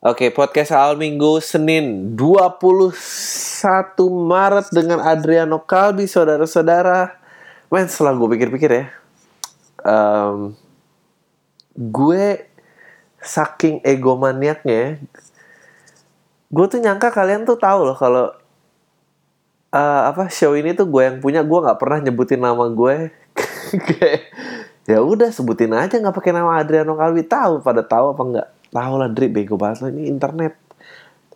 Oke, 0.00 0.32
podcast 0.32 0.72
awal 0.72 0.96
minggu 0.96 1.44
Senin 1.44 2.16
21 2.16 2.88
Maret 4.08 4.72
dengan 4.72 4.96
Adriano 5.04 5.60
Kalbi, 5.60 6.08
saudara-saudara. 6.08 7.20
Men, 7.68 7.84
setelah 7.84 8.16
gue 8.16 8.24
pikir-pikir 8.32 8.70
ya, 8.80 8.88
em, 9.84 10.56
gue 11.76 12.48
saking 13.20 13.84
egomaniaknya, 13.84 15.04
gue 16.48 16.64
tuh 16.72 16.80
nyangka 16.80 17.12
kalian 17.12 17.44
tuh 17.44 17.60
tahu 17.60 17.92
loh 17.92 17.96
kalau 18.00 18.32
eh, 19.76 20.02
apa 20.08 20.32
show 20.32 20.56
ini 20.56 20.72
tuh 20.72 20.88
gue 20.88 21.12
yang 21.12 21.20
punya, 21.20 21.44
gue 21.44 21.58
nggak 21.60 21.76
pernah 21.76 22.00
nyebutin 22.00 22.40
nama 22.40 22.72
gue. 22.72 23.12
Ya 24.88 25.04
udah 25.06 25.30
sebutin 25.30 25.70
aja 25.70 26.02
nggak 26.02 26.16
pakai 26.16 26.34
nama 26.34 26.58
Adriano 26.58 26.98
Kalbi 26.98 27.22
tahu 27.22 27.62
pada 27.62 27.84
tahu 27.84 28.10
apa 28.10 28.22
nggak 28.26 28.48
tahu 28.70 28.94
lah 28.96 29.10
Dri 29.10 29.26
bego 29.26 29.58
banget 29.58 29.84
lo 29.84 29.88
ini 29.90 30.06
internet. 30.06 30.54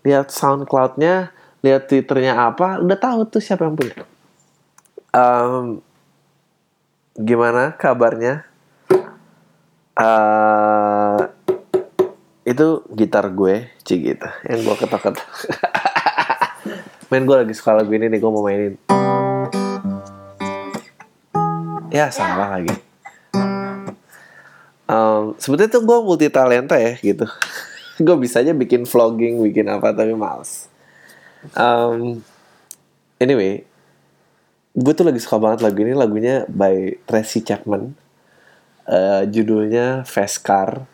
Lihat 0.07 0.31
SoundCloud-nya 0.31 1.35
lihat 1.65 1.89
Twitternya 1.91 2.37
apa 2.37 2.79
udah 2.79 2.99
tahu 2.99 3.27
tuh 3.29 3.43
siapa 3.43 3.67
yang 3.67 3.75
punya. 3.75 3.97
Em, 5.15 5.81
gimana 7.19 7.75
kabarnya? 7.75 8.47
Eh 9.95 11.21
itu 12.45 12.85
gitar 12.93 13.33
gue 13.33 13.73
Ci 13.89 13.95
gitu 14.05 14.29
yang 14.47 14.61
gue 14.67 14.75
ketok-ketok. 14.77 15.29
Main 17.09 17.25
gue 17.25 17.37
lagi 17.37 17.55
suka 17.57 17.77
lagu 17.77 17.91
ini 17.93 18.09
nih 18.13 18.19
gue 18.21 18.31
mau 18.31 18.45
mainin. 18.45 18.75
Ya 21.95 22.11
salah 22.11 22.59
lagi 22.59 22.94
Um, 24.85 25.33
sebetulnya 25.41 25.73
tuh 25.73 25.83
gue 25.83 25.99
multi 26.05 26.29
talenta 26.29 26.77
ya 26.77 27.01
gitu. 27.01 27.25
gue 28.05 28.17
bisa 28.21 28.45
aja 28.45 28.53
bikin 28.53 28.85
vlogging, 28.85 29.41
bikin 29.41 29.67
apa 29.73 29.97
tapi 29.97 30.13
males. 30.13 30.69
Um, 31.57 32.21
anyway, 33.17 33.65
gue 34.77 34.93
tuh 34.93 35.05
lagi 35.09 35.21
suka 35.21 35.41
banget 35.41 35.65
lagu 35.65 35.79
ini. 35.81 35.97
Lagunya 35.97 36.45
by 36.51 37.01
Tracy 37.09 37.41
Chapman. 37.41 37.97
Eh, 38.85 39.23
judulnya 39.33 40.05
Fast 40.05 40.45
Car. 40.45 40.85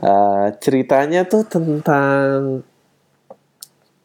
Eh, 0.00 0.46
ceritanya 0.64 1.28
tuh 1.28 1.44
tentang 1.44 2.64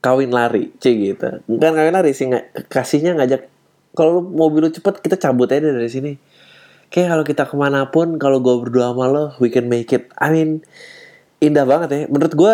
kawin 0.04 0.36
lari, 0.36 0.76
c 0.76 0.92
gitu. 0.92 1.40
Bukan 1.48 1.72
kawin 1.72 1.96
lari 1.96 2.12
sih, 2.12 2.28
nggak 2.28 2.68
kasihnya 2.68 3.16
ngajak. 3.16 3.48
Kalau 3.96 4.20
mobil 4.20 4.68
lu 4.68 4.70
cepet, 4.76 5.00
kita 5.00 5.16
cabut 5.16 5.48
aja 5.48 5.72
dari 5.72 5.88
sini 5.88 6.35
kayak 6.96 7.12
kalau 7.12 7.26
kita 7.28 7.44
ke 7.44 7.56
mana 7.60 7.92
pun 7.92 8.16
kalau 8.16 8.40
gue 8.40 8.56
berdua 8.56 8.96
sama 8.96 9.12
lo 9.12 9.36
we 9.44 9.52
can 9.52 9.68
make 9.68 9.92
it. 9.92 10.08
I 10.16 10.32
mean 10.32 10.64
indah 11.44 11.68
banget 11.68 11.90
ya. 11.92 12.02
Menurut 12.08 12.32
gue 12.32 12.54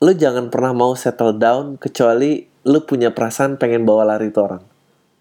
lo 0.00 0.12
jangan 0.16 0.48
pernah 0.48 0.72
mau 0.72 0.96
settle 0.96 1.36
down 1.36 1.76
kecuali 1.76 2.48
lo 2.64 2.88
punya 2.88 3.12
perasaan 3.12 3.60
pengen 3.60 3.84
bawa 3.84 4.16
lari 4.16 4.32
itu 4.32 4.40
orang. 4.40 4.64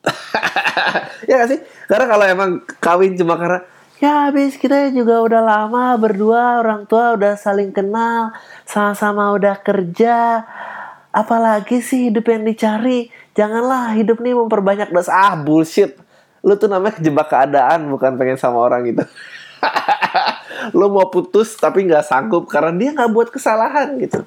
Ya 1.29 1.37
gak 1.37 1.53
sih? 1.53 1.61
Karena 1.85 2.09
kalau 2.09 2.25
emang 2.25 2.51
kawin 2.81 3.13
cuma 3.13 3.37
karena 3.37 3.61
ya 4.01 4.27
habis 4.27 4.57
kita 4.57 4.89
juga 4.89 5.21
udah 5.21 5.37
lama 5.45 5.93
berdua 5.93 6.57
orang 6.57 6.89
tua 6.89 7.13
udah 7.13 7.37
saling 7.37 7.69
kenal 7.69 8.33
sama-sama 8.65 9.29
udah 9.37 9.61
kerja 9.61 10.41
apalagi 11.13 11.85
sih 11.85 12.09
hidup 12.09 12.25
yang 12.25 12.41
dicari? 12.41 13.13
Janganlah 13.37 13.93
hidup 13.93 14.17
nih 14.17 14.33
memperbanyak 14.33 14.89
dosa. 14.89 15.13
Ah 15.13 15.35
bullshit 15.37 15.93
lu 16.41 16.53
tuh 16.57 16.69
namanya 16.69 16.97
kejebak 16.97 17.29
keadaan 17.29 17.89
bukan 17.93 18.17
pengen 18.17 18.37
sama 18.37 18.61
orang 18.61 18.85
gitu. 18.89 19.05
Lu 20.77 20.89
mau 20.93 21.09
putus 21.09 21.57
tapi 21.57 21.85
nggak 21.85 22.05
sanggup 22.05 22.45
karena 22.49 22.73
dia 22.73 22.89
nggak 22.93 23.11
buat 23.13 23.29
kesalahan 23.33 23.97
gitu. 23.97 24.21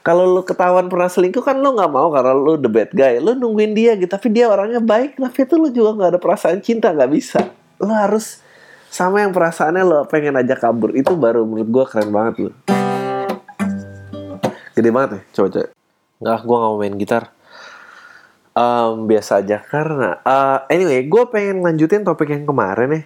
Kalau 0.00 0.24
lu 0.24 0.40
ketahuan 0.40 0.88
pernah 0.88 1.12
selingkuh 1.12 1.44
kan 1.44 1.60
lu 1.60 1.76
nggak 1.76 1.92
mau 1.92 2.08
karena 2.08 2.32
lu 2.32 2.56
the 2.56 2.70
bad 2.72 2.88
guy. 2.96 3.20
Lu 3.20 3.36
nungguin 3.36 3.76
dia 3.76 3.92
gitu 3.92 4.08
tapi 4.08 4.32
dia 4.32 4.48
orangnya 4.48 4.80
baik. 4.80 5.20
Tapi 5.20 5.38
itu 5.44 5.54
lu 5.60 5.68
juga 5.68 5.92
nggak 5.92 6.10
ada 6.16 6.20
perasaan 6.20 6.64
cinta 6.64 6.88
nggak 6.88 7.12
bisa. 7.12 7.44
Lu 7.76 7.92
harus 7.92 8.40
sama 8.88 9.20
yang 9.20 9.36
perasaannya 9.36 9.84
lo 9.84 10.08
pengen 10.08 10.40
aja 10.40 10.56
kabur. 10.56 10.96
Itu 10.96 11.12
baru 11.20 11.44
menurut 11.44 11.68
gua 11.68 11.84
keren 11.84 12.08
banget 12.08 12.48
lu 12.48 12.50
gede 14.78 14.94
banget 14.94 15.10
ya 15.10 15.20
coba 15.34 15.48
coba 15.50 15.66
nggak 16.22 16.38
gua 16.46 16.56
nggak 16.62 16.70
mau 16.70 16.78
main 16.78 16.94
gitar 16.94 17.24
Em, 18.58 19.06
biasa 19.06 19.38
aja 19.38 19.62
karena 19.62 20.18
eh, 20.26 20.58
anyway 20.74 21.06
gue 21.06 21.22
pengen 21.30 21.62
lanjutin 21.62 22.02
topik 22.02 22.34
yang 22.34 22.42
kemarin 22.42 22.90
nih 22.90 23.04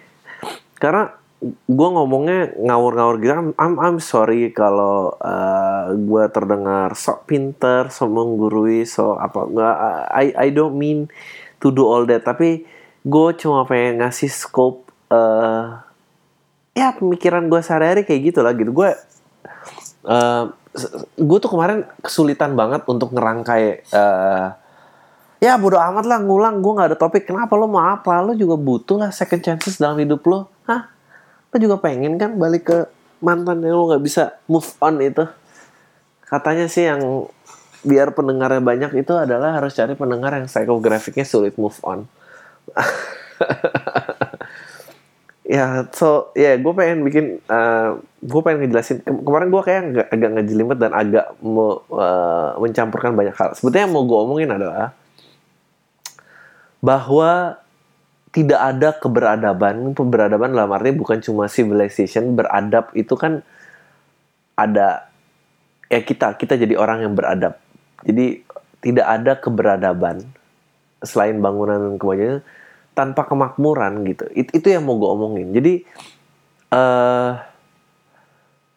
karena 0.81 1.13
gue 1.67 1.89
ngomongnya 1.93 2.55
ngawur-ngawur 2.57 3.21
gitu. 3.21 3.35
I'm, 3.35 3.51
I'm, 3.61 3.75
I'm 3.77 3.99
sorry 4.01 4.49
kalau 4.49 5.13
eh, 5.21 5.93
gue 5.93 6.23
terdengar 6.33 6.97
sok 6.97 7.29
pinter 7.29 7.93
sok 7.93 8.09
menggurui 8.09 8.81
sok 8.81 9.13
apa 9.19 9.39
nggak 9.45 9.75
I 10.09 10.25
I 10.33 10.47
don't 10.49 10.73
mean 10.73 11.05
to 11.61 11.69
do 11.69 11.85
all 11.85 12.09
that. 12.09 12.25
Tapi 12.25 12.65
gue 13.05 13.27
cuma 13.37 13.67
pengen 13.69 14.01
ngasih 14.01 14.33
scope 14.33 14.89
eh 15.13 15.65
ya 16.73 16.97
pemikiran 16.97 17.45
gue 17.45 17.61
sehari-hari 17.61 18.01
kayak 18.09 18.33
gitu. 18.33 18.39
Lah 18.41 18.57
gitu 18.57 18.73
gue 18.73 18.89
eh 20.09 20.43
gue 21.13 21.37
tuh 21.37 21.51
kemarin 21.51 21.85
kesulitan 22.01 22.57
banget 22.57 22.81
untuk 22.89 23.13
ngerangkai 23.13 23.63
eh 23.85 24.62
ya 25.43 25.59
bodo 25.59 25.75
amat 25.75 26.07
lah 26.07 26.23
ngulang. 26.23 26.63
Gue 26.63 26.71
nggak 26.79 26.89
ada 26.95 26.97
topik. 26.97 27.27
Kenapa 27.27 27.59
lo 27.59 27.67
mau 27.67 27.83
apa? 27.83 28.23
Lo 28.23 28.31
juga 28.31 28.55
butuh 28.55 28.95
lah 28.95 29.11
second 29.11 29.43
chances 29.43 29.75
dalam 29.75 29.99
hidup 29.99 30.23
lo. 30.23 30.47
Hah? 30.63 30.87
Lo 31.51 31.55
juga 31.59 31.75
pengen 31.83 32.15
kan 32.15 32.39
balik 32.39 32.71
ke 32.71 32.77
mantan 33.19 33.59
yang 33.59 33.75
lo 33.75 33.91
nggak 33.91 34.03
bisa 34.03 34.39
move 34.47 34.71
on 34.79 35.03
itu? 35.03 35.27
Katanya 36.23 36.71
sih 36.71 36.87
yang 36.87 37.27
biar 37.83 38.15
pendengarnya 38.15 38.63
banyak 38.63 39.03
itu 39.03 39.11
adalah 39.11 39.59
harus 39.59 39.75
cari 39.75 39.91
pendengar 39.99 40.31
yang 40.39 40.47
psikografiknya 40.47 41.27
sulit 41.27 41.59
move 41.59 41.75
on. 41.83 42.07
Ya 45.43 45.83
so 45.91 46.31
ya 46.39 46.55
gue 46.55 46.71
pengen 46.71 47.03
bikin 47.03 47.43
gue 48.23 48.41
pengen 48.47 48.63
ngejelasin. 48.63 49.03
Kem- 49.03 49.27
kemarin 49.27 49.51
gue 49.51 49.61
kayak 49.61 49.81
agak, 50.07 50.29
ngejelimet 50.39 50.77
dan 50.79 50.95
agak 50.95 51.35
me- 51.43 51.83
eh, 51.99 52.49
mencampurkan 52.63 53.11
banyak 53.11 53.35
hal. 53.35 53.51
Sebetulnya 53.51 53.83
yang 53.83 53.93
mau 53.93 54.07
gue 54.07 54.17
omongin 54.23 54.49
adalah 54.55 54.95
bahwa 56.83 57.63
tidak 58.35 58.59
ada 58.59 58.89
keberadaban. 58.99 59.95
Keberadaban 59.95 60.51
dalam 60.51 60.75
arti 60.75 60.91
bukan 60.91 61.23
cuma 61.23 61.47
civilization 61.47 62.35
beradab 62.35 62.91
itu 62.91 63.15
kan 63.15 63.39
ada 64.59 65.07
ya 65.87 66.03
kita 66.03 66.35
kita 66.35 66.59
jadi 66.59 66.75
orang 66.75 67.07
yang 67.07 67.13
beradab. 67.15 67.55
Jadi 68.03 68.43
tidak 68.83 69.07
ada 69.07 69.39
keberadaban 69.39 70.27
selain 70.99 71.39
bangunan 71.39 71.79
dan 71.79 71.95
kemajuan 71.95 72.43
tanpa 72.91 73.23
kemakmuran 73.25 74.03
gitu. 74.03 74.27
It- 74.35 74.51
itu 74.51 74.67
yang 74.67 74.83
mau 74.83 74.99
gue 74.99 75.07
omongin. 75.07 75.47
Jadi 75.55 75.73
eh 76.73 77.31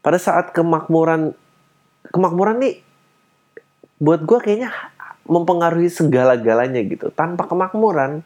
pada 0.06 0.19
saat 0.22 0.55
kemakmuran 0.55 1.34
kemakmuran 2.15 2.62
nih 2.62 2.78
buat 3.99 4.22
gue 4.22 4.39
kayaknya 4.39 4.71
mempengaruhi 5.27 5.91
segala-galanya 5.91 6.83
gitu. 6.87 7.11
Tanpa 7.13 7.47
kemakmuran, 7.47 8.23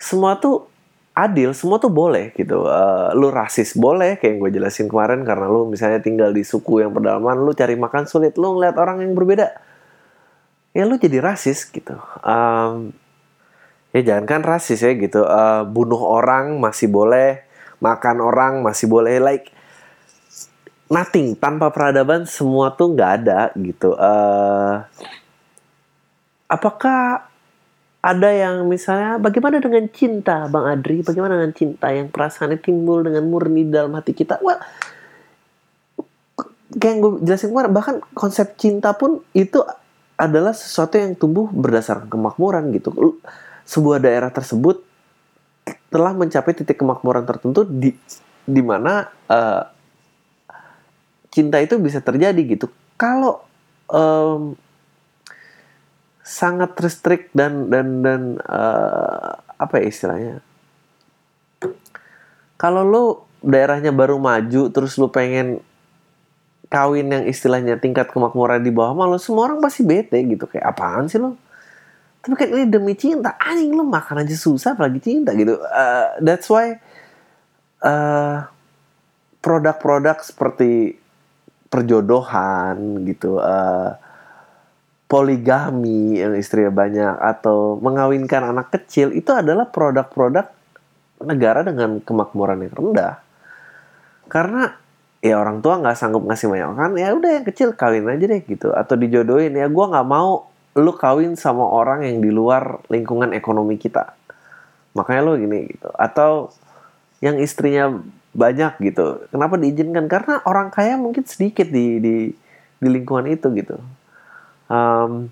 semua 0.00 0.40
tuh 0.40 0.66
adil, 1.14 1.52
semua 1.52 1.76
tuh 1.76 1.92
boleh 1.92 2.32
gitu. 2.34 2.64
Eh, 2.66 3.08
lu 3.14 3.28
rasis 3.28 3.76
boleh, 3.76 4.16
kayak 4.16 4.30
yang 4.32 4.38
gue 4.40 4.50
jelasin 4.56 4.86
kemarin 4.88 5.22
karena 5.22 5.46
lu 5.46 5.68
misalnya 5.68 6.00
tinggal 6.00 6.32
di 6.32 6.42
suku 6.42 6.80
yang 6.80 6.96
pedalaman, 6.96 7.44
lu 7.44 7.52
cari 7.52 7.76
makan 7.76 8.08
sulit, 8.08 8.34
lu 8.40 8.56
ngeliat 8.56 8.76
orang 8.80 9.04
yang 9.04 9.12
berbeda, 9.12 9.52
ya 10.72 10.82
lu 10.88 10.96
jadi 10.96 11.20
rasis 11.20 11.68
gitu. 11.68 11.94
Em, 12.24 12.96
ya 13.92 14.00
jangan 14.00 14.24
kan 14.26 14.40
rasis 14.42 14.80
ya 14.80 14.92
gitu. 14.96 15.22
Eh, 15.26 15.62
bunuh 15.68 16.00
orang 16.00 16.56
masih 16.56 16.88
boleh, 16.88 17.44
makan 17.82 18.24
orang 18.24 18.64
masih 18.64 18.88
boleh, 18.88 19.20
like 19.20 19.52
nothing 20.90 21.38
tanpa 21.38 21.70
peradaban 21.70 22.26
semua 22.26 22.74
tuh 22.74 22.96
nggak 22.96 23.10
ada 23.22 23.40
gitu. 23.54 23.94
Eh 23.94 24.74
apakah 26.50 27.30
ada 28.00 28.28
yang 28.32 28.66
misalnya 28.66 29.20
bagaimana 29.22 29.62
dengan 29.62 29.86
cinta 29.92 30.50
Bang 30.50 30.66
Adri? 30.66 31.06
Bagaimana 31.06 31.38
dengan 31.38 31.54
cinta 31.54 31.94
yang 31.94 32.10
perasaannya 32.10 32.58
timbul 32.58 33.06
dengan 33.06 33.28
murni 33.30 33.68
dalam 33.68 33.94
hati 33.94 34.16
kita? 34.16 34.42
Well 34.42 34.58
kayak 36.70 36.92
yang 36.94 36.98
gue 37.02 37.12
jelasin 37.26 37.50
kemarin 37.50 37.72
bahkan 37.74 37.96
konsep 38.14 38.54
cinta 38.54 38.94
pun 38.94 39.26
itu 39.34 39.58
adalah 40.14 40.54
sesuatu 40.54 41.00
yang 41.00 41.18
tumbuh 41.18 41.50
berdasarkan 41.50 42.06
kemakmuran 42.06 42.70
gitu. 42.76 43.18
Sebuah 43.66 43.98
daerah 43.98 44.30
tersebut 44.30 44.84
telah 45.90 46.14
mencapai 46.14 46.54
titik 46.54 46.78
kemakmuran 46.78 47.26
tertentu 47.26 47.66
di 47.66 47.90
di 48.46 48.62
mana 48.62 49.10
eh, 49.26 49.62
cinta 51.34 51.58
itu 51.58 51.78
bisa 51.82 51.98
terjadi 51.98 52.38
gitu. 52.46 52.70
Kalau 52.94 53.42
em, 53.90 54.54
sangat 56.30 56.78
restrict 56.78 57.34
dan 57.34 57.66
dan 57.66 58.06
dan 58.06 58.22
eh, 58.38 59.30
apa 59.58 59.74
ya 59.82 59.84
istilahnya? 59.90 60.34
Kalau 62.54 62.86
lu 62.86 63.04
daerahnya 63.42 63.90
baru 63.90 64.22
maju 64.22 64.70
terus 64.70 64.94
lu 64.94 65.10
pengen 65.10 65.58
kawin 66.70 67.10
yang 67.10 67.24
istilahnya 67.26 67.82
tingkat 67.82 68.14
kemakmuran 68.14 68.62
di 68.62 68.70
bawah 68.70 68.94
malu 68.94 69.18
semua 69.18 69.50
orang 69.50 69.58
pasti 69.58 69.82
bete 69.82 70.22
gitu. 70.22 70.46
Kayak 70.46 70.70
apaan 70.70 71.10
sih 71.10 71.18
lo 71.18 71.34
tapi 72.20 72.36
kan 72.36 72.48
ini 72.52 72.68
demi 72.68 72.92
cinta. 72.94 73.34
Anjing 73.40 73.72
lo 73.72 73.82
makan 73.82 74.22
aja 74.22 74.36
susah 74.36 74.76
apalagi 74.76 75.00
cinta 75.00 75.32
gitu. 75.32 75.56
Uh, 75.56 76.20
that's 76.20 76.46
why 76.52 76.76
uh, 77.80 78.44
produk-produk 79.40 80.20
seperti 80.20 81.00
perjodohan 81.72 83.08
gitu 83.08 83.40
uh, 83.40 83.96
poligami 85.10 86.22
yang 86.22 86.38
istrinya 86.38 86.70
banyak 86.70 87.14
atau 87.18 87.74
mengawinkan 87.82 88.46
anak 88.46 88.70
kecil 88.70 89.10
itu 89.10 89.34
adalah 89.34 89.66
produk-produk 89.66 90.46
negara 91.26 91.66
dengan 91.66 91.98
kemakmuran 91.98 92.62
yang 92.62 92.74
rendah. 92.78 93.18
Karena 94.30 94.70
ya 95.18 95.42
orang 95.42 95.58
tua 95.66 95.82
nggak 95.82 95.98
sanggup 95.98 96.22
ngasih 96.30 96.46
banyak 96.46 96.70
kan 96.78 96.90
ya 96.94 97.10
udah 97.12 97.30
yang 97.42 97.44
kecil 97.44 97.74
kawin 97.74 98.06
aja 98.06 98.22
deh 98.22 98.38
gitu. 98.46 98.70
Atau 98.70 98.94
dijodohin 98.94 99.58
ya 99.58 99.66
gue 99.66 99.86
nggak 99.90 100.06
mau 100.06 100.46
lu 100.78 100.94
kawin 100.94 101.34
sama 101.34 101.66
orang 101.66 102.06
yang 102.06 102.22
di 102.22 102.30
luar 102.30 102.78
lingkungan 102.86 103.34
ekonomi 103.34 103.82
kita. 103.82 104.14
Makanya 104.94 105.26
lu 105.26 105.42
gini 105.42 105.74
gitu. 105.74 105.90
Atau 105.98 106.54
yang 107.18 107.42
istrinya 107.42 107.98
banyak 108.30 108.78
gitu. 108.78 109.26
Kenapa 109.34 109.58
diizinkan? 109.58 110.06
Karena 110.06 110.38
orang 110.46 110.70
kaya 110.70 110.94
mungkin 110.94 111.26
sedikit 111.26 111.66
di 111.66 111.98
di 111.98 112.14
di 112.78 112.88
lingkungan 112.88 113.26
itu 113.26 113.50
gitu 113.58 113.82
um, 114.70 115.28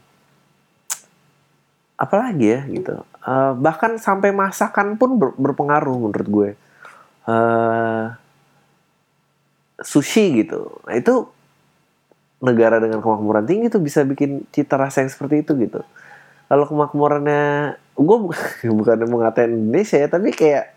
apalagi 1.95 2.47
ya 2.59 2.61
gitu. 2.67 2.95
Uh, 3.23 3.55
bahkan 3.59 3.97
sampai 3.97 4.35
masakan 4.35 4.99
pun 4.99 5.17
ber, 5.17 5.31
berpengaruh 5.39 5.97
menurut 5.97 6.29
gue. 6.29 6.51
Uh, 7.29 8.13
sushi 9.79 10.43
gitu. 10.43 10.83
Nah 10.85 10.99
itu 10.99 11.31
negara 12.39 12.79
dengan 12.79 13.03
kemakmuran 13.03 13.47
tinggi 13.47 13.67
tuh 13.71 13.83
bisa 13.83 14.07
bikin 14.07 14.47
cita 14.55 14.79
rasa 14.79 15.03
yang 15.03 15.11
seperti 15.11 15.43
itu 15.43 15.55
gitu. 15.59 15.83
Kalau 16.49 16.65
kemakmurannya, 16.65 17.77
gue 17.99 18.17
bukan 18.25 18.73
bukan 18.75 18.97
mau 19.11 19.19
ngatain 19.23 19.53
Indonesia 19.53 19.99
ya, 20.01 20.09
tapi 20.09 20.33
kayak 20.33 20.73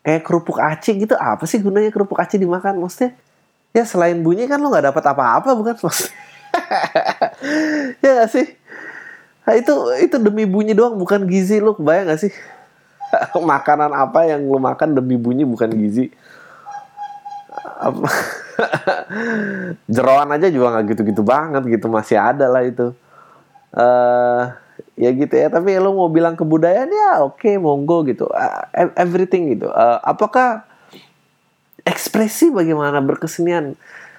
kayak 0.00 0.22
kerupuk 0.24 0.58
aci 0.58 0.96
gitu. 1.04 1.14
Apa 1.14 1.44
sih 1.44 1.60
gunanya 1.60 1.92
kerupuk 1.92 2.18
aci 2.18 2.40
dimakan? 2.40 2.80
Maksudnya 2.80 3.14
ya 3.70 3.86
selain 3.86 4.18
bunyi 4.18 4.50
kan 4.50 4.58
lo 4.58 4.72
nggak 4.72 4.90
dapat 4.90 5.04
apa-apa 5.14 5.50
bukan? 5.54 5.76
Maksudnya 5.86 6.29
ya 8.04 8.10
gak 8.22 8.30
sih? 8.30 8.46
Nah, 9.44 9.54
itu 9.58 9.74
itu 9.98 10.16
demi 10.22 10.46
bunyi 10.46 10.76
doang 10.76 10.94
bukan 10.94 11.26
gizi. 11.26 11.58
Lo 11.58 11.74
bayang 11.74 12.14
gak 12.14 12.22
sih? 12.22 12.32
Makanan 13.34 13.90
apa 13.90 14.30
yang 14.30 14.46
lo 14.46 14.62
makan 14.62 14.94
demi 14.94 15.18
bunyi 15.18 15.42
bukan 15.42 15.74
gizi? 15.74 16.14
Jeroan 19.90 20.30
aja 20.30 20.46
juga 20.52 20.76
nggak 20.76 20.86
gitu-gitu 20.94 21.22
banget 21.24 21.64
gitu 21.66 21.88
masih 21.88 22.20
ada 22.20 22.46
lah 22.46 22.62
itu. 22.62 22.92
Uh, 23.70 24.50
ya 24.98 25.14
gitu 25.14 25.30
ya 25.30 25.46
tapi 25.46 25.78
lo 25.78 25.94
mau 25.94 26.10
bilang 26.10 26.34
kebudayaan 26.34 26.90
ya 26.90 27.22
oke 27.24 27.40
okay, 27.40 27.56
monggo 27.58 28.06
gitu. 28.06 28.28
Uh, 28.30 28.62
everything 28.94 29.56
gitu. 29.56 29.66
Uh, 29.72 29.98
apakah 30.04 30.62
ekspresi 31.82 32.52
bagaimana 32.52 33.02
berkesenian? 33.02 33.74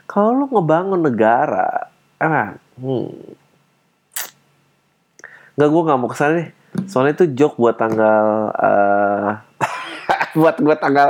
Kalau 0.10 0.36
lo 0.36 0.46
ngebangun 0.52 1.00
negara 1.00 1.91
ah 2.22 2.54
hmm. 2.78 3.10
nggak 5.58 5.70
gue 5.74 5.82
nggak 5.90 6.00
mau 6.00 6.10
ke 6.10 6.18
sana 6.18 6.34
nih 6.38 6.50
soalnya 6.86 7.18
itu 7.18 7.26
joke 7.34 7.58
buat 7.58 7.76
tanggal 7.76 8.54
uh, 8.56 9.30
buat 10.40 10.56
gue 10.64 10.76
tanggal 10.80 11.10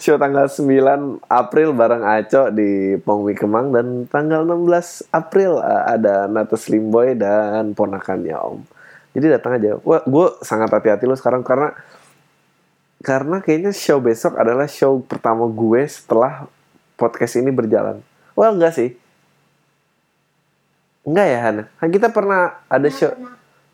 show 0.00 0.16
tanggal 0.16 0.48
9 0.48 1.28
April 1.28 1.76
bareng 1.76 2.04
Aco 2.06 2.48
di 2.48 2.96
Pongwi 2.96 3.36
Kemang 3.36 3.74
dan 3.74 4.08
tanggal 4.08 4.46
16 4.48 5.12
April 5.12 5.60
uh, 5.60 5.84
ada 5.84 6.24
Nata 6.30 6.56
Slimboy 6.56 7.12
dan 7.12 7.76
ponakannya 7.76 8.32
Om. 8.32 8.64
Jadi 9.12 9.26
datang 9.28 9.60
aja. 9.60 9.76
Wah, 9.84 10.00
gue 10.00 10.26
sangat 10.40 10.72
hati-hati 10.72 11.04
lo 11.04 11.12
sekarang 11.12 11.44
karena 11.44 11.76
karena 13.04 13.44
kayaknya 13.44 13.74
show 13.76 14.00
besok 14.00 14.40
adalah 14.40 14.64
show 14.64 15.04
pertama 15.04 15.44
gue 15.50 15.84
setelah 15.84 16.48
podcast 16.96 17.36
ini 17.36 17.52
berjalan. 17.52 18.00
Wah, 18.32 18.48
enggak 18.48 18.72
sih. 18.72 18.96
Enggak 21.02 21.26
ya, 21.26 21.38
Hana? 21.42 21.64
Kan 21.82 21.88
kita 21.90 22.08
pernah 22.14 22.62
ada 22.70 22.88
show 22.90 23.10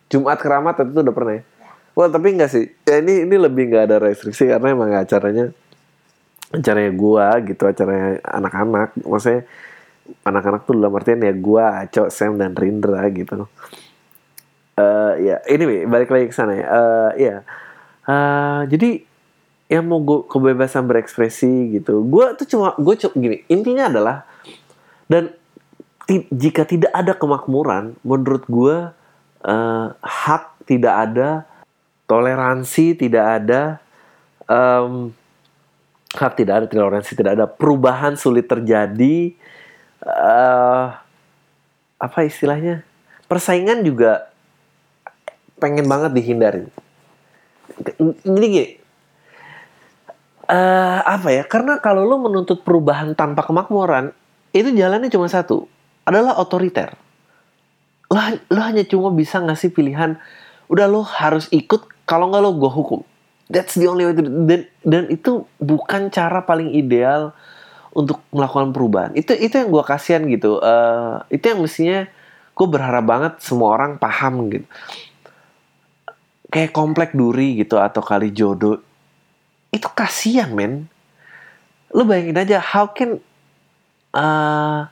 Jumat 0.08 0.40
Keramat 0.40 0.80
itu 0.80 1.00
udah 1.04 1.14
pernah 1.14 1.34
ya? 1.36 1.42
Wah 1.92 2.08
tapi 2.08 2.32
enggak 2.32 2.50
sih. 2.54 2.70
Ya, 2.88 3.02
ini 3.02 3.28
ini 3.28 3.36
lebih 3.36 3.68
nggak 3.68 3.84
ada 3.90 3.96
restriksi 4.00 4.48
karena 4.48 4.72
emang 4.72 4.94
acaranya 4.94 5.52
acaranya 6.48 6.92
gua 6.96 7.36
gitu 7.44 7.62
acaranya 7.68 8.22
anak-anak. 8.24 8.96
Maksudnya 9.04 9.44
anak-anak 10.24 10.60
tuh 10.64 10.74
dalam 10.78 10.94
artian 10.96 11.20
ya 11.20 11.34
gua, 11.36 11.84
Cok, 11.90 12.08
Sam 12.08 12.40
dan 12.40 12.56
Rindra 12.56 13.04
gitu. 13.12 13.44
Uh, 14.78 15.12
ya 15.18 15.42
ini 15.50 15.84
balik 15.84 16.08
lagi 16.08 16.30
ke 16.30 16.34
sana 16.34 16.54
ya. 16.54 16.66
Uh, 16.70 17.10
ya. 17.18 17.36
Uh, 18.08 18.64
jadi 18.70 19.04
yang 19.68 19.84
mau 19.84 20.00
gue 20.00 20.24
kebebasan 20.24 20.88
berekspresi 20.88 21.76
gitu. 21.76 22.00
Gue 22.08 22.32
tuh 22.40 22.48
cuma 22.48 22.72
gue 22.80 22.94
cuma 22.96 23.12
gini. 23.20 23.44
Intinya 23.52 23.92
adalah 23.92 24.24
dan 25.12 25.36
jika 26.32 26.64
tidak 26.64 26.92
ada 26.96 27.12
kemakmuran, 27.12 27.92
menurut 28.00 28.44
gue 28.48 28.76
uh, 29.44 29.86
hak 30.00 30.64
tidak 30.64 30.94
ada 30.94 31.28
toleransi 32.08 32.96
tidak 32.96 33.24
ada 33.24 33.62
um, 34.48 35.12
hak 36.16 36.32
tidak 36.40 36.64
ada 36.64 36.66
toleransi 36.66 37.12
tidak 37.12 37.32
ada 37.36 37.46
perubahan 37.46 38.16
sulit 38.16 38.48
terjadi 38.48 39.36
uh, 40.02 40.96
apa 42.00 42.18
istilahnya 42.24 42.80
persaingan 43.28 43.84
juga 43.84 44.32
pengen 45.60 45.84
banget 45.84 46.16
dihindari 46.16 46.64
ini 48.24 48.46
gini 48.48 48.70
uh, 50.48 51.00
apa 51.04 51.28
ya 51.28 51.44
karena 51.44 51.76
kalau 51.84 52.08
lo 52.08 52.16
menuntut 52.16 52.64
perubahan 52.64 53.12
tanpa 53.12 53.44
kemakmuran 53.44 54.16
itu 54.56 54.72
jalannya 54.72 55.12
cuma 55.12 55.28
satu 55.28 55.68
adalah 56.08 56.40
otoriter. 56.40 56.96
Lo, 58.08 58.16
lo 58.48 58.60
hanya 58.64 58.88
cuma 58.88 59.12
bisa 59.12 59.36
ngasih 59.44 59.68
pilihan 59.68 60.16
udah 60.72 60.86
lo 60.88 61.04
harus 61.04 61.48
ikut 61.52 61.84
kalau 62.08 62.32
nggak 62.32 62.40
lo 62.40 62.50
gue 62.56 62.72
hukum. 62.72 63.00
That's 63.48 63.76
the 63.76 63.88
only 63.88 64.04
way 64.08 64.16
to 64.16 64.24
do. 64.24 64.32
dan 64.44 64.68
dan 64.84 65.04
itu 65.08 65.44
bukan 65.60 66.12
cara 66.12 66.44
paling 66.44 66.72
ideal 66.72 67.32
untuk 67.92 68.20
melakukan 68.32 68.72
perubahan. 68.72 69.12
Itu 69.16 69.32
itu 69.32 69.56
yang 69.56 69.72
gue 69.72 69.84
kasihan 69.84 70.24
gitu. 70.28 70.60
Uh, 70.60 71.24
itu 71.32 71.44
yang 71.48 71.60
mestinya 71.64 72.00
gue 72.52 72.66
berharap 72.68 73.04
banget 73.04 73.32
semua 73.40 73.76
orang 73.76 73.96
paham 73.96 74.52
gitu. 74.52 74.68
Kayak 76.48 76.72
komplek 76.72 77.12
duri 77.12 77.60
gitu 77.60 77.76
atau 77.80 78.00
kali 78.00 78.32
jodoh. 78.32 78.80
Itu 79.72 79.88
kasihan 79.92 80.52
men. 80.52 80.88
Lo 81.92 82.04
bayangin 82.04 82.36
aja 82.36 82.60
how 82.60 82.92
can 82.92 83.20
uh, 84.12 84.84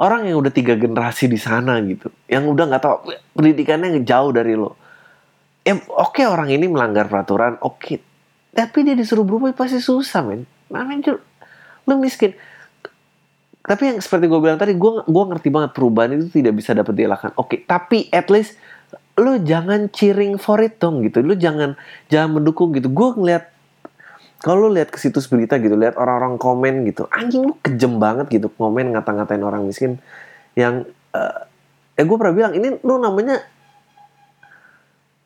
orang 0.00 0.26
yang 0.26 0.40
udah 0.40 0.52
tiga 0.52 0.74
generasi 0.74 1.28
di 1.28 1.36
sana 1.36 1.76
gitu 1.84 2.08
yang 2.26 2.48
udah 2.48 2.64
nggak 2.72 2.82
tahu 2.82 2.96
pendidikannya 3.36 4.00
jauh 4.02 4.32
dari 4.32 4.56
lo. 4.56 4.74
Ya 5.60 5.76
oke 5.76 6.16
okay, 6.16 6.24
orang 6.24 6.48
ini 6.50 6.66
melanggar 6.66 7.06
peraturan 7.06 7.60
oke. 7.60 7.76
Okay. 7.78 7.98
tapi 8.50 8.82
dia 8.82 8.98
disuruh 8.98 9.22
berubah 9.22 9.54
pasti 9.54 9.78
susah 9.78 10.26
men. 10.26 10.42
Namanya 10.72 11.20
lu 11.86 11.94
miskin. 12.00 12.34
Tapi 13.60 13.92
yang 13.92 13.98
seperti 14.02 14.26
gue 14.26 14.40
bilang 14.40 14.58
tadi 14.58 14.74
gue 14.74 14.92
gue 15.04 15.24
ngerti 15.30 15.48
banget 15.52 15.70
perubahan 15.76 16.16
itu 16.16 16.32
tidak 16.32 16.58
bisa 16.58 16.74
dapat 16.74 16.96
dielakkan. 16.96 17.30
Oke 17.36 17.46
okay, 17.46 17.58
tapi 17.62 18.10
at 18.10 18.26
least 18.32 18.58
lu 19.20 19.36
jangan 19.44 19.92
cheering 19.92 20.40
for 20.40 20.58
it 20.64 20.80
dong 20.80 21.04
gitu. 21.04 21.20
Lu 21.20 21.36
jangan 21.36 21.76
jangan 22.08 22.40
mendukung 22.40 22.72
gitu. 22.72 22.88
Gue 22.88 23.14
ngeliat 23.14 23.52
kalau 24.40 24.68
lu 24.68 24.80
lihat 24.80 24.88
ke 24.88 24.96
situs 24.96 25.28
berita 25.28 25.60
gitu 25.60 25.76
lihat 25.76 26.00
orang-orang 26.00 26.40
komen 26.40 26.88
gitu 26.88 27.04
anjing 27.12 27.44
lu 27.44 27.54
kejem 27.60 28.00
banget 28.00 28.32
gitu 28.32 28.48
komen 28.56 28.96
ngata-ngatain 28.96 29.44
orang 29.44 29.68
miskin 29.68 30.00
yang 30.56 30.88
uh, 31.12 31.44
eh 31.94 32.04
gue 32.04 32.16
pernah 32.16 32.32
bilang 32.32 32.52
ini 32.56 32.80
lu 32.80 32.96
namanya 32.96 33.44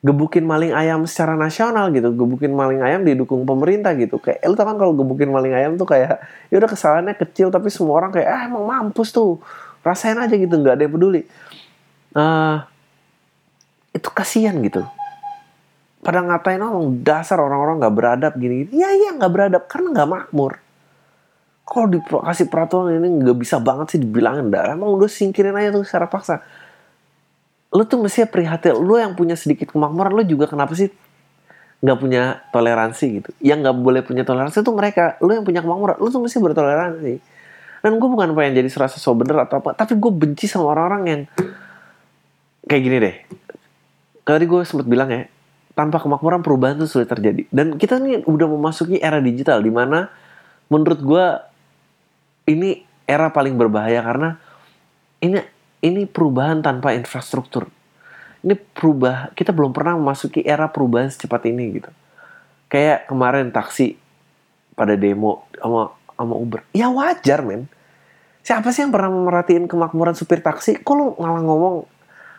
gebukin 0.05 0.45
maling 0.45 0.69
ayam 0.69 1.01
secara 1.09 1.33
nasional 1.33 1.89
gitu 1.89 2.13
gebukin 2.13 2.53
maling 2.53 2.85
ayam 2.85 3.01
didukung 3.01 3.41
pemerintah 3.41 3.97
gitu. 3.97 4.21
Kayak 4.21 4.45
lu 4.45 4.53
tau 4.53 4.69
kan 4.69 4.77
kalau 4.77 4.93
gebukin 4.93 5.33
maling 5.33 5.57
ayam 5.57 5.81
tuh 5.81 5.89
kayak 5.89 6.21
ya 6.53 6.55
udah 6.61 6.69
kesalahannya 6.69 7.17
kecil 7.17 7.49
tapi 7.49 7.73
semua 7.73 8.05
orang 8.05 8.13
kayak 8.13 8.29
ah 8.29 8.41
emang 8.45 8.69
mampus 8.69 9.09
tuh 9.09 9.41
rasain 9.81 10.13
aja 10.21 10.37
gitu 10.37 10.53
nggak 10.53 10.77
ada 10.77 10.83
yang 10.85 10.93
peduli. 10.93 11.25
Uh, 12.13 12.61
itu 13.97 14.07
kasihan 14.13 14.53
gitu 14.61 14.85
pada 16.05 16.21
ngatain 16.21 16.61
orang 16.61 17.01
dasar 17.01 17.41
orang-orang 17.41 17.81
nggak 17.81 17.95
beradab 17.97 18.33
gini, 18.37 18.69
gini 18.69 18.77
ya 18.77 18.93
iya 18.93 19.09
nggak 19.17 19.31
beradab 19.33 19.63
karena 19.65 19.89
nggak 19.89 20.09
makmur. 20.13 20.61
Kalau 21.65 21.89
dikasih 21.89 22.45
peraturan 22.45 23.01
ini 23.01 23.25
nggak 23.25 23.37
bisa 23.41 23.57
banget 23.57 23.97
sih 23.97 23.99
dibilangin 24.05 24.53
dah. 24.53 24.77
Emang 24.77 24.93
udah 24.93 25.09
singkirin 25.09 25.57
aja 25.57 25.73
tuh 25.73 25.81
secara 25.81 26.05
paksa. 26.05 26.45
Lu 27.73 27.89
tuh 27.89 28.05
mesti 28.05 28.29
prihatin. 28.29 28.77
Lu 28.77 29.01
yang 29.01 29.17
punya 29.17 29.33
sedikit 29.33 29.73
kemakmuran 29.73 30.13
lu 30.13 30.21
juga 30.29 30.45
kenapa 30.45 30.77
sih 30.77 30.93
nggak 31.81 31.97
punya 31.97 32.45
toleransi 32.53 33.05
gitu? 33.17 33.29
Yang 33.41 33.57
nggak 33.65 33.77
boleh 33.81 34.01
punya 34.05 34.21
toleransi 34.21 34.61
itu 34.61 34.71
mereka. 34.77 35.17
Lu 35.25 35.33
yang 35.33 35.41
punya 35.41 35.65
kemakmuran 35.65 35.97
lu 35.97 36.13
tuh 36.13 36.21
mesti 36.21 36.37
bertoleransi. 36.37 37.13
Dan 37.81 37.97
gue 37.97 38.09
bukan 38.13 38.29
pengen 38.37 38.61
jadi 38.61 38.69
serasa 38.69 39.01
so 39.01 39.17
bener 39.17 39.41
atau 39.41 39.57
apa 39.61 39.73
tapi 39.73 39.97
gue 39.97 40.09
benci 40.13 40.45
sama 40.45 40.69
orang-orang 40.69 41.03
yang 41.09 41.21
kayak 42.69 42.81
gini 42.85 42.97
deh. 43.01 43.15
Tadi 44.21 44.45
gue 44.45 44.61
sempat 44.65 44.85
bilang 44.85 45.09
ya 45.09 45.25
tanpa 45.75 45.99
kemakmuran 45.99 46.39
perubahan 46.39 46.79
itu 46.79 46.87
sulit 46.87 47.11
terjadi. 47.11 47.45
Dan 47.51 47.75
kita 47.75 47.99
nih 47.99 48.23
udah 48.23 48.47
memasuki 48.47 48.97
era 48.97 49.19
digital 49.19 49.59
di 49.59 49.69
mana 49.69 50.07
menurut 50.71 50.99
gue 51.03 51.25
ini 52.49 52.81
era 53.05 53.29
paling 53.29 53.53
berbahaya 53.59 54.01
karena 54.01 54.39
ini 55.19 55.43
ini 55.83 56.07
perubahan 56.07 56.63
tanpa 56.63 56.95
infrastruktur. 56.95 57.69
Ini 58.41 58.55
perubah 58.55 59.35
kita 59.35 59.51
belum 59.51 59.75
pernah 59.75 59.99
memasuki 59.99 60.41
era 60.41 60.71
perubahan 60.71 61.11
secepat 61.11 61.45
ini 61.51 61.83
gitu. 61.83 61.91
Kayak 62.71 63.11
kemarin 63.11 63.51
taksi 63.51 63.99
pada 64.73 64.95
demo 64.95 65.45
sama 65.59 65.93
sama 66.15 66.35
Uber. 66.39 66.63
Ya 66.71 66.87
wajar 66.87 67.43
men. 67.43 67.67
Siapa 68.45 68.69
sih 68.69 68.85
yang 68.85 68.93
pernah 68.93 69.09
merhatiin 69.09 69.65
kemakmuran 69.65 70.13
supir 70.13 70.39
taksi? 70.39 70.77
Kok 70.85 70.93
lu 70.93 71.05
malah 71.17 71.41
ngomong 71.41 71.75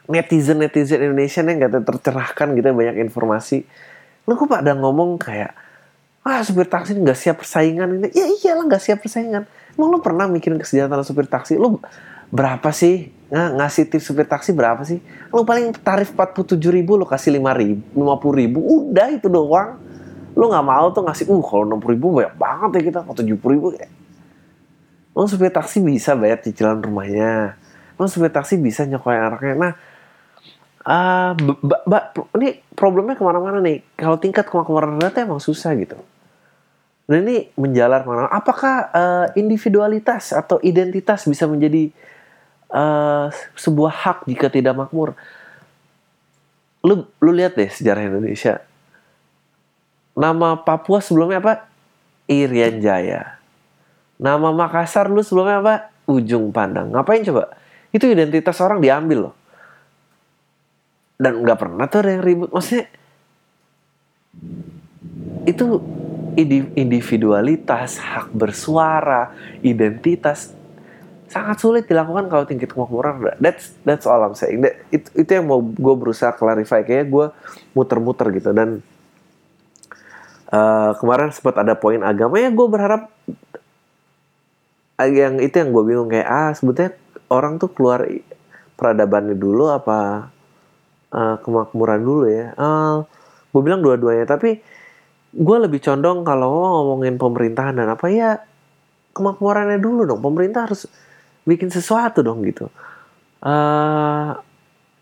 netizen 0.07 0.63
netizen 0.63 1.03
Indonesia 1.03 1.43
yang 1.43 1.59
gak 1.63 1.83
tercerahkan 1.87 2.55
gitu 2.55 2.69
banyak 2.73 2.97
informasi. 3.03 3.67
Lu 4.27 4.35
kok 4.35 4.51
pada 4.51 4.75
ngomong 4.75 5.19
kayak 5.19 5.55
ah 6.27 6.43
supir 6.43 6.67
taksi 6.67 6.99
nggak 6.99 7.15
siap 7.15 7.37
persaingan 7.39 8.03
ini. 8.03 8.11
Ya 8.11 8.27
iyalah 8.27 8.67
nggak 8.67 8.83
siap 8.83 8.99
persaingan. 8.99 9.47
Emang 9.79 9.89
lu 9.95 10.03
pernah 10.03 10.27
mikirin 10.27 10.59
kesejahteraan 10.59 11.07
supir 11.07 11.31
taksi? 11.31 11.55
Lu 11.55 11.79
berapa 12.35 12.75
sih? 12.75 13.15
Nah, 13.31 13.55
ngasih 13.55 13.87
tips 13.87 14.11
supir 14.11 14.27
taksi 14.27 14.51
berapa 14.51 14.83
sih? 14.83 14.99
Lu 15.31 15.47
paling 15.47 15.71
tarif 15.79 16.11
47 16.19 16.59
ribu 16.59 16.99
lu 16.99 17.07
kasih 17.07 17.39
5 17.39 17.63
ribu 17.63 17.83
50 17.95 18.41
ribu. 18.43 18.59
Udah 18.59 19.07
itu 19.15 19.31
doang. 19.31 19.79
Lu 20.35 20.51
nggak 20.51 20.67
mau 20.67 20.91
tuh 20.91 21.07
ngasih 21.07 21.31
uh 21.31 21.43
kalau 21.47 21.79
60 21.79 21.95
ribu 21.95 22.07
banyak 22.19 22.35
banget 22.35 22.71
ya 22.75 22.83
kita 22.91 22.99
kalau 23.07 23.15
70 23.15 23.55
ribu. 23.55 23.67
Ya 23.79 23.87
Lu 25.17 25.25
supir 25.25 25.49
taksi 25.49 25.81
bisa 25.81 26.13
bayar 26.13 26.45
cicilan 26.45 26.83
rumahnya. 26.83 27.57
Lu 27.97 28.05
supir 28.05 28.29
taksi 28.29 28.61
bisa 28.61 28.85
nyokoin 28.85 29.17
anaknya. 29.17 29.55
Nah, 29.57 29.73
uh, 30.87 31.35
ini 32.39 32.63
problemnya 32.79 33.19
ke 33.19 33.25
mana-mana 33.27 33.59
nih. 33.59 33.83
Kalau 33.99 34.17
tingkat 34.17 34.47
kemakmuran 34.47 34.97
rendah 34.97 35.13
emang 35.19 35.43
susah 35.43 35.75
gitu. 35.75 35.99
Dan 37.07 37.23
ini 37.23 37.55
menjalar 37.55 38.03
ke 38.03 38.11
mana 38.11 38.27
Apakah 38.27 38.91
uh, 38.91 39.27
individualitas 39.39 40.35
atau 40.35 40.59
identitas 40.59 41.23
bisa 41.31 41.47
menjadi 41.47 41.91
uh, 42.75 43.31
sebuah 43.55 43.93
hak 43.93 44.19
jika 44.27 44.51
tidak 44.51 44.75
makmur? 44.75 45.15
Lu, 46.87 47.07
lu 47.19 47.31
lihat 47.35 47.59
deh 47.59 47.71
sejarah 47.71 48.07
Indonesia. 48.07 48.63
Nama 50.17 50.63
Papua 50.63 51.03
sebelumnya 51.03 51.43
apa? 51.43 51.67
Irian 52.27 52.79
Jaya. 52.83 53.39
Nama 54.17 54.49
Makassar 54.51 55.11
lu 55.11 55.23
sebelumnya 55.23 55.63
apa? 55.63 55.75
Ujung 56.07 56.55
Pandang. 56.55 56.91
Ngapain 56.95 57.23
coba? 57.27 57.55
Itu 57.91 58.07
identitas 58.11 58.59
orang 58.63 58.83
diambil 58.83 59.31
loh. 59.31 59.35
Dan 61.17 61.41
nggak 61.41 61.59
pernah 61.59 61.89
tuh 61.89 61.99
ada 62.05 62.11
yang 62.21 62.25
ribut. 62.25 62.53
Maksudnya 62.53 62.87
itu 65.49 65.81
individualitas, 66.77 67.97
hak 67.97 68.29
bersuara, 68.37 69.33
identitas 69.65 70.53
sangat 71.27 71.59
sulit 71.59 71.85
dilakukan 71.91 72.31
kalau 72.31 72.47
tingkat 72.47 72.71
kemakmuran 72.71 73.35
that's 73.43 73.75
that's 73.83 74.07
all 74.07 74.23
I'm 74.23 74.39
saying. 74.39 74.63
That, 74.63 74.79
itu, 74.95 75.09
itu 75.17 75.31
yang 75.33 75.51
mau 75.51 75.59
gue 75.59 75.95
berusaha 75.97 76.37
clarify. 76.37 76.87
Kayaknya 76.87 77.07
gue 77.09 77.27
muter-muter 77.75 78.31
gitu. 78.37 78.53
Dan 78.55 78.85
uh, 80.53 80.93
kemarin 81.01 81.33
sempat 81.35 81.57
ada 81.59 81.75
poin 81.75 81.99
agama 82.05 82.39
ya 82.39 82.53
gue 82.53 82.67
berharap 82.69 83.11
yang 85.03 85.41
itu 85.43 85.55
yang 85.57 85.71
gue 85.73 85.83
bingung. 85.83 86.09
Kayak 86.13 86.29
ah 86.29 86.51
sebetulnya 86.55 86.93
orang 87.33 87.59
tuh 87.59 87.73
keluar 87.75 88.07
peradabannya 88.77 89.35
dulu 89.35 89.73
apa 89.73 90.31
uh, 91.17 91.41
kemakmuran 91.41 92.01
dulu 92.05 92.29
ya 92.29 92.53
uh, 92.61 93.03
gue 93.51 93.63
bilang 93.65 93.81
dua-duanya 93.81 94.29
tapi 94.29 94.61
gue 95.33 95.57
lebih 95.59 95.81
condong 95.81 96.23
kalau 96.23 96.85
ngomongin 96.85 97.17
pemerintahan 97.17 97.81
dan 97.81 97.89
apa 97.89 98.07
ya 98.13 98.37
kemakmurannya 99.17 99.81
dulu 99.81 100.05
dong 100.05 100.21
pemerintah 100.21 100.69
harus 100.69 100.85
bikin 101.49 101.73
sesuatu 101.73 102.21
dong 102.21 102.45
gitu 102.45 102.69
uh, 103.41 104.37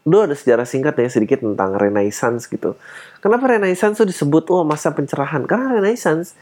dulu 0.04 0.20
ada 0.30 0.36
sejarah 0.36 0.68
singkat 0.68 0.94
ya 1.00 1.08
sedikit 1.08 1.40
tentang 1.40 1.80
Renaissance 1.80 2.44
gitu. 2.46 2.76
Kenapa 3.24 3.48
Renaissance 3.48 3.96
tuh 3.96 4.08
disebut 4.08 4.52
oh 4.52 4.62
masa 4.62 4.92
pencerahan? 4.92 5.48
Karena 5.48 5.80
Renaissance 5.80 6.36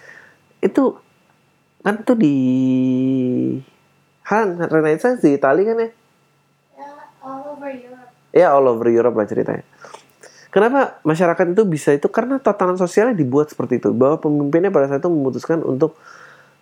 itu 0.58 0.98
kan 1.86 2.02
tuh 2.02 2.18
di 2.18 2.36
Han 4.30 4.66
Renaissance 4.66 5.22
di 5.22 5.38
Italia 5.38 5.62
kan 5.72 5.78
ya? 5.78 5.90
Ya 8.32 8.50
all 8.50 8.64
over 8.66 8.88
Europe 8.88 9.14
lah 9.14 9.28
ceritanya. 9.28 9.64
Kenapa 10.52 11.00
masyarakat 11.04 11.56
itu 11.56 11.64
bisa 11.64 11.96
itu? 11.96 12.08
Karena 12.12 12.36
tatanan 12.36 12.76
sosialnya 12.76 13.16
dibuat 13.16 13.52
seperti 13.52 13.80
itu. 13.80 13.88
Bahwa 13.92 14.20
pemimpinnya 14.20 14.68
pada 14.68 14.88
saat 14.88 15.00
itu 15.00 15.08
memutuskan 15.08 15.64
untuk 15.64 15.96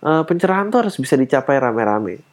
uh, 0.03 0.23
pencerahan 0.23 0.71
tuh 0.71 0.87
harus 0.87 0.95
bisa 0.95 1.19
dicapai 1.19 1.59
rame-rame. 1.59 2.23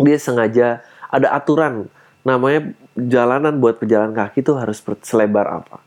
Dia 0.00 0.16
sengaja 0.20 0.80
ada 1.08 1.28
aturan 1.36 1.88
namanya 2.20 2.72
jalanan 2.96 3.56
buat 3.60 3.80
pejalan 3.80 4.12
kaki 4.12 4.44
itu 4.44 4.52
harus 4.56 4.84
selebar 5.04 5.64
apa. 5.64 5.80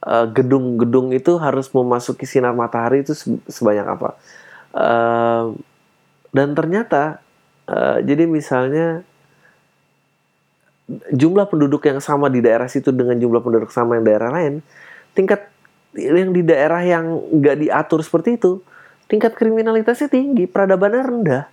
Eh, 0.00 0.26
gedung-gedung 0.32 1.12
uh, 1.12 1.18
itu 1.20 1.36
harus 1.36 1.68
memasuki 1.76 2.24
sinar 2.24 2.56
matahari 2.56 3.04
itu 3.04 3.12
sebanyak 3.48 3.86
apa 3.88 4.16
Uh, 4.70 5.50
dan 6.30 6.54
ternyata 6.54 7.18
uh, 7.66 7.98
jadi 7.98 8.22
misalnya 8.30 9.02
jumlah 11.14 11.46
penduduk 11.46 11.86
yang 11.86 12.02
sama 12.02 12.26
di 12.26 12.42
daerah 12.42 12.66
situ 12.66 12.90
dengan 12.90 13.14
jumlah 13.14 13.40
penduduk 13.42 13.70
sama 13.70 13.98
yang 13.98 14.04
daerah 14.06 14.30
lain, 14.34 14.64
tingkat 15.14 15.46
yang 15.94 16.34
di 16.34 16.42
daerah 16.42 16.82
yang 16.82 17.18
nggak 17.30 17.56
diatur 17.66 18.02
seperti 18.02 18.38
itu, 18.38 18.62
tingkat 19.06 19.34
kriminalitasnya 19.34 20.10
tinggi, 20.10 20.46
peradabannya 20.50 21.02
rendah. 21.02 21.44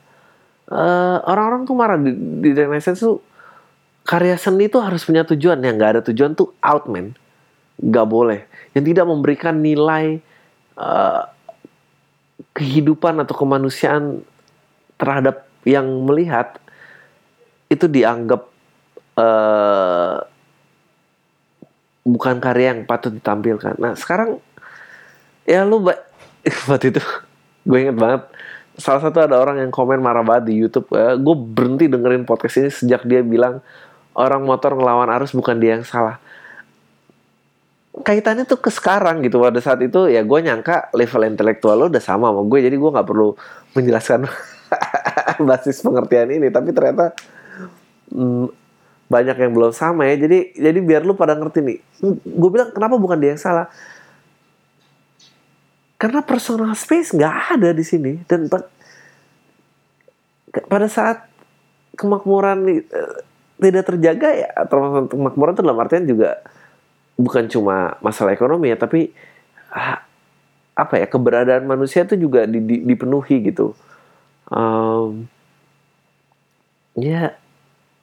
Uh, 0.68 1.24
orang-orang 1.24 1.64
tuh 1.64 1.76
marah 1.80 1.96
di, 1.96 2.12
di 2.44 2.52
Renaissance 2.52 3.00
tuh 3.00 3.24
karya 4.04 4.36
seni 4.36 4.68
itu 4.68 4.84
harus 4.84 5.08
punya 5.08 5.24
tujuan 5.24 5.64
yang 5.64 5.80
nggak 5.80 5.92
ada 5.96 6.02
tujuan 6.12 6.36
tuh 6.36 6.52
out 6.60 6.86
man, 6.90 7.16
nggak 7.80 8.08
boleh. 8.08 8.46
Yang 8.76 8.94
tidak 8.94 9.06
memberikan 9.08 9.56
nilai 9.64 10.20
uh, 10.78 11.24
kehidupan 12.54 13.22
atau 13.22 13.34
kemanusiaan 13.38 14.22
terhadap 14.98 15.46
yang 15.66 15.86
melihat 16.06 16.58
itu 17.68 17.86
dianggap 17.86 18.48
uh, 19.18 20.22
bukan 22.08 22.40
karya 22.40 22.74
yang 22.74 22.88
patut 22.88 23.12
ditampilkan. 23.12 23.76
Nah 23.82 23.98
sekarang 23.98 24.40
ya 25.44 25.68
lu 25.68 25.84
waktu 26.70 26.96
itu 26.96 27.02
gue 27.68 27.78
inget 27.78 27.98
banget 28.00 28.24
salah 28.78 29.02
satu 29.02 29.26
ada 29.26 29.42
orang 29.42 29.60
yang 29.60 29.74
komen 29.74 30.00
marah 30.00 30.24
banget 30.24 30.54
di 30.54 30.62
YouTube. 30.62 30.88
Uh, 30.94 31.18
gue 31.18 31.36
berhenti 31.36 31.90
dengerin 31.90 32.24
podcast 32.24 32.56
ini 32.62 32.70
sejak 32.72 33.04
dia 33.04 33.26
bilang 33.26 33.60
orang 34.18 34.46
motor 34.46 34.78
ngelawan 34.78 35.10
arus 35.20 35.34
bukan 35.36 35.58
dia 35.60 35.78
yang 35.78 35.86
salah 35.86 36.22
kaitannya 38.06 38.46
tuh 38.46 38.62
ke 38.62 38.70
sekarang 38.70 39.26
gitu 39.26 39.42
pada 39.42 39.58
saat 39.58 39.82
itu 39.82 40.06
ya 40.12 40.22
gue 40.22 40.40
nyangka 40.42 40.94
level 40.94 41.22
intelektual 41.26 41.78
lo 41.78 41.86
udah 41.90 42.04
sama 42.04 42.30
sama 42.30 42.42
gue 42.46 42.60
jadi 42.70 42.76
gue 42.78 42.92
nggak 42.94 43.08
perlu 43.08 43.34
menjelaskan 43.74 44.30
basis 45.48 45.82
pengertian 45.82 46.30
ini 46.30 46.54
tapi 46.54 46.70
ternyata 46.76 47.18
mm, 48.14 48.67
banyak 49.08 49.36
yang 49.40 49.52
belum 49.56 49.72
sama 49.72 50.08
ya. 50.08 50.20
Jadi 50.20 50.56
jadi 50.56 50.80
biar 50.84 51.02
lu 51.08 51.16
pada 51.16 51.36
ngerti 51.36 51.60
nih. 51.64 51.78
Gue 52.24 52.50
bilang 52.52 52.72
kenapa 52.76 52.96
bukan 53.00 53.18
dia 53.20 53.36
yang 53.36 53.42
salah? 53.42 53.68
Karena 55.98 56.22
personal 56.22 56.72
space 56.78 57.16
nggak 57.16 57.58
ada 57.58 57.70
di 57.74 57.84
sini. 57.84 58.22
Dan 58.28 58.46
pada 60.68 60.88
saat 60.88 61.26
kemakmuran 61.98 62.86
uh, 62.86 63.18
tidak 63.58 63.84
terjaga 63.90 64.30
ya 64.38 64.50
termasuk 64.70 65.18
kemakmuran 65.18 65.58
itu 65.58 65.64
dalam 65.66 65.82
artian 65.82 66.06
juga 66.06 66.38
bukan 67.18 67.50
cuma 67.50 67.98
masalah 68.06 68.38
ekonomi 68.38 68.70
ya 68.70 68.78
tapi 68.78 69.10
ah, 69.74 70.06
apa 70.78 71.02
ya 71.02 71.10
keberadaan 71.10 71.66
manusia 71.66 72.06
itu 72.06 72.14
juga 72.14 72.46
di, 72.46 72.62
di, 72.62 72.86
dipenuhi 72.86 73.50
gitu. 73.50 73.74
Um, 74.54 75.26
ya 76.94 77.34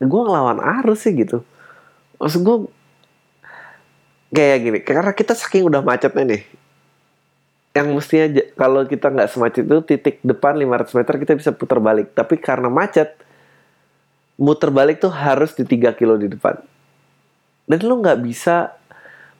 gue 0.00 0.22
ngelawan 0.26 0.58
arus 0.80 1.06
sih 1.06 1.14
gitu. 1.14 1.42
Maksud 2.18 2.40
gue 2.42 2.56
kayak 4.34 4.58
gini 4.62 4.78
karena 4.82 5.14
kita 5.14 5.38
saking 5.38 5.70
udah 5.70 5.78
macetnya 5.86 6.26
nih 6.26 6.42
yang 7.74 7.90
mestinya 7.94 8.26
kalau 8.58 8.86
kita 8.86 9.10
nggak 9.10 9.30
semacet 9.30 9.66
itu 9.66 9.78
titik 9.82 10.22
depan 10.22 10.58
500 10.58 10.94
meter 10.94 11.14
kita 11.18 11.32
bisa 11.34 11.50
putar 11.50 11.82
balik. 11.82 12.14
Tapi 12.14 12.38
karena 12.38 12.70
macet 12.70 13.18
muter 14.38 14.70
balik 14.70 15.02
tuh 15.02 15.10
harus 15.10 15.54
di 15.54 15.66
3 15.66 15.94
kilo 15.98 16.14
di 16.14 16.30
depan. 16.30 16.58
Dan 17.66 17.78
lo 17.82 17.98
nggak 17.98 18.18
bisa 18.22 18.74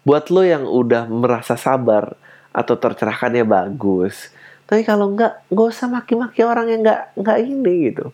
buat 0.03 0.31
lo 0.35 0.43
yang 0.43 0.67
udah 0.67 1.07
merasa 1.07 1.55
sabar 1.55 2.19
atau 2.55 2.75
tercerahkannya 2.79 3.43
bagus 3.47 4.31
tapi 4.65 4.81
kalau 4.81 5.13
nggak 5.13 5.53
nggak 5.53 5.69
usah 5.69 5.89
maki-maki 5.93 6.41
orang 6.41 6.73
yang 6.73 6.81
nggak 6.81 7.03
nggak 7.21 7.39
ini 7.45 7.75
gitu. 7.93 8.07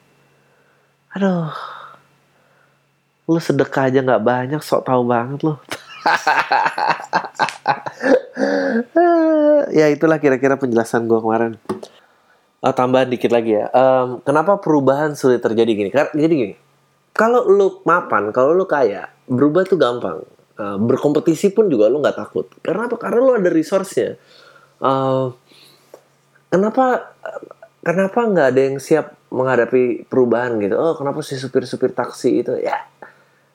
Aduh 1.15 1.51
lu 3.31 3.39
sedekah 3.39 3.87
aja 3.87 4.03
nggak 4.03 4.27
banyak 4.27 4.59
sok 4.59 4.91
tahu 4.91 5.07
banget 5.07 5.47
lo 5.47 5.63
ya 9.79 9.87
itulah 9.93 10.17
kira-kira 10.17 10.57
penjelasan 10.57 11.05
gue 11.05 11.21
kemarin. 11.21 11.61
Oh, 12.61 12.77
tambahan 12.77 13.09
dikit 13.09 13.33
lagi 13.33 13.57
ya. 13.57 13.73
Em, 13.73 14.21
kenapa 14.21 14.61
perubahan 14.61 15.17
sulit 15.17 15.41
terjadi 15.41 15.73
gini? 15.73 15.91
Kar- 15.93 16.13
jadi 16.13 16.33
gini. 16.33 16.55
Kalau 17.17 17.45
lu 17.49 17.85
mapan 17.85 18.33
kalau 18.33 18.57
lu 18.57 18.65
kaya 18.65 19.09
berubah 19.29 19.65
tuh 19.69 19.81
gampang. 19.81 20.25
Berkompetisi 20.61 21.57
pun 21.57 21.73
juga 21.73 21.89
lu 21.89 22.05
nggak 22.05 22.21
takut. 22.21 22.45
Karena 22.61 22.85
apa 22.85 23.01
karena 23.01 23.21
lu 23.25 23.33
ada 23.33 23.49
resource-nya. 23.49 24.21
Eh, 24.81 25.27
kenapa 26.53 27.17
kenapa 27.81 28.21
nggak 28.29 28.47
ada 28.53 28.61
yang 28.61 28.77
siap 28.77 29.17
menghadapi 29.33 30.05
perubahan 30.05 30.61
gitu? 30.61 30.77
Oh 30.77 30.93
kenapa 31.01 31.25
sih 31.25 31.41
supir-supir 31.41 31.97
taksi 31.97 32.45
itu? 32.45 32.61
Ya 32.61 32.77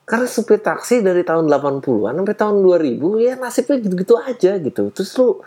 karena 0.05 0.29
supir 0.29 0.62
taksi 0.62 1.01
dari 1.01 1.25
tahun 1.25 1.50
80-an 1.50 2.13
sampai 2.21 2.38
tahun 2.38 2.57
2000 2.62 3.25
ya 3.25 3.33
nasibnya 3.41 3.77
gitu-gitu 3.81 4.15
aja 4.21 4.51
gitu. 4.62 4.93
Terus 4.93 5.12
lu 5.17 5.41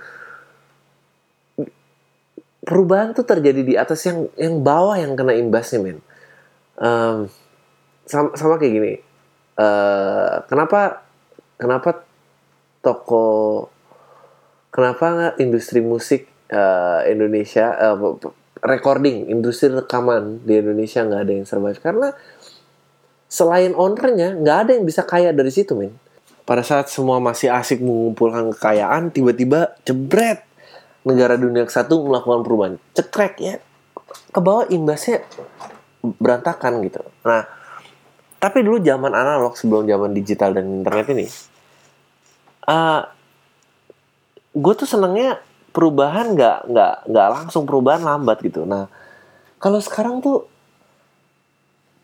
perubahan 2.67 3.15
tuh 3.15 3.25
terjadi 3.25 3.63
di 3.65 3.75
atas 3.79 4.03
yang 4.05 4.29
yang 4.35 4.61
bawah 4.61 4.99
yang 4.99 5.15
kena 5.15 5.33
imbasnya 5.39 5.79
men. 5.79 5.99
Em, 6.77 7.31
sama, 8.05 8.35
sama 8.35 8.59
kayak 8.59 8.73
gini. 8.75 8.95
Eh, 9.59 10.35
kenapa 10.51 11.07
kenapa 11.55 12.03
toko 12.83 13.67
kenapa 14.75 15.35
industri 15.39 15.83
musik 15.83 16.27
eh, 16.51 17.01
Indonesia 17.11 17.75
eh, 17.79 17.97
p- 17.97 18.17
p- 18.27 18.37
recording 18.63 19.31
industri 19.31 19.71
rekaman 19.71 20.43
di 20.43 20.59
Indonesia 20.59 21.07
nggak 21.07 21.23
ada 21.25 21.33
yang 21.33 21.47
survive? 21.47 21.81
Karena 21.83 22.09
selain 23.29 23.77
ownernya 23.77 24.41
nggak 24.41 24.59
ada 24.65 24.71
yang 24.75 24.85
bisa 24.89 25.05
kaya 25.05 25.31
dari 25.31 25.53
situ 25.53 25.77
men. 25.77 25.95
Pada 26.49 26.65
saat 26.65 26.89
semua 26.89 27.21
masih 27.21 27.53
asik 27.53 27.85
mengumpulkan 27.85 28.51
kekayaan 28.57 29.13
tiba-tiba 29.13 29.77
jebret. 29.85 30.43
Negara 31.05 31.37
dunia 31.37 31.69
ke 31.69 31.73
satu 31.73 32.09
melakukan 32.09 32.41
perubahan. 32.43 32.75
Cekrek 32.97 33.35
ya. 33.39 33.55
Ke 34.33 34.41
bawah 34.41 34.65
imbasnya 34.73 35.23
berantakan 36.01 36.81
gitu. 36.83 37.05
Nah 37.23 37.45
tapi 38.39 38.63
dulu 38.63 38.79
zaman 38.81 39.13
analog 39.13 39.59
sebelum 39.59 39.85
zaman 39.85 40.15
digital 40.15 40.55
dan 40.55 40.83
internet 40.83 41.11
ini 41.11 41.27
gue 44.59 44.75
tuh 44.75 44.89
senengnya 44.89 45.41
perubahan 45.73 46.35
nggak 46.35 46.59
nggak 46.69 46.95
nggak 47.09 47.29
langsung 47.31 47.65
perubahan 47.65 48.03
lambat 48.03 48.43
gitu. 48.43 48.67
Nah 48.67 48.91
kalau 49.63 49.79
sekarang 49.79 50.21
tuh 50.21 50.47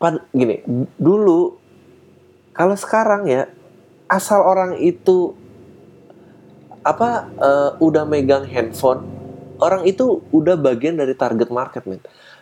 pad 0.05 0.21
gini 0.29 0.61
dulu 1.01 1.57
kalau 2.53 2.77
sekarang 2.77 3.25
ya 3.25 3.49
asal 4.05 4.45
orang 4.45 4.77
itu 4.77 5.33
apa 6.85 7.25
eh, 7.41 7.69
udah 7.81 8.05
megang 8.05 8.45
handphone 8.45 9.15
orang 9.59 9.87
itu 9.89 10.21
udah 10.29 10.53
bagian 10.59 10.99
dari 10.99 11.17
target 11.17 11.49
market 11.51 11.83
men. 11.89 12.01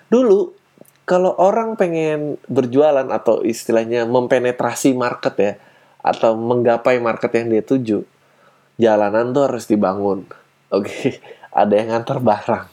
Dulu 0.09 0.53
kalau 1.07 1.35
orang 1.39 1.75
pengen 1.79 2.35
berjualan 2.51 3.07
atau 3.07 3.43
istilahnya 3.43 4.07
mempenetrasi 4.07 4.95
market 4.95 5.35
ya 5.39 5.53
atau 6.03 6.35
menggapai 6.35 6.99
market 6.99 7.31
yang 7.39 7.47
dia 7.47 7.63
tuju 7.63 8.03
jalanan 8.75 9.31
tuh 9.31 9.47
harus 9.47 9.67
dibangun 9.67 10.27
oke? 10.75 11.19
Ada 11.53 11.73
yang 11.79 11.87
ngantar 11.95 12.19
barang 12.19 12.67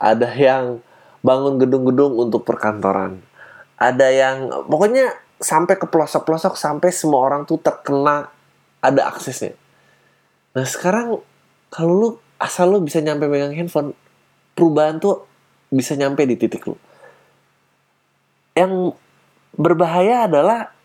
ada 0.00 0.28
yang 0.34 0.82
bangun 1.20 1.60
gedung-gedung 1.60 2.16
untuk 2.16 2.42
perkantoran 2.48 3.20
ada 3.80 4.06
yang 4.12 4.68
pokoknya 4.68 5.16
sampai 5.40 5.80
ke 5.80 5.88
pelosok-pelosok 5.88 6.54
sampai 6.54 6.92
semua 6.92 7.24
orang 7.24 7.48
tuh 7.48 7.56
terkena 7.56 8.28
ada 8.84 9.08
aksesnya. 9.08 9.56
Nah 10.52 10.68
sekarang 10.68 11.16
kalau 11.72 11.92
lu 11.96 12.08
asal 12.36 12.68
lu 12.68 12.84
bisa 12.84 13.00
nyampe 13.00 13.24
megang 13.24 13.56
handphone 13.56 13.96
perubahan 14.52 15.00
tuh 15.00 15.24
bisa 15.72 15.96
nyampe 15.96 16.28
di 16.28 16.36
titik 16.36 16.68
lu. 16.68 16.76
Yang 18.52 19.00
berbahaya 19.56 20.28
adalah 20.28 20.76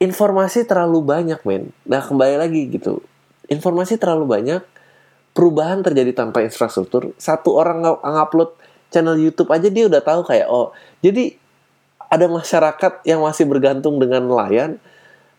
informasi 0.00 0.64
terlalu 0.64 1.04
banyak 1.04 1.40
men. 1.44 1.74
Nah 1.84 2.00
kembali 2.00 2.40
lagi 2.40 2.72
gitu. 2.72 3.04
Informasi 3.52 4.00
terlalu 4.00 4.24
banyak 4.24 4.62
perubahan 5.36 5.84
terjadi 5.84 6.16
tanpa 6.16 6.40
infrastruktur. 6.40 7.12
Satu 7.20 7.58
orang 7.58 7.84
ng- 7.84 8.00
ngupload 8.00 8.56
channel 8.88 9.16
YouTube 9.20 9.52
aja 9.52 9.68
dia 9.68 9.84
udah 9.88 10.00
tahu 10.00 10.24
kayak 10.24 10.48
oh 10.48 10.72
jadi 11.04 11.36
ada 12.08 12.24
masyarakat 12.24 13.04
yang 13.04 13.20
masih 13.20 13.44
bergantung 13.44 14.00
dengan 14.00 14.24
nelayan 14.24 14.80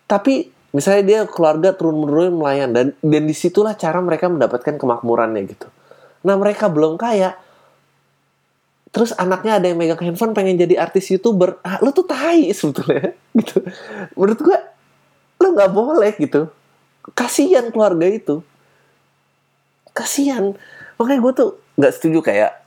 tapi 0.06 0.54
misalnya 0.70 1.04
dia 1.06 1.20
keluarga 1.26 1.74
turun 1.74 2.02
menurun 2.06 2.38
nelayan 2.38 2.70
dan 2.74 2.86
dan 3.02 3.24
di 3.26 3.34
situlah 3.34 3.74
cara 3.74 3.98
mereka 4.02 4.30
mendapatkan 4.30 4.78
kemakmurannya 4.78 5.42
gitu. 5.50 5.68
Nah 6.26 6.38
mereka 6.38 6.70
belum 6.70 6.98
kaya 6.98 7.38
terus 8.90 9.14
anaknya 9.22 9.62
ada 9.62 9.70
yang 9.70 9.78
megang 9.78 10.02
handphone 10.02 10.34
pengen 10.34 10.58
jadi 10.58 10.82
artis 10.82 11.14
youtuber. 11.14 11.62
Ah, 11.62 11.78
lu 11.82 11.94
tuh 11.94 12.06
tai 12.06 12.50
sebetulnya 12.54 13.14
gitu. 13.40 13.62
Menurut 14.18 14.40
gua 14.42 14.58
lu 15.42 15.48
nggak 15.58 15.72
boleh 15.74 16.14
gitu. 16.18 16.50
Kasihan 17.18 17.70
keluarga 17.74 18.06
itu. 18.06 18.46
Kasihan. 19.94 20.54
Makanya 21.02 21.20
gue 21.24 21.34
tuh 21.34 21.50
nggak 21.80 21.94
setuju 21.96 22.20
kayak 22.22 22.59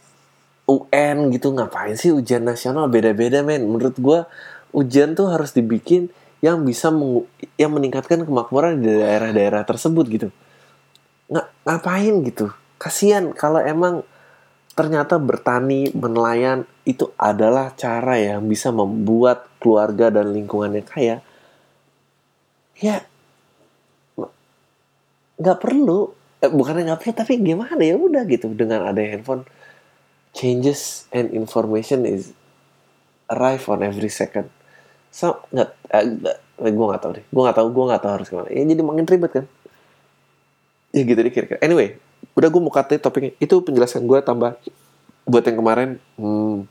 UN 0.73 1.29
gitu 1.35 1.53
ngapain 1.53 1.95
sih 1.99 2.15
ujian 2.15 2.45
nasional? 2.45 2.89
Beda-beda 2.89 3.45
men. 3.45 3.69
Menurut 3.69 3.97
gua 4.01 4.31
ujian 4.73 5.13
tuh 5.13 5.29
harus 5.29 5.53
dibikin 5.53 6.09
yang 6.43 6.65
bisa 6.67 6.91
mengu- 6.91 7.29
yang 7.61 7.71
meningkatkan 7.71 8.27
kemakmuran 8.27 8.83
di 8.83 8.91
daerah-daerah 8.91 9.63
tersebut 9.63 10.05
gitu. 10.11 10.29
Nggak 11.31 11.47
ngapain 11.69 12.15
gitu? 12.27 12.47
Kasihan 12.81 13.31
kalau 13.37 13.63
emang 13.63 14.03
ternyata 14.73 15.21
bertani 15.21 15.93
menelayan 15.93 16.65
itu 16.89 17.13
adalah 17.21 17.77
cara 17.77 18.19
yang 18.19 18.49
bisa 18.49 18.73
membuat 18.73 19.47
keluarga 19.63 20.11
dan 20.11 20.33
lingkungannya 20.33 20.83
kaya. 20.83 21.23
Ya 22.81 23.07
nggak 25.39 25.59
perlu. 25.63 26.11
Eh, 26.43 26.51
bukannya 26.51 26.91
nggak 26.91 27.01
perlu 27.07 27.15
tapi 27.15 27.39
gimana? 27.39 27.79
Ya 27.79 27.95
udah 27.95 28.23
gitu 28.27 28.51
dengan 28.51 28.91
ada 28.91 28.99
handphone 28.99 29.47
changes 30.33 31.07
and 31.13 31.31
information 31.33 32.05
is 32.05 32.33
arrive 33.29 33.65
on 33.69 33.85
every 33.85 34.09
second. 34.09 34.49
So 35.13 35.45
nggak 35.53 35.69
eh, 35.93 36.05
nggak- 36.09 36.41
eh, 36.65 36.73
gue 36.73 36.87
nggak 36.89 37.03
tahu 37.03 37.13
deh. 37.21 37.25
Gue 37.29 37.43
nggak 37.45 37.57
tahu 37.57 37.69
gue 37.69 37.85
nggak 37.93 38.03
tahu 38.03 38.13
harus 38.17 38.29
gimana. 38.29 38.49
Ya 38.49 38.63
jadi 38.65 38.83
makin 38.83 39.05
ribet 39.09 39.33
kan? 39.33 39.45
Ya 40.93 41.03
gitu 41.05 41.21
deh 41.21 41.33
kira-kira. 41.33 41.61
Anyway 41.61 41.97
udah 42.33 42.49
gue 42.49 42.61
mau 42.61 42.73
katain 42.73 43.01
topiknya. 43.01 43.33
Itu 43.37 43.61
penjelasan 43.61 44.09
gue 44.09 44.19
tambah 44.25 44.57
buat 45.29 45.45
yang 45.45 45.59
kemarin. 45.61 45.91
Hmm, 46.17 46.65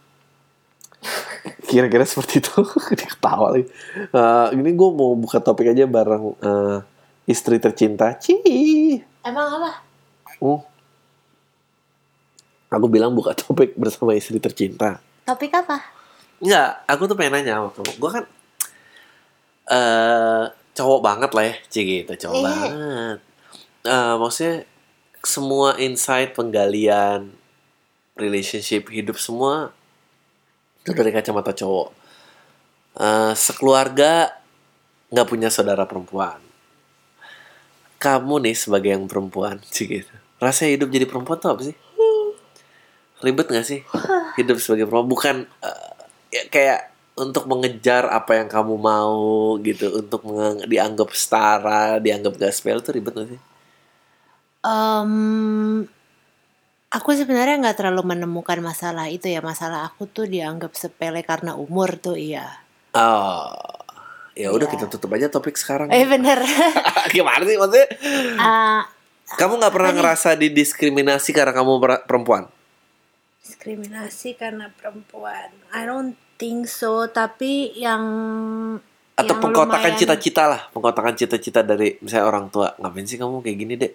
kira-kira 1.70 2.06
seperti 2.06 2.42
itu. 2.42 2.62
Dia 2.98 3.08
ketawa 3.10 3.54
lagi. 3.54 3.66
Eh, 3.98 4.48
ini 4.58 4.70
gue 4.74 4.90
mau 4.90 5.14
buka 5.14 5.38
topik 5.38 5.70
aja 5.70 5.86
bareng 5.86 6.34
eh, 6.42 6.78
istri 7.30 7.62
tercinta. 7.62 8.18
Ci 8.18 8.38
Emang 9.22 9.48
apa? 9.62 9.72
Hmm. 10.42 10.71
Aku 12.72 12.88
bilang 12.88 13.12
buka 13.12 13.36
topik 13.36 13.76
bersama 13.82 14.16
istri 14.16 14.40
tercinta 14.40 15.04
Topik 15.22 15.54
apa? 15.54 15.78
Enggak, 16.42 16.82
aku 16.90 17.06
tuh 17.06 17.14
pengen 17.14 17.38
nanya 17.38 17.62
sama 17.62 17.70
kamu. 17.70 17.94
Gue 18.02 18.10
kan 18.10 18.24
eh 19.70 20.44
cowok 20.74 21.00
banget 21.04 21.32
lah 21.32 21.44
ya, 21.46 21.56
Ci 21.70 21.80
gitu, 21.86 22.12
cowok 22.18 22.36
Iya. 22.36 22.46
banget. 22.48 23.18
Eh, 23.82 24.14
maksudnya 24.18 24.56
semua 25.22 25.78
insight 25.78 26.34
penggalian 26.34 27.30
relationship 28.18 28.90
hidup 28.90 29.22
semua 29.22 29.70
itu 30.82 30.92
dari 30.98 31.14
kacamata 31.14 31.54
cowok. 31.54 31.88
Eh, 32.98 33.34
sekeluarga 33.38 34.34
nggak 35.14 35.28
punya 35.30 35.54
saudara 35.54 35.86
perempuan. 35.86 36.42
Kamu 38.02 38.42
nih 38.42 38.58
sebagai 38.58 38.90
yang 38.90 39.06
perempuan, 39.06 39.62
Ci 39.70 39.86
gitu. 39.86 40.10
Rasanya 40.42 40.74
hidup 40.82 40.90
jadi 40.90 41.06
perempuan 41.06 41.38
tuh 41.38 41.54
apa 41.54 41.62
sih? 41.62 41.78
Ribet 43.22 43.48
gak 43.48 43.64
sih 43.64 43.82
hidup 44.36 44.58
sebagai 44.58 44.86
perempuan? 44.86 45.08
Bukan 45.08 45.36
eh, 45.62 45.90
ya 46.32 46.44
kayak 46.48 46.80
untuk 47.14 47.46
mengejar 47.46 48.08
apa 48.08 48.36
yang 48.36 48.48
kamu 48.48 48.76
mau 48.76 49.20
gitu 49.60 49.94
untuk 49.96 50.26
dianggap 50.64 51.12
setara 51.12 51.98
dianggap 51.98 52.34
gak 52.36 52.52
spell 52.52 52.80
tuh 52.80 52.94
ribet 52.94 53.14
gak 53.14 53.30
sih 53.30 53.42
Em, 54.62 55.82
aku 56.88 57.10
sebenarnya 57.12 57.58
nggak 57.58 57.78
terlalu 57.78 58.14
menemukan 58.14 58.62
masalah 58.62 59.10
itu 59.10 59.26
ya. 59.26 59.42
Masalah 59.42 59.90
aku 59.90 60.06
tuh 60.06 60.26
dianggap 60.26 60.74
sepele 60.74 61.22
karena 61.22 61.58
umur 61.58 61.98
tuh 61.98 62.14
iya. 62.14 62.62
oh 62.92 63.50
ya 64.32 64.48
udah 64.48 64.64
Iya. 64.64 64.74
kita 64.74 64.86
tutup 64.88 65.12
aja 65.12 65.28
topik 65.28 65.58
sekarang 65.58 65.90
Eh 65.90 66.06
bener. 66.06 66.40
gimana 67.16 67.42
sih 67.42 67.58
maksudnya 67.58 67.88
Ah, 68.38 68.86
kamu 69.34 69.60
nggak 69.60 69.74
pernah 69.74 69.92
ngerasa 69.92 70.30
didiskriminasi 70.36 71.30
karena 71.32 71.52
kamu 71.52 71.72
per- 71.78 72.04
perempuan 72.06 72.46
diskriminasi 73.42 74.34
karena 74.34 74.70
perempuan. 74.70 75.50
I 75.70 75.84
don't 75.84 76.14
think 76.36 76.66
so, 76.66 77.06
tapi 77.08 77.74
yang 77.76 78.04
Atau 79.14 79.34
yang 79.34 79.42
pengkotakan 79.44 79.82
lumayan- 79.84 80.00
cita-cita 80.00 80.44
lah, 80.46 80.62
pengkotakan 80.70 81.14
cita-cita 81.14 81.60
dari 81.62 81.98
misalnya 82.00 82.26
orang 82.28 82.48
tua. 82.48 82.74
Ngapain 82.76 83.04
sih 83.04 83.18
kamu 83.18 83.42
kayak 83.42 83.58
gini, 83.58 83.74
Dek? 83.76 83.94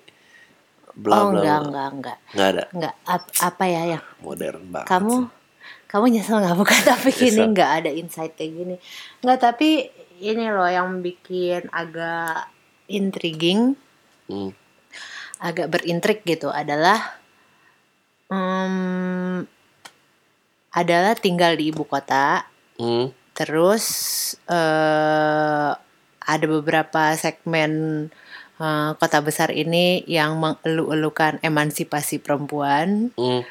Bla 0.93 1.17
oh 1.19 1.29
bla. 1.29 1.37
enggak 1.37 1.59
enggak 1.63 1.89
enggak 1.93 2.19
Nggak 2.33 2.49
ada. 2.49 2.63
enggak 2.73 2.95
Ap- 3.05 3.37
apa 3.43 3.65
ya 3.67 3.83
yang 3.87 4.05
Modern 4.19 4.65
banget. 4.67 4.89
kamu 4.89 5.15
sih. 5.15 5.29
kamu 5.87 6.05
nyesel 6.09 6.37
nggak 6.39 6.57
buka 6.57 6.77
tapi 6.91 7.09
gini 7.13 7.43
nggak 7.47 7.71
ada 7.77 7.91
insight 7.93 8.33
kayak 8.33 8.53
gini 8.55 8.77
nggak 9.21 9.39
tapi 9.39 9.93
ini 10.17 10.45
loh 10.49 10.65
yang 10.65 10.89
bikin 10.99 11.69
agak 11.71 12.49
intriguing 12.89 13.77
Hmm. 14.25 14.57
agak 15.37 15.69
berintrik 15.69 16.25
gitu 16.25 16.49
adalah 16.49 17.21
hmm, 18.33 19.47
adalah 20.77 21.15
tinggal 21.17 21.57
di 21.57 21.73
ibu 21.73 21.85
kota 21.87 22.47
Hmm. 22.77 23.09
terus 23.33 23.85
eh 24.49 25.71
ada 26.27 26.47
beberapa 26.51 27.17
segmen 27.17 27.73
eh, 28.61 28.91
kota 29.01 29.25
besar 29.25 29.53
ini 29.53 30.05
yang 30.05 30.37
mengeluh-elukan 30.37 31.41
emansipasi 31.41 32.21
perempuan 32.21 33.17
Hmm. 33.17 33.45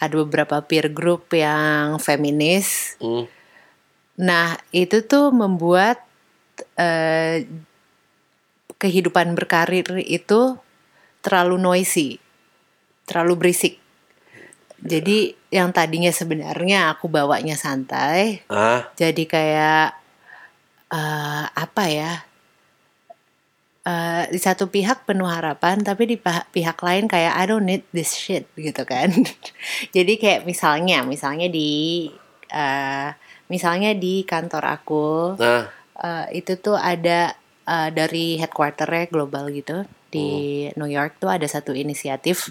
ada 0.00 0.14
beberapa 0.16 0.64
peer 0.64 0.88
group 0.88 1.28
yang 1.36 2.00
feminis 2.00 2.96
Hmm. 3.00 3.28
Nah, 4.20 4.60
itu 4.76 5.00
tuh 5.08 5.32
membuat 5.32 6.04
eh, 6.76 7.48
kehidupan 8.76 9.32
berkarir 9.32 9.96
itu 10.04 10.60
terlalu 11.24 11.56
noisy, 11.56 12.20
terlalu 13.08 13.48
berisik. 13.48 13.79
Jadi 14.80 15.36
yang 15.52 15.76
tadinya 15.76 16.08
sebenarnya 16.08 16.94
aku 16.96 17.12
bawanya 17.12 17.52
santai, 17.54 18.40
Ah, 18.48 18.88
jadi 18.96 19.22
kayak 19.28 19.86
eh, 20.88 21.44
apa 21.52 21.84
ya? 21.90 22.12
Eh, 23.80 24.24
di 24.28 24.40
satu 24.40 24.68
pihak 24.68 25.08
penuh 25.08 25.28
harapan, 25.28 25.80
tapi 25.80 26.04
di 26.04 26.16
pihak 26.20 26.78
lain 26.84 27.08
kayak 27.08 27.32
I 27.32 27.44
don't 27.48 27.64
need 27.64 27.84
this 27.92 28.12
shit 28.16 28.48
gitu 28.56 28.84
kan. 28.88 29.12
jadi 29.96 30.12
kayak 30.16 30.40
misalnya, 30.48 31.04
misalnya 31.04 31.48
di 31.48 32.08
eh, 32.50 33.08
misalnya 33.50 33.90
di 33.98 34.22
kantor 34.22 34.64
aku 34.80 35.08
nah, 35.38 35.66
eh, 35.98 36.26
itu 36.38 36.56
tuh 36.58 36.78
ada 36.78 37.34
eh, 37.66 37.88
dari 37.90 38.38
headquarternya 38.38 39.10
global 39.10 39.50
gitu 39.50 39.84
di 40.10 40.66
New 40.74 40.90
York 40.90 41.22
tuh 41.22 41.30
ada 41.30 41.46
satu 41.46 41.74
inisiatif 41.74 42.50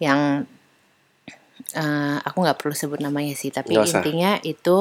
yang 0.00 0.44
eh, 1.74 2.16
aku 2.22 2.38
nggak 2.40 2.58
perlu 2.62 2.72
sebut 2.72 3.02
namanya 3.02 3.34
sih 3.34 3.50
tapi 3.50 3.74
Nggak 3.74 3.84
usah. 3.90 4.00
intinya 4.00 4.32
itu 4.46 4.76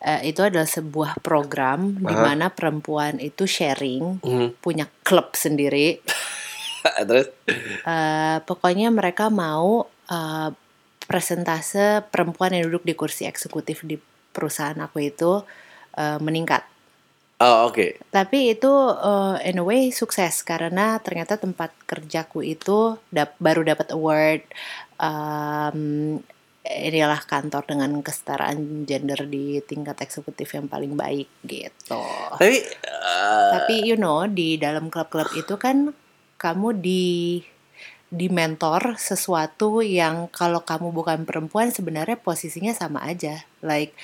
eh, 0.00 0.32
itu 0.32 0.40
adalah 0.40 0.64
sebuah 0.66 1.20
program 1.20 2.00
di 2.00 2.14
Aha. 2.16 2.24
mana 2.24 2.46
perempuan 2.48 3.20
itu 3.20 3.44
sharing 3.44 4.24
hmm. 4.24 4.58
punya 4.58 4.88
klub 5.04 5.36
sendiri 5.36 6.00
terus 7.08 7.28
Eh, 7.80 8.38
pokoknya 8.48 8.88
mereka 8.88 9.28
mau 9.28 9.84
eh, 10.08 10.48
presentase 11.04 12.00
perempuan 12.08 12.54
yang 12.56 12.70
duduk 12.70 12.86
di 12.86 12.94
kursi 12.96 13.26
eksekutif 13.26 13.82
di 13.84 13.98
perusahaan 14.30 14.78
aku 14.80 15.02
itu 15.04 15.44
eh, 15.98 16.16
meningkat 16.22 16.64
oh 17.40 17.68
oke 17.68 17.98
Tapi 18.08 18.52
itu 18.52 18.68
uh, 18.94 19.40
in 19.40 19.56
a 19.58 19.64
way 19.64 19.88
sukses 19.90 20.44
karena 20.44 21.00
ternyata 21.00 21.40
tempat 21.40 21.72
kerjaku 21.88 22.44
itu 22.44 23.00
dap- 23.08 23.36
baru 23.40 23.64
dapat 23.64 23.90
award 23.96 24.44
um, 25.00 26.20
inilah 26.60 27.24
kantor 27.24 27.64
dengan 27.64 28.04
kesetaraan 28.04 28.84
gender 28.84 29.24
di 29.24 29.64
tingkat 29.64 29.96
eksekutif 30.04 30.52
yang 30.52 30.68
paling 30.68 30.92
baik 30.92 31.28
gitu. 31.48 32.04
tapi 32.36 32.60
eh, 32.60 33.50
Tapi 33.56 33.74
you 33.88 33.96
know 33.96 34.28
di 34.28 34.60
dalam 34.60 34.92
klub-klub 34.92 35.32
itu 35.34 35.56
kan 35.56 35.96
kamu 36.36 36.76
di 36.76 37.40
di 38.10 38.26
mentor 38.26 38.98
sesuatu 38.98 39.80
yang 39.80 40.28
kalau 40.34 40.66
kamu 40.66 40.90
bukan 40.92 41.24
perempuan 41.24 41.72
sebenarnya 41.72 42.20
posisinya 42.20 42.76
sama 42.76 43.08
aja. 43.08 43.40
Like 43.64 43.96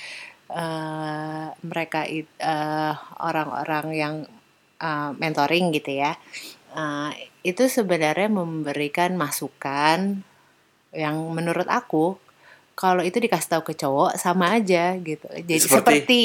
eh, 0.49 1.47
mereka 1.61 2.09
eh, 2.09 2.93
orang-orang 3.21 3.87
yang 3.93 4.15
eh, 4.81 5.11
mentoring 5.13 5.69
gitu 5.77 5.93
ya. 5.93 6.17
eh, 6.73 7.11
itu 7.45 7.69
sebenarnya 7.69 8.27
memberikan 8.33 9.13
masukan 9.13 10.25
yang 10.91 11.15
menurut 11.29 11.65
aku 11.65 12.15
kalau 12.73 13.01
itu 13.01 13.17
dikasih 13.17 13.57
tahu 13.57 13.63
ke 13.63 13.73
cowok 13.73 14.15
sama 14.15 14.53
aja 14.53 14.93
gitu. 14.97 15.25
Jadi 15.33 15.57
Seperti? 15.57 15.73
seperti 15.73 16.23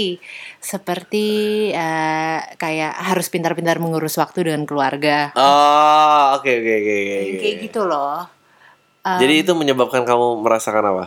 seperti 0.61 1.27
eh, 1.72 2.38
kayak 2.55 2.92
harus 3.09 3.27
pintar-pintar 3.27 3.81
mengurus 3.81 4.20
waktu 4.20 4.46
dengan 4.46 4.68
keluarga. 4.68 5.33
oh 5.33 6.37
oke 6.37 6.51
oke 6.51 6.72
oke 6.72 6.92
oke, 6.92 7.14
Yang 7.16 7.25
oke. 7.27 7.40
kayak 7.40 7.57
gitu 7.62 7.81
loh. 7.85 8.29
Um, 9.03 9.18
jadi 9.18 9.35
itu 9.40 9.53
menyebabkan 9.53 10.05
kamu 10.05 10.38
merasakan 10.38 10.85
apa 10.87 11.05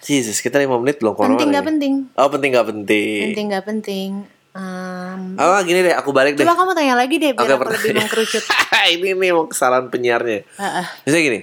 Jesus 0.00 0.40
kita 0.40 0.56
lima 0.56 0.80
menit 0.80 0.96
belum 0.96 1.12
keluar 1.12 1.28
penting 1.28 1.50
nggak 1.52 1.66
penting? 1.66 1.92
oh 2.16 2.28
penting 2.32 2.50
nggak 2.50 2.68
penting 2.70 3.20
Penting 3.26 3.46
nggak 3.52 3.66
penting? 3.68 4.10
Um, 4.50 5.20
oh 5.36 5.60
gini 5.60 5.84
deh 5.84 5.92
aku 5.92 6.10
balik 6.10 6.34
deh 6.34 6.42
coba 6.42 6.56
kamu 6.56 6.72
tanya 6.72 6.94
lagi 6.96 7.20
deh 7.20 7.30
biar 7.30 7.44
Oke, 7.44 7.52
aku 7.52 7.64
lebih 7.68 7.90
mengkerucut. 7.98 8.42
ini 8.94 9.12
nih 9.12 9.30
mau 9.30 9.44
kesalahan 9.44 9.86
penyiarnya 9.86 10.42
Heeh. 10.48 10.86
Misalnya 11.04 11.22
gini, 11.22 11.40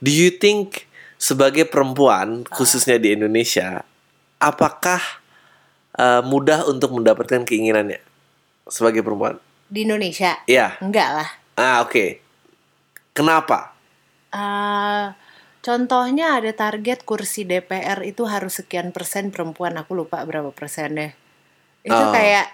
do 0.00 0.10
you 0.12 0.30
think 0.32 0.88
sebagai 1.16 1.64
perempuan 1.64 2.44
khususnya 2.52 3.00
di 3.00 3.16
Indonesia, 3.16 3.84
apakah 4.36 5.00
uh, 5.96 6.20
mudah 6.24 6.68
untuk 6.68 6.92
mendapatkan 6.92 7.44
keinginannya 7.48 8.00
sebagai 8.68 9.00
perempuan? 9.00 9.40
Di 9.66 9.82
Indonesia? 9.82 10.38
Iya. 10.46 10.78
Enggak 10.78 11.08
lah. 11.10 11.28
Ah 11.56 11.82
oke. 11.82 12.20
Kenapa? 13.16 13.72
Eh, 14.28 15.04
contohnya 15.64 16.36
ada 16.36 16.52
target 16.52 17.02
kursi 17.08 17.48
DPR 17.48 18.04
itu 18.04 18.28
harus 18.28 18.60
sekian 18.60 18.92
persen 18.92 19.32
perempuan. 19.32 19.80
Aku 19.80 19.96
lupa 19.96 20.20
berapa 20.28 20.52
persennya. 20.52 21.16
Itu 21.80 21.96
Oh. 21.96 22.12
kayak 22.12 22.52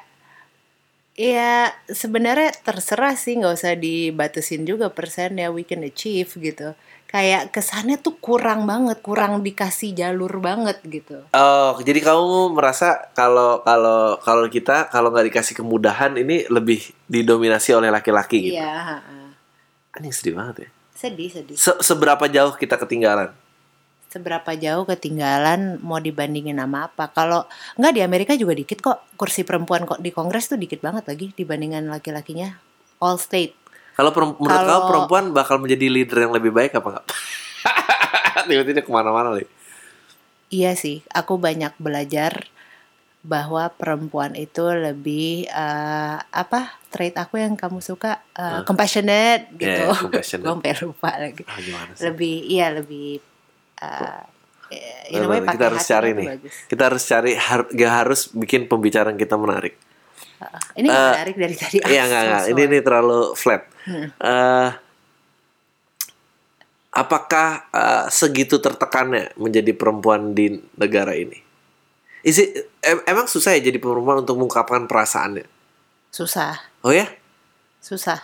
ya 1.13 1.75
sebenarnya 1.93 2.57
terserah 2.65 3.19
sih 3.19 3.37
nggak 3.37 3.53
usah 3.53 3.77
dibatasin 3.77 4.65
juga 4.65 4.89
persennya 4.89 5.51
we 5.51 5.67
can 5.67 5.83
achieve 5.83 6.31
gitu. 6.39 6.79
Kayak 7.12 7.53
kesannya 7.53 8.01
tuh 8.01 8.16
kurang 8.16 8.64
banget, 8.64 9.05
kurang 9.05 9.44
dikasih 9.44 9.92
jalur 9.92 10.33
banget 10.40 10.81
gitu. 10.88 11.20
Oh, 11.37 11.77
jadi 11.77 12.01
kamu 12.01 12.57
merasa 12.57 13.12
kalau 13.12 13.61
kalau 13.61 14.16
kalau 14.25 14.48
kita 14.48 14.88
kalau 14.88 15.12
nggak 15.12 15.29
dikasih 15.29 15.61
kemudahan 15.61 16.16
ini 16.16 16.48
lebih 16.48 16.81
didominasi 17.05 17.77
oleh 17.77 17.92
laki-laki 17.92 18.48
gitu. 18.48 18.57
Iya, 18.57 18.96
heeh. 18.96 19.29
Anjing 19.92 20.14
sedih 20.16 20.35
banget 20.40 20.57
ya. 20.64 20.68
sedih 20.96 21.29
sedih. 21.29 21.57
Se- 21.59 21.83
seberapa 21.85 22.25
jauh 22.33 22.57
kita 22.57 22.81
ketinggalan? 22.81 23.29
Seberapa 24.09 24.57
jauh 24.57 24.88
ketinggalan 24.88 25.85
mau 25.85 26.01
dibandingin 26.01 26.57
sama 26.57 26.88
apa? 26.88 27.12
Kalau 27.12 27.44
nggak 27.77 27.92
di 27.92 28.01
Amerika 28.01 28.33
juga 28.40 28.57
dikit 28.57 28.81
kok 28.81 29.12
kursi 29.20 29.44
perempuan 29.44 29.85
kok 29.85 30.01
di 30.01 30.09
Kongres 30.09 30.48
tuh 30.48 30.57
dikit 30.57 30.81
banget 30.81 31.05
lagi 31.05 31.37
dibandingkan 31.37 31.92
laki-lakinya. 31.92 32.57
All 33.05 33.20
state. 33.20 33.62
Kalau 33.93 34.11
menurut 34.41 34.63
kamu 34.65 34.83
perempuan 34.89 35.25
bakal 35.37 35.57
menjadi 35.61 35.87
leader 35.93 36.19
yang 36.25 36.33
lebih 36.33 36.53
baik 36.53 36.73
apa 36.73 36.89
enggak? 36.97 37.07
Tiba-tiba 38.49 38.81
ke 38.81 38.91
mana-mana 38.93 39.37
nih. 39.37 39.49
Iya 40.53 40.73
sih, 40.77 41.01
aku 41.13 41.41
banyak 41.41 41.73
belajar 41.81 42.49
bahwa 43.23 43.71
perempuan 43.71 44.35
itu 44.35 44.67
lebih 44.67 45.47
eh, 45.47 46.17
apa 46.19 46.75
trait 46.91 47.15
aku 47.15 47.39
yang 47.39 47.55
kamu 47.55 47.79
suka 47.79 48.19
eh, 48.35 48.61
Hah? 48.61 48.63
compassionate 48.67 49.49
gitu. 49.57 49.85
Yeah, 49.89 49.95
compassionate. 49.95 50.45
Gue 50.49 50.53
sampai 50.59 50.73
lupa 50.83 51.11
lagi. 51.17 51.43
Ah? 51.47 51.87
Lebih 52.03 52.35
iya 52.51 52.67
lebih 52.75 53.23
uh, 53.79 54.23
in 55.13 55.23
a 55.23 55.29
way 55.29 55.41
Benar, 55.45 55.55
kita 55.55 55.65
harus 55.71 55.85
cari 55.87 56.11
nih. 56.17 56.29
bagus. 56.35 56.55
Kita 56.67 56.83
harus 56.89 57.03
cari 57.05 57.33
har- 57.37 57.71
gak 57.71 57.93
harus 57.93 58.21
bikin 58.33 58.67
pembicaraan 58.67 59.17
kita 59.17 59.37
menarik. 59.39 59.77
Ini 60.73 60.87
nggak 60.87 61.03
Eh, 61.03 61.13
menarik 61.13 61.37
dari 61.37 61.55
tadi. 61.55 61.77
Iya 61.81 62.03
I'm 62.03 62.07
enggak 62.07 62.21
so 62.21 62.27
enggak. 62.27 62.45
Ini 62.49 62.61
ini 62.65 62.79
terlalu 62.81 63.19
flat. 63.35 63.63
Hmm. 63.83 64.07
Eh, 64.09 64.69
apakah 66.93 67.49
eh, 67.69 68.05
segitu 68.09 68.59
tertekannya 68.59 69.33
menjadi 69.35 69.73
perempuan 69.73 70.33
di 70.33 70.51
negara 70.75 71.13
ini? 71.13 71.39
Is 72.23 72.39
it- 72.39 72.71
em- 72.81 73.03
emang 73.05 73.27
susah 73.27 73.57
ya 73.57 73.65
jadi 73.65 73.79
perempuan 73.79 74.23
untuk 74.23 74.39
mengungkapkan 74.39 74.87
perasaannya? 74.87 75.47
susah, 76.09 76.61
Oh 76.85 76.93
ya? 76.93 77.09
susah. 77.81 78.21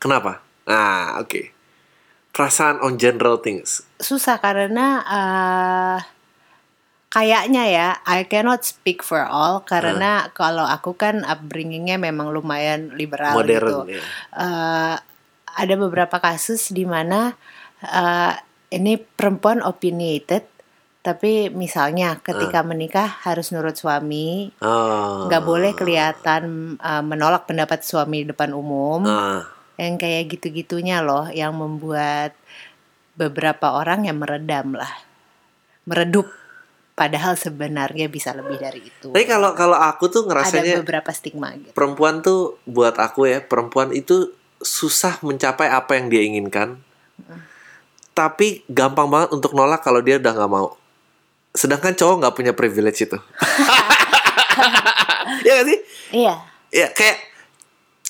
Kenapa? 0.00 0.40
Ah, 0.64 1.20
oke. 1.20 1.52
Perasaan 2.32 2.80
on 2.80 2.96
general 2.96 3.38
things. 3.38 3.84
susah 3.96 4.36
karena 4.36 4.86
eh 5.04 5.98
kayaknya 7.08 7.62
ya 7.70 7.88
I 8.04 8.26
cannot 8.26 8.66
speak 8.66 9.00
for 9.00 9.22
all 9.24 9.62
karena 9.64 10.28
kalau 10.34 10.66
aku 10.66 10.98
kan 10.98 11.22
upbringingnya 11.24 11.96
memang 11.96 12.30
lumayan 12.34 12.92
liberal 12.94 13.40
gitu. 13.46 13.86
Modern 13.86 13.88
ya. 13.88 14.02
Eh, 14.36 14.96
ada 15.56 15.74
beberapa 15.80 16.20
kasus 16.20 16.68
di 16.70 16.84
mana 16.84 17.32
eh, 17.80 18.32
ini 18.74 18.98
perempuan 18.98 19.62
opinionated 19.62 20.44
Tapi 21.06 21.54
misalnya 21.54 22.18
ketika 22.18 22.66
menikah 22.66 23.06
harus 23.22 23.54
nurut 23.54 23.78
suami, 23.78 24.50
Oh. 24.58 25.30
nggak 25.30 25.38
boleh 25.46 25.70
kelihatan 25.78 26.74
uh, 26.82 26.98
menolak 26.98 27.46
pendapat 27.46 27.86
suami 27.86 28.26
di 28.26 28.34
depan 28.34 28.50
umum. 28.50 29.06
Ah. 29.06 29.46
Yang 29.78 30.02
kayak 30.02 30.22
gitu-gitunya 30.34 31.06
loh 31.06 31.30
yang 31.30 31.54
membuat 31.54 32.34
beberapa 33.14 33.78
orang 33.78 34.10
yang 34.10 34.18
meredam 34.18 34.74
lah. 34.74 34.90
Meredup. 35.86 36.26
Padahal 36.96 37.36
sebenarnya 37.36 38.08
bisa 38.08 38.32
lebih 38.32 38.56
dari 38.56 38.80
itu. 38.80 39.12
Tapi 39.12 39.28
kalau 39.28 39.52
kalau 39.52 39.76
aku 39.76 40.08
tuh 40.08 40.24
Ada 40.24 40.28
ngerasanya 40.48 40.74
beberapa 40.80 41.12
stigma 41.12 41.52
gitu. 41.52 41.76
perempuan 41.76 42.24
tuh 42.24 42.56
buat 42.64 42.96
aku 42.96 43.28
ya 43.28 43.44
perempuan 43.44 43.92
itu 43.92 44.32
susah 44.56 45.20
mencapai 45.20 45.68
apa 45.68 46.00
yang 46.00 46.08
dia 46.08 46.24
inginkan 46.24 46.80
tapi 48.16 48.64
gampang 48.64 49.12
banget 49.12 49.28
untuk 49.28 49.52
nolak 49.52 49.84
kalau 49.84 50.00
dia 50.00 50.16
udah 50.16 50.32
nggak 50.32 50.48
mau 50.48 50.72
sedangkan 51.52 51.92
cowok 51.92 52.16
nggak 52.24 52.34
punya 52.34 52.52
privilege 52.56 53.04
itu 53.04 53.18
ya 55.46 55.60
gak 55.60 55.66
sih 55.68 55.78
Iya. 56.16 56.34
ya 56.72 56.88
kayak 56.96 57.18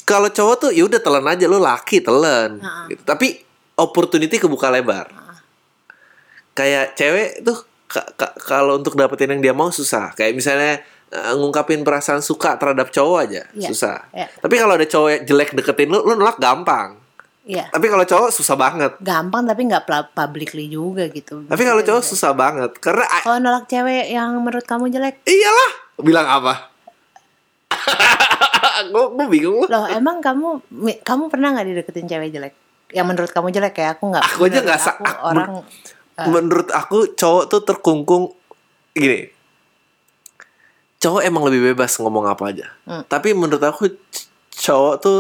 kalau 0.07 0.31
cowok 0.31 0.57
tuh 0.63 0.71
ya 0.71 0.87
udah 0.87 1.03
telan 1.03 1.27
aja 1.27 1.51
lu 1.51 1.59
laki 1.59 1.99
telan 1.99 2.63
gitu. 2.87 3.03
tapi 3.03 3.43
opportunity 3.75 4.39
kebuka 4.39 4.71
lebar 4.71 5.11
kayak 6.55 6.95
cewek 6.95 7.43
tuh 7.43 7.59
kalau 8.41 8.77
untuk 8.77 8.95
dapetin 8.95 9.31
yang 9.31 9.43
dia 9.43 9.55
mau 9.55 9.71
susah 9.71 10.11
kayak 10.13 10.35
misalnya 10.35 10.83
eh, 11.09 11.33
ngungkapin 11.33 11.81
perasaan 11.81 12.21
suka 12.21 12.55
terhadap 12.55 12.91
cowok 12.91 13.19
aja 13.23 13.43
Iya, 13.53 13.69
susah 13.69 13.97
iya. 14.11 14.27
tapi 14.37 14.55
kalau 14.57 14.75
ada 14.75 14.85
cowok 14.85 15.23
jelek 15.23 15.51
deketin 15.55 15.89
lu 15.89 16.03
lu 16.03 16.15
nolak 16.15 16.37
gampang 16.37 16.99
Iya. 17.47 17.71
tapi 17.71 17.87
kalau 17.87 18.03
cowok 18.03 18.35
susah 18.35 18.59
banget 18.59 18.99
Gampang 18.99 19.47
tapi 19.47 19.63
nggak 19.65 19.87
publicly 20.11 20.67
juga 20.67 21.07
gitu. 21.07 21.47
tapi 21.47 21.63
kalau 21.63 21.79
cowok 21.79 22.03
susah 22.03 22.35
banget 22.35 22.75
karena 22.77 23.07
Kalau 23.23 23.39
nolak 23.39 23.65
cewek 23.65 24.11
yang 24.11 24.35
menurut 24.37 24.67
kamu 24.67 24.91
jelek, 24.91 25.23
iyalah 25.23 25.71
bilang 25.97 26.27
apa 26.27 26.75
gue 28.87 29.05
bingung 29.29 29.63
loh 29.63 29.69
loh 29.69 29.87
emang 29.89 30.19
kamu 30.19 30.59
kamu 31.01 31.23
pernah 31.27 31.55
nggak 31.55 31.67
dideketin 31.67 32.07
cewek 32.07 32.29
jelek? 32.31 32.55
Yang 32.89 33.07
menurut 33.07 33.31
kamu 33.31 33.49
jelek 33.51 33.75
ya 33.75 33.95
aku 33.95 34.05
nggak. 34.11 34.25
Aku 34.27 34.43
aja 34.43 34.59
nggak 34.61 34.81
aku- 34.81 35.23
orang 35.25 35.51
eh, 36.17 36.27
menurut 36.27 36.69
aku 36.69 37.13
cowok 37.13 37.45
tuh 37.47 37.61
terkungkung 37.63 38.33
gini 38.93 39.29
cowok 40.97 41.23
emang 41.23 41.45
lebih 41.47 41.73
bebas 41.73 41.97
ngomong 41.97 42.27
apa 42.27 42.45
aja 42.49 42.67
Hmm. 42.83 43.05
tapi 43.05 43.33
menurut 43.33 43.61
aku 43.61 43.93
cowok 44.51 44.95
tuh 44.99 45.19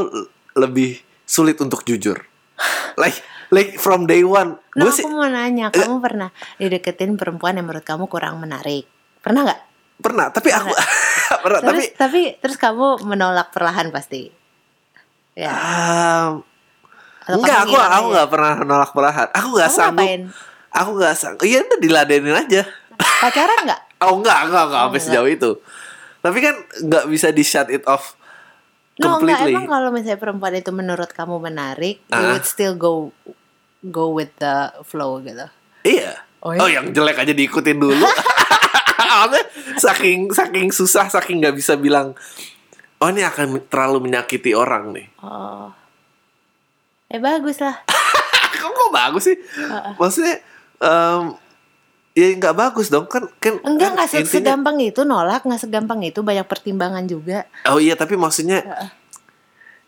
lebih 0.54 0.96
sulit 1.22 1.58
untuk 1.58 1.82
jujur 1.82 2.16
like 3.02 3.18
like 3.48 3.76
from 3.76 4.04
day 4.04 4.22
one 4.22 4.56
Nah, 4.72 4.82
gue 4.82 4.92
sih 4.92 5.04
aku 5.04 5.12
mau 5.12 5.24
nanya, 5.24 5.68
kamu 5.68 5.98
pernah 5.98 6.28
dideketin 6.56 7.16
perempuan 7.16 7.56
yang 7.56 7.64
menurut 7.64 7.80
kamu 7.82 8.04
kurang 8.06 8.36
menarik? 8.36 8.84
Pernah 9.18 9.40
nggak? 9.44 9.60
pernah 9.96 10.28
tapi 10.28 10.52
aku 10.52 10.68
pernah 11.40 11.60
tapi 11.64 11.68
Terus 11.72 11.86
tapi 11.96 12.20
terus 12.36 12.56
kamu 12.56 13.00
menolak 13.02 13.48
perlahan 13.48 13.88
pasti. 13.88 14.28
Ya. 15.32 15.48
um, 15.48 16.44
Atau 17.24 17.40
enggak 17.40 17.64
aku 17.64 17.74
aku 17.74 17.80
aja? 17.80 18.12
nggak 18.12 18.28
pernah 18.28 18.52
nolak 18.62 18.90
perlahan 18.92 19.28
aku 19.32 19.48
nggak 19.52 19.70
sanggup 19.70 20.04
ngapain? 20.04 20.22
Aku 20.76 20.90
nggak 20.94 21.14
sanggup 21.14 21.42
iya 21.42 21.60
udah 21.60 21.78
diladenin 21.78 22.36
aja 22.36 22.62
Pacaran 22.96 23.64
nggak? 23.64 23.80
oh 24.04 24.12
enggak 24.14 24.38
enggak 24.46 24.64
enggak 24.66 24.78
Oh, 24.78 24.84
sampai 24.86 24.92
enggak. 24.94 25.08
sejauh 25.08 25.30
itu 25.30 25.50
tapi 26.18 26.38
kan 26.38 26.54
nggak 26.82 27.04
bisa 27.06 27.28
di 27.30 27.42
shut 27.42 27.68
it 27.68 27.82
off 27.84 28.14
No, 28.96 29.20
enggak 29.20 29.44
emang 29.44 29.64
kalau 29.66 29.92
misalnya 29.92 30.16
perempuan 30.16 30.52
itu 30.52 30.72
menurut 30.72 31.12
kamu 31.12 31.36
menarik, 31.38 32.00
you 32.00 32.16
Ah. 32.16 32.32
would 32.32 32.48
still 32.48 32.72
go 32.72 33.12
go 33.84 34.08
with 34.08 34.32
the 34.38 34.54
flow 34.82 35.20
gitu. 35.20 35.44
Iya. 35.84 36.16
Oh, 36.40 36.48
Oh, 36.50 36.64
iya? 36.64 36.80
yang 36.80 36.96
jelek 36.96 37.20
aja 37.20 37.28
diikutin 37.30 37.76
dulu. 37.76 37.92
Saking 39.76 40.32
saking 40.32 40.72
susah, 40.72 41.06
saking 41.06 41.38
nggak 41.38 41.52
bisa 41.52 41.76
bilang, 41.76 42.16
oh 42.96 43.08
ini 43.08 43.20
akan 43.20 43.68
terlalu 43.68 44.08
menyakiti 44.08 44.56
orang 44.56 44.92
nih. 44.92 45.06
Oh. 45.20 45.68
Eh 47.06 47.20
bagus 47.20 47.60
lah. 47.60 47.76
Kok 48.56 48.72
kok 48.72 48.90
bagus 48.90 49.28
sih? 49.28 49.36
Maksudnya, 49.94 50.40
em, 50.78 51.22
ya 52.12 52.26
nggak 52.32 52.54
bagus 52.54 52.88
dong 52.88 53.04
kan 53.04 53.28
kan. 53.36 53.60
Enggak 53.60 53.92
kan 53.92 53.96
nggak 53.98 54.08
intinya- 54.10 54.30
segampang 54.30 54.76
itu 54.80 55.00
nolak, 55.02 55.42
nggak 55.42 55.60
segampang 55.60 56.00
itu 56.02 56.20
banyak 56.20 56.44
pertimbangan 56.44 57.04
juga. 57.04 57.44
Oh 57.64 57.76
iya 57.76 57.92
tapi 57.92 58.14
maksudnya 58.14 58.64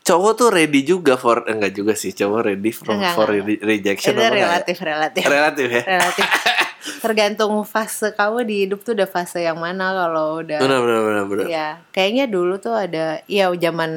cowok 0.01 0.31
tuh 0.35 0.49
ready 0.49 0.81
juga 0.81 1.13
for 1.15 1.45
enggak 1.45 1.71
juga 1.71 1.93
sih 1.93 2.09
cowok 2.11 2.39
ready 2.43 2.71
for, 2.71 2.89
Enggak, 2.89 3.13
for 3.13 3.29
enggak. 3.29 3.45
re- 3.45 3.63
rejection 3.67 4.11
itu 4.11 4.17
enggak 4.17 4.31
ya? 4.31 4.41
relatif 4.43 4.77
relatif. 4.79 5.23
Relatif 5.23 5.67
ya. 5.69 5.83
relatif. 5.87 6.25
Tergantung 6.99 7.53
fase 7.63 8.11
kamu 8.11 8.39
di 8.43 8.55
hidup 8.65 8.81
tuh 8.81 8.95
udah 8.95 9.05
fase 9.05 9.39
yang 9.39 9.57
mana 9.57 9.91
kalau 9.91 10.41
udah 10.41 10.57
Benar 10.57 10.79
benar 10.79 11.01
benar 11.03 11.23
benar. 11.27 11.45
Ya, 11.45 11.67
kayaknya 11.89 12.25
dulu 12.25 12.57
tuh 12.57 12.73
ada 12.73 13.21
ya 13.25 13.51
zaman 13.51 13.91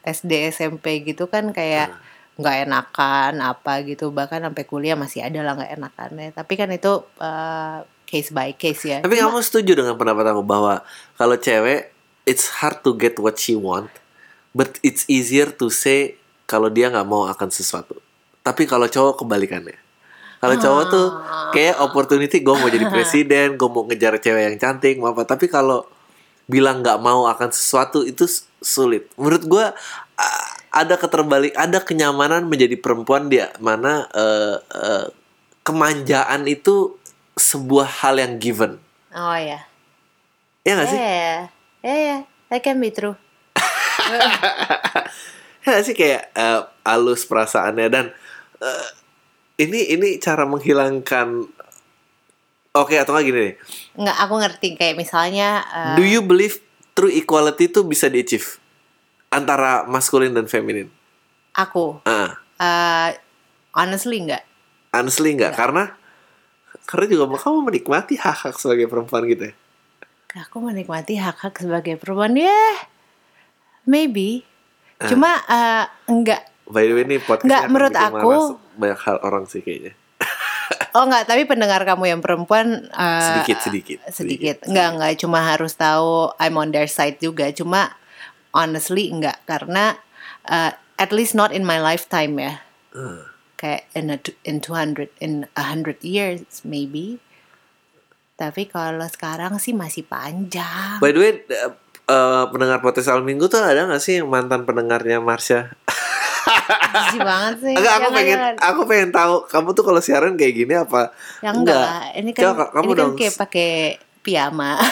SD 0.00 0.48
SMP 0.48 1.02
gitu 1.04 1.26
kan 1.26 1.50
kayak 1.50 1.90
Hmm. 1.90 2.06
Nggak 2.38 2.70
enakan 2.70 3.32
apa 3.42 3.82
gitu 3.82 4.14
bahkan 4.14 4.38
sampai 4.38 4.62
kuliah 4.62 4.94
masih 4.94 5.26
ada 5.26 5.42
lah 5.42 5.58
nggak 5.58 5.74
enakannya 5.74 6.30
tapi 6.30 6.54
kan 6.54 6.70
itu 6.70 7.02
uh, 7.18 7.82
case 8.06 8.30
by 8.30 8.54
case 8.54 8.86
ya 8.86 8.98
Tapi 9.02 9.18
kamu 9.18 9.42
setuju 9.42 9.74
dengan 9.74 9.98
pendapat 9.98 10.32
aku 10.32 10.40
bahwa 10.40 10.80
kalau 11.18 11.34
cewek 11.36 11.92
it's 12.24 12.60
hard 12.60 12.80
to 12.80 12.92
get 12.92 13.16
what 13.16 13.36
she 13.36 13.52
want, 13.52 13.88
but 14.52 14.76
it's 14.80 15.08
easier 15.08 15.48
to 15.48 15.68
say 15.68 16.16
kalau 16.44 16.68
dia 16.68 16.88
nggak 16.88 17.04
mau 17.04 17.28
akan 17.28 17.48
sesuatu. 17.48 17.96
Tapi 18.40 18.64
kalau 18.64 18.88
cowok 18.88 19.24
kebalikannya. 19.24 19.76
Kalau 20.38 20.54
cowok 20.56 20.84
tuh 20.88 21.06
kayak 21.52 21.76
opportunity 21.82 22.40
gue 22.40 22.54
mau 22.54 22.70
jadi 22.70 22.86
presiden, 22.94 23.56
gue 23.56 23.68
mau 23.68 23.84
ngejar 23.84 24.16
cewek 24.16 24.42
yang 24.52 24.56
cantik, 24.56 24.96
mau 24.96 25.12
apa. 25.12 25.28
Tapi 25.28 25.48
kalau 25.48 25.84
bilang 26.48 26.80
nggak 26.80 27.00
mau 27.00 27.28
akan 27.28 27.52
sesuatu 27.52 28.04
itu 28.04 28.24
sulit. 28.60 29.08
Menurut 29.20 29.44
gue 29.44 29.64
a- 30.16 30.57
ada 30.70 30.94
keterbalik, 30.94 31.52
ada 31.54 31.80
kenyamanan 31.80 32.44
menjadi 32.44 32.76
perempuan 32.76 33.28
dia. 33.28 33.52
Mana 33.58 34.04
eh, 34.10 34.56
eh, 34.60 35.06
kemanjaan 35.62 36.44
itu 36.44 36.96
sebuah 37.34 38.02
hal 38.02 38.18
yang 38.18 38.36
given. 38.36 38.76
oh 39.10 39.36
ya 39.36 39.62
Ya 40.62 40.72
gak 40.74 40.88
sih? 40.88 40.98
ya 40.98 41.48
ya 41.80 41.94
ya 41.94 42.18
that 42.48 42.60
can 42.60 42.76
be 42.76 42.90
true. 42.90 43.16
Ya 45.58 45.74
nggak 45.74 45.84
sih? 45.84 45.94
Kayak 45.94 46.32
eh, 46.32 46.60
halus 46.82 47.24
perasaannya. 47.24 47.86
Dan 47.88 48.04
eh, 48.58 48.86
ini 49.58 49.92
ini 49.92 50.08
cara 50.16 50.44
menghilangkan 50.44 51.44
Oke 52.70 52.94
atau 52.94 53.10
nggak 53.10 53.26
gini 53.26 53.38
deh. 53.42 53.54
nggak 53.96 54.16
aku 54.18 54.34
ngerti. 54.38 54.68
Kayak 54.76 54.96
misalnya 54.96 55.48
uh, 55.66 55.96
Do 55.96 56.04
you 56.04 56.22
believe 56.22 56.62
true 56.92 57.10
equality 57.10 57.66
itu 57.66 57.82
bisa 57.82 58.06
di-achieve 58.06 58.60
antara 59.28 59.84
maskulin 59.84 60.30
dan 60.30 60.44
feminin? 60.44 60.88
aku 61.50 61.98
Ah, 62.02 62.38
uh, 62.56 63.08
honestly 63.72 64.20
nggak 64.20 64.44
honestly 64.90 65.32
nggak 65.32 65.52
karena 65.52 65.92
karena 66.84 67.04
juga 67.08 67.36
kamu 67.36 67.58
menikmati 67.64 68.14
hak-hak 68.14 68.54
sebagai 68.54 68.86
perempuan 68.86 69.26
gitu 69.26 69.50
ya. 69.50 69.54
aku 70.38 70.62
menikmati 70.62 71.16
hak-hak 71.16 71.58
sebagai 71.58 71.96
perempuan 71.96 72.32
ya 72.32 72.54
maybe 73.84 74.44
Ah. 74.96 75.06
cuma 75.06 75.30
uh, 75.44 75.84
enggak 76.06 76.42
By 76.64 76.84
the 76.84 76.92
way 76.92 77.02
ini 77.02 77.16
podcast 77.16 77.48
Nggak, 77.48 77.64
menurut 77.66 77.94
aku- 77.96 78.60
banyak 78.76 79.00
hal 79.00 79.16
orang 79.20 79.44
sih 79.44 79.58
kayaknya. 79.58 79.96
Oh 80.92 81.04
enggak, 81.04 81.24
tapi 81.24 81.42
pendengar 81.44 81.80
kamu 81.82 82.04
yang 82.08 82.20
perempuan 82.20 82.86
uh, 82.90 83.22
Sedikit, 83.24 83.56
sedikit, 83.62 83.98
sedikit. 84.04 84.60
sedikit, 84.60 84.68
Enggak, 84.68 84.88
enggak 84.92 85.12
cuma 85.16 85.38
harus 85.42 85.72
tahu 85.72 86.28
I'm 86.36 86.54
on 86.54 86.68
their 86.68 86.84
side 86.84 87.16
juga. 87.18 87.48
Cuma 87.50 87.94
honestly 88.58 89.14
enggak 89.14 89.38
karena 89.46 89.94
uh, 90.50 90.74
at 90.98 91.14
least 91.14 91.38
not 91.38 91.54
in 91.54 91.62
my 91.62 91.78
lifetime 91.78 92.34
ya. 92.42 92.58
Hmm. 92.90 93.30
Kayak 93.54 93.86
in 93.94 94.10
a, 94.10 94.18
in 94.42 94.58
200 94.58 95.14
in 95.22 95.46
a 95.54 95.70
hundred 95.70 96.02
years 96.02 96.66
maybe. 96.66 97.22
Tapi 98.34 98.66
kalau 98.66 99.06
sekarang 99.06 99.58
sih 99.58 99.74
masih 99.74 100.06
panjang. 100.06 101.02
By 101.02 101.10
the 101.10 101.18
way, 101.18 101.42
eh, 101.42 101.74
eh, 102.06 102.44
pendengar 102.54 102.78
podcast 102.78 103.10
awal 103.10 103.26
minggu 103.26 103.50
tuh 103.50 103.58
ada 103.58 103.90
gak 103.90 103.98
sih 103.98 104.22
yang 104.22 104.30
mantan 104.30 104.62
pendengarnya 104.62 105.18
Marsha? 105.18 105.74
Jijik 106.88 107.18
banget 107.18 107.54
sih. 107.66 107.74
Enggak, 107.74 107.94
aku 107.98 108.06
Jangan, 108.06 108.14
pengen 108.14 108.38
jangan. 108.38 108.54
aku 108.62 108.80
pengen 108.86 109.10
tahu 109.10 109.34
kamu 109.50 109.68
tuh 109.74 109.84
kalau 109.84 110.00
siaran 110.00 110.38
kayak 110.38 110.54
gini 110.54 110.74
apa? 110.78 111.10
Ya 111.42 111.50
enggak, 111.50 111.82
lah. 111.82 112.02
Ini 112.14 112.30
kan 112.30 112.42
Coba, 112.46 112.64
kamu 112.70 112.86
ini 112.86 112.94
kan 112.94 113.02
dong. 113.02 113.12
kayak 113.18 113.34
pakai 113.34 113.70
piyama. 114.22 114.70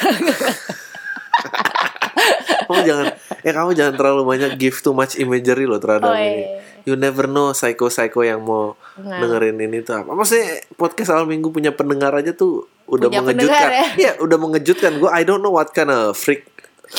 kamu 2.66 2.80
jangan 2.82 3.06
ya 3.46 3.54
kamu 3.54 3.70
jangan 3.72 3.94
terlalu 3.94 4.22
banyak 4.26 4.58
give 4.58 4.74
too 4.76 4.90
much 4.90 5.14
imagery 5.14 5.62
loh 5.64 5.78
terhadap 5.78 6.10
Oh, 6.10 6.18
ini. 6.18 6.42
iya. 6.42 6.48
You 6.82 6.94
never 6.94 7.26
know 7.26 7.50
psycho-psycho 7.50 8.22
yang 8.22 8.42
mau 8.42 8.74
Enggak. 8.94 9.18
dengerin 9.22 9.58
ini 9.60 9.78
tuh 9.80 9.94
apa. 9.96 10.10
Maksudnya 10.10 10.46
podcast 10.74 11.10
awal 11.10 11.26
minggu 11.26 11.50
punya 11.50 11.70
pendengar 11.70 12.10
aja 12.12 12.30
tuh 12.30 12.66
udah 12.86 13.06
Punya 13.06 13.22
mengejutkan. 13.22 13.50
pendengar 13.70 13.94
Iya, 13.96 14.12
udah 14.18 14.38
mengejutkan. 14.38 14.92
Gue 14.96 15.10
I 15.10 15.22
don't 15.22 15.38
know 15.40 15.50
what 15.50 15.70
kind 15.70 15.88
of 15.88 16.14
freak 16.14 16.46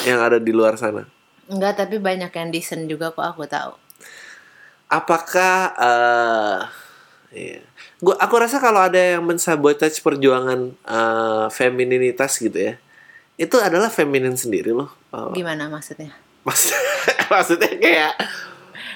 yang 0.03 0.19
ada 0.19 0.37
di 0.37 0.51
luar 0.51 0.75
sana. 0.75 1.03
enggak, 1.47 1.79
tapi 1.79 1.95
banyak 1.95 2.27
yang 2.27 2.49
decent 2.49 2.87
juga 2.87 3.11
kok 3.11 3.23
aku 3.23 3.43
tahu. 3.43 3.71
Apakah 4.87 5.75
eh 5.75 6.59
Iya. 7.27 7.59
Gua 7.97 8.15
aku 8.15 8.35
rasa 8.37 8.55
kalau 8.57 8.79
ada 8.79 8.95
yang 8.95 9.19
mensabotage 9.21 9.99
perjuangan 9.99 10.71
eh, 10.73 11.45
femininitas 11.49 12.35
gitu 12.37 12.55
ya. 12.55 12.73
Itu 13.35 13.59
adalah 13.59 13.87
feminin 13.87 14.33
sendiri 14.33 14.71
loh. 14.71 14.91
Oh, 15.11 15.31
Gimana 15.31 15.67
maksudnya? 15.67 16.11
Maksud, 16.47 16.71
maksudnya 17.33 17.71
kayak 17.75 18.13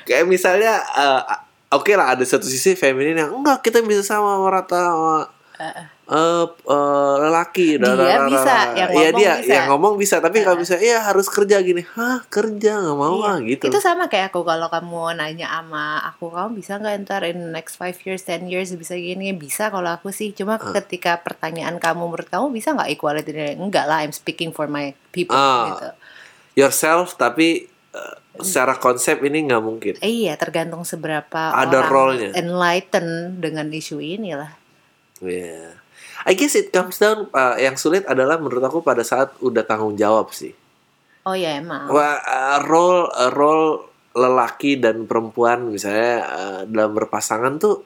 kayak 0.04 0.26
misalnya 0.26 0.80
eh, 0.80 1.22
oke 1.70 1.92
lah 1.94 2.16
ada 2.16 2.24
satu 2.24 2.44
sisi 2.44 2.74
feminin 2.74 3.18
yang 3.18 3.32
enggak 3.34 3.60
kita 3.62 3.84
bisa 3.84 4.02
sama 4.02 4.40
merata 4.40 4.80
sama 4.80 5.16
eh, 5.62 5.86
eh, 6.10 7.16
lelaki 7.22 7.78
Dia 7.78 8.24
bisa, 8.26 8.56
yang 8.74 8.90
Iya, 8.90 9.10
ngomong 9.12 9.14
dia 9.14 9.34
bisa. 9.38 9.52
yang 9.52 9.66
ngomong 9.70 9.94
bisa 9.96 10.16
tapi 10.18 10.42
kalau 10.42 10.58
misalnya 10.58 10.82
iya 10.82 11.00
harus 11.02 11.28
kerja 11.28 11.62
gini 11.62 11.86
hah 11.86 12.26
kerja 12.26 12.82
nggak 12.82 12.98
mau 12.98 13.20
Iya. 13.20 13.30
ah 13.30 13.38
gitu 13.42 13.64
Itu 13.68 13.78
sama 13.78 14.08
kayak 14.08 14.32
aku 14.32 14.42
kalau 14.42 14.68
kamu 14.68 15.16
nanya 15.16 15.48
sama 15.52 16.02
aku, 16.04 16.28
kamu 16.28 16.58
bisa 16.58 16.76
nggak 16.78 16.96
ntar 17.06 17.22
in 17.24 17.52
next 17.52 17.78
5 17.78 18.02
years, 18.02 18.26
10 18.26 18.48
years 18.48 18.74
bisa 18.74 18.96
gini? 18.96 19.32
Bisa 19.32 19.70
kalau 19.70 19.92
aku 19.92 20.10
sih. 20.10 20.32
Cuma 20.32 20.56
Ah. 20.56 20.74
ketika 20.74 21.20
pertanyaan 21.20 21.78
kamu 21.78 22.04
menurut 22.06 22.28
kamu 22.28 22.50
bisa 22.50 22.74
nggak 22.74 22.90
equality? 22.90 23.32
Enggak 23.56 23.86
lah, 23.86 24.02
I'm 24.02 24.12
speaking 24.12 24.50
for 24.50 24.66
my 24.66 24.92
people 25.12 25.36
Ah. 25.36 25.70
gitu. 25.70 25.90
Yourself 26.58 27.16
tapi 27.16 27.68
eh, 27.70 28.16
secara 28.40 28.80
konsep 28.80 29.20
ini 29.24 29.46
nggak 29.48 29.64
mungkin 29.64 29.94
Eh, 30.00 30.28
iya, 30.28 30.40
tergantung 30.40 30.88
seberapa 30.88 31.52
Ada 31.52 31.88
orang 31.88 32.32
enlighten 32.34 33.38
dengan 33.40 33.68
isu 33.70 34.00
ini 34.00 34.34
lah. 34.34 34.56
Iya. 35.22 35.78
I 36.22 36.38
guess 36.38 36.54
it 36.54 36.70
comes 36.70 37.02
down 37.02 37.30
uh, 37.34 37.58
yang 37.58 37.78
sulit 37.78 38.06
adalah 38.06 38.38
menurut 38.38 38.62
aku 38.62 38.86
pada 38.86 39.02
saat 39.02 39.34
udah 39.42 39.66
tanggung 39.66 39.98
jawab 39.98 40.30
sih. 40.30 40.54
Oh 41.26 41.34
ya 41.34 41.58
emang. 41.58 41.90
Wah, 41.90 42.18
uh, 42.22 42.60
role 42.66 43.10
uh, 43.10 43.32
role 43.34 43.90
lelaki 44.14 44.78
dan 44.78 45.10
perempuan 45.10 45.72
misalnya 45.72 46.14
uh, 46.28 46.62
dalam 46.68 46.92
berpasangan 46.94 47.58
tuh 47.58 47.80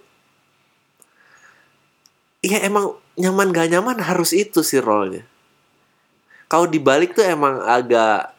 ya 2.41 2.65
emang 2.65 2.97
nyaman 3.15 3.53
gak 3.53 3.69
nyaman 3.71 3.97
harus 4.03 4.35
itu 4.35 4.61
sih 4.61 4.83
role-nya. 4.83 5.23
Kalau 6.45 6.69
dibalik 6.69 7.17
tuh 7.17 7.25
emang 7.25 7.57
agak 7.63 8.34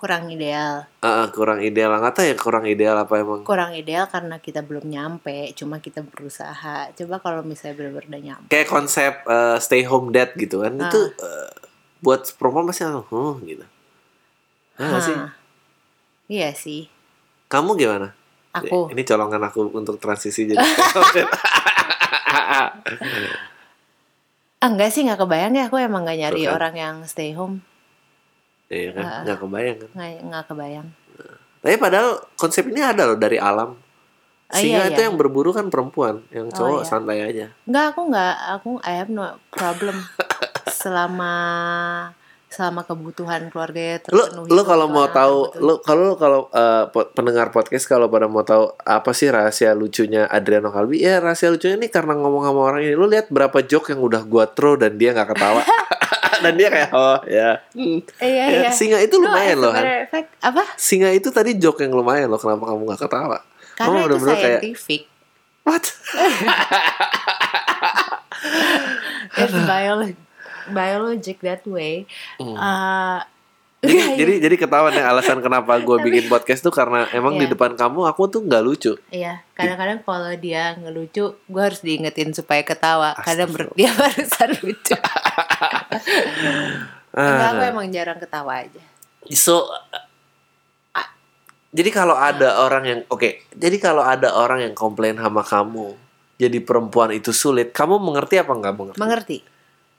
Kurang 0.00 0.32
ideal. 0.32 0.88
uh, 1.04 1.28
kurang 1.28 1.60
ideal. 1.60 1.92
Nggak 1.92 2.14
tahu 2.16 2.24
ya 2.24 2.36
kurang 2.40 2.64
ideal 2.64 2.96
apa 2.96 3.20
emang. 3.20 3.44
Kurang 3.44 3.76
ideal 3.76 4.08
karena 4.08 4.40
kita 4.40 4.64
belum 4.64 4.88
nyampe, 4.88 5.52
cuma 5.52 5.76
kita 5.76 6.00
berusaha. 6.00 6.88
Coba 6.96 7.20
kalau 7.20 7.44
misalnya 7.44 7.76
benar-benar 7.76 8.08
udah 8.08 8.22
nyampe. 8.24 8.48
Kayak 8.48 8.68
konsep 8.72 9.12
uh, 9.28 9.60
stay 9.60 9.84
home 9.84 10.08
dad 10.08 10.32
gitu 10.40 10.64
kan. 10.64 10.72
Ah. 10.80 10.88
Itu 10.88 11.12
uh, 11.20 11.52
buat 12.00 12.32
perempuan 12.40 12.64
pasti 12.72 12.88
langsung, 12.88 13.12
huh 13.12 13.36
gitu. 13.44 13.64
Nah, 14.80 14.88
nggak 14.88 15.02
sih? 15.04 15.16
Hah. 15.20 15.32
Iya 16.32 16.48
sih. 16.56 16.88
Kamu 17.52 17.76
gimana? 17.76 18.16
Aku 18.56 18.88
Ini 18.88 19.04
colongan 19.04 19.52
aku 19.52 19.68
untuk 19.68 20.00
transisi 20.00 20.48
jadi 20.48 20.58
Ah, 24.60 24.68
enggak 24.68 24.92
sih 24.92 25.04
nggak 25.04 25.20
kebayang 25.24 25.56
ya 25.56 25.72
aku 25.72 25.80
emang 25.80 26.04
nggak 26.04 26.18
nyari 26.20 26.44
orang 26.44 26.74
yang 26.76 26.96
stay 27.08 27.32
home 27.32 27.64
Iya 28.70 28.90
kan, 28.92 29.02
Ah. 29.02 29.20
nggak 29.22 29.38
kebayang 29.40 29.76
kan. 29.76 29.90
nggak 29.92 30.10
nggak 30.24 30.44
kebayang 30.46 30.88
Tapi 31.60 31.76
padahal 31.76 32.08
konsep 32.34 32.64
ini 32.64 32.80
ada 32.80 33.04
loh 33.04 33.18
dari 33.18 33.36
alam. 33.36 33.76
Ah, 34.46 34.56
Singa 34.56 34.82
iya, 34.82 34.90
itu 34.90 34.98
iya. 34.98 35.06
yang 35.06 35.14
berburu 35.14 35.50
kan 35.50 35.68
perempuan, 35.68 36.24
yang 36.28 36.48
Oh, 36.48 36.56
cowok 36.56 36.80
iya. 36.80 36.88
santai 36.88 37.18
aja. 37.20 37.46
nggak 37.62 37.84
aku 37.88 38.00
nggak 38.08 38.34
aku 38.50 38.70
I 38.80 38.92
have 38.96 39.06
no 39.08 39.22
problem 39.48 39.94
selama 40.80 41.34
selama 42.46 42.82
kebutuhan 42.82 43.46
keluarga 43.46 44.02
Lu 44.08 44.26
terpenuhi 44.26 44.48
lu 44.48 44.62
kalau 44.64 44.86
mau 44.86 45.06
tahu, 45.06 45.54
lu 45.56 45.78
kalau 45.78 46.02
lu 46.04 46.14
kalau 46.16 46.40
po- 46.88 47.06
pendengar 47.08 47.50
podcast 47.50 47.84
kalau 47.84 48.06
pada 48.06 48.26
mau 48.26 48.42
tahu 48.42 48.74
apa 48.76 49.10
sih 49.10 49.28
rahasia 49.28 49.70
lucunya 49.72 50.26
Adriano 50.26 50.68
Kalbi? 50.68 50.98
Ya 50.98 51.18
rahasia 51.18 51.46
lucunya 51.46 51.76
ini 51.76 51.86
karena 51.86 52.16
ngomong 52.16 52.42
sama 52.42 52.60
orang 52.64 52.82
ini. 52.82 52.94
Lu 52.94 53.06
lihat 53.06 53.28
berapa 53.28 53.54
joke 53.62 53.90
yang 53.90 54.00
udah 54.00 54.22
gua 54.24 54.46
throw 54.46 54.74
dan 54.74 54.96
dia 54.96 55.12
nggak 55.12 55.30
ketawa. 55.30 55.62
dan 56.40 56.52
dia 56.56 56.68
kayak 56.68 56.90
oh 56.90 57.18
ya. 57.24 57.60
Hmm. 57.72 57.98
iya 58.18 58.44
Ya, 58.48 58.58
iya 58.66 58.70
Singa 58.72 58.98
itu 58.98 59.14
lumayan 59.16 59.56
loh 59.60 59.70
kan. 59.70 59.84
apa 60.40 60.62
Singa 60.74 61.12
itu 61.12 61.28
tadi 61.28 61.56
joke 61.56 61.80
yang 61.80 61.92
lumayan 61.92 62.28
loh. 62.28 62.36
Kenapa 62.36 62.66
kamu 62.66 62.82
nggak 62.84 63.00
ketawa? 63.04 63.38
karena 63.76 64.04
Kamu 64.04 64.12
itu 64.12 64.16
kayak 64.20 64.60
scientific 64.60 65.02
what? 65.64 65.84
it's 69.36 69.52
biologic 69.66 70.16
biologic 70.70 71.36
that 71.40 71.62
way 71.66 72.04
Hmm. 72.36 72.56
Uh, 72.56 73.20
jadi, 73.80 73.96
jadi 74.14 74.32
jadi 74.44 74.56
ketahuan 74.56 74.92
ya 74.92 75.08
alasan 75.08 75.40
kenapa 75.40 75.76
gue 75.76 75.96
bikin 76.00 76.28
podcast 76.28 76.60
tuh 76.60 76.68
karena 76.68 77.08
emang 77.10 77.34
di 77.34 77.44
Iya. 77.44 77.52
depan 77.52 77.72
kamu 77.74 78.04
aku 78.04 78.28
tuh 78.28 78.40
nggak 78.40 78.60
lucu. 78.60 78.92
Iya, 79.08 79.40
kadang-kadang 79.52 80.04
kalau 80.04 80.28
dia 80.36 80.76
ngelucu, 80.76 81.32
gue 81.34 81.62
harus 81.62 81.80
diingetin 81.80 82.30
supaya 82.30 82.60
ketawa. 82.60 83.16
Kadang 83.16 83.48
menurut 83.48 83.72
dia 83.72 83.88
barusan 83.96 84.50
lucu. 84.60 84.96
Enggak, 87.10 87.48
aku 87.50 87.62
Ah, 87.62 87.70
emang 87.70 87.88
jarang 87.88 88.18
ketawa 88.18 88.62
aja. 88.62 88.82
so 89.30 89.66
uh, 89.66 91.06
jadi 91.70 91.90
kalau 91.90 92.14
ada 92.14 92.60
orang 92.60 92.84
yang 92.84 93.00
oke, 93.06 93.46
jadi 93.50 93.76
kalau 93.78 94.02
ada 94.02 94.32
orang 94.32 94.60
yang 94.60 94.74
komplain 94.74 95.14
sama 95.14 95.40
kamu, 95.40 95.94
jadi 96.34 96.58
perempuan 96.58 97.10
itu 97.10 97.30
sulit, 97.30 97.70
kamu 97.70 97.96
mengerti 97.96 98.36
apa 98.36 98.50
nggak 98.50 98.74
mengerti? 98.74 98.98
Mengerti, 98.98 99.38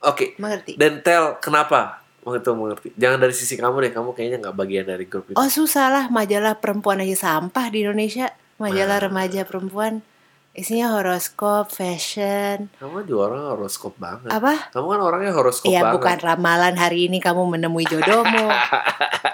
Oke, 0.02 0.26
mengerti. 0.36 0.74
dan 0.76 1.00
tell 1.00 1.38
kenapa? 1.38 2.01
Itu 2.22 2.52
mengerti. 2.54 2.94
Jangan 2.94 3.18
dari 3.18 3.34
sisi 3.34 3.58
kamu 3.58 3.82
deh, 3.82 3.92
kamu 3.94 4.14
kayaknya 4.14 4.38
nggak 4.46 4.58
bagian 4.58 4.86
dari 4.86 5.06
grup 5.10 5.34
itu. 5.34 5.38
Oh 5.38 5.50
susah 5.50 5.90
lah, 5.90 6.06
majalah 6.14 6.62
perempuan 6.62 7.02
aja 7.02 7.18
sampah 7.18 7.66
di 7.74 7.82
Indonesia. 7.82 8.30
Majalah 8.62 9.02
remaja 9.02 9.42
perempuan. 9.42 10.06
Isinya 10.52 10.92
horoskop, 10.94 11.72
fashion. 11.72 12.68
Kamu 12.76 13.08
juga 13.08 13.32
orang 13.32 13.56
horoskop 13.56 13.96
banget. 13.96 14.30
Apa? 14.30 14.70
Kamu 14.76 14.86
kan 14.92 15.00
orangnya 15.00 15.32
horoskop 15.32 15.72
Iya 15.72 15.88
banget. 15.88 15.96
bukan 15.98 16.18
ramalan 16.28 16.76
hari 16.76 17.08
ini 17.08 17.24
kamu 17.24 17.58
menemui 17.58 17.86
jodohmu. 17.90 18.48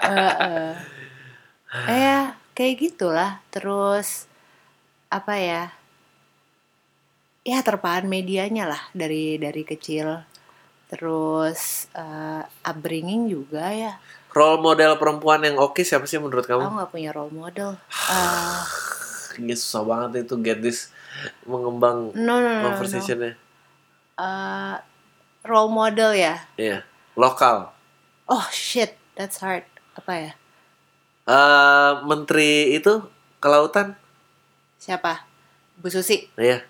Eh, 0.08 0.16
eh. 0.40 0.72
Eh, 1.84 2.00
ya, 2.00 2.20
kayak 2.56 2.80
gitulah. 2.80 3.44
Terus 3.52 4.24
apa 5.12 5.36
ya? 5.36 5.68
Ya 7.44 7.60
terpaan 7.60 8.08
medianya 8.08 8.64
lah 8.64 8.80
dari 8.96 9.36
dari 9.36 9.68
kecil. 9.68 10.24
Terus 10.88 11.86
eh, 11.92 12.42
upbringing 12.64 13.28
juga 13.28 13.68
ya. 13.68 14.00
Role 14.32 14.60
model 14.60 14.96
perempuan 14.96 15.44
yang 15.44 15.60
oke 15.60 15.84
siapa 15.84 16.08
sih 16.08 16.16
menurut 16.20 16.44
kamu? 16.48 16.64
Aku 16.64 16.74
nggak 16.80 16.90
punya 16.92 17.10
role 17.12 17.32
model. 17.32 17.76
Eh, 18.08 18.62
Ini 19.40 19.54
susah 19.54 19.86
banget 19.86 20.26
itu 20.26 20.34
get 20.42 20.58
this 20.64 20.90
mengembang 21.46 22.10
no 22.16 22.34
no 22.40 22.42
no, 22.42 22.48
no, 22.48 22.50
no. 22.58 22.64
conversationnya. 22.72 23.36
Eh, 24.18 24.76
role 25.44 25.70
model 25.72 26.10
ya. 26.16 26.42
Iya, 26.58 26.82
lokal. 27.14 27.70
Oh 28.28 28.44
shit, 28.52 28.96
that's 29.16 29.40
hard. 29.40 29.64
Apa 29.96 30.12
ya? 30.14 30.32
eh 31.28 31.92
menteri 32.08 32.72
itu 32.72 33.04
kelautan, 33.36 33.92
Siapa? 34.80 35.28
Bu 35.76 35.92
Susi. 35.92 36.24
iya, 36.40 36.64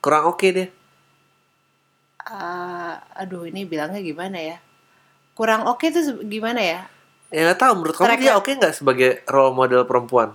kurang 0.00 0.32
oke 0.32 0.48
dia. 0.48 0.72
Eh, 2.30 2.94
aduh 3.18 3.42
ini 3.50 3.66
bilangnya 3.66 3.98
gimana 3.98 4.38
ya? 4.38 4.56
Kurang 5.34 5.66
oke 5.66 5.90
tuh 5.90 6.02
se- 6.06 6.22
gimana 6.30 6.62
ya? 6.62 6.80
Ya 7.34 7.46
nggak 7.50 7.58
tahu 7.58 7.72
menurut 7.82 7.94
kamu 7.98 8.14
dia 8.22 8.34
oke 8.38 8.50
nggak 8.54 8.74
sebagai 8.74 9.10
role 9.26 9.54
model 9.54 9.82
perempuan? 9.82 10.30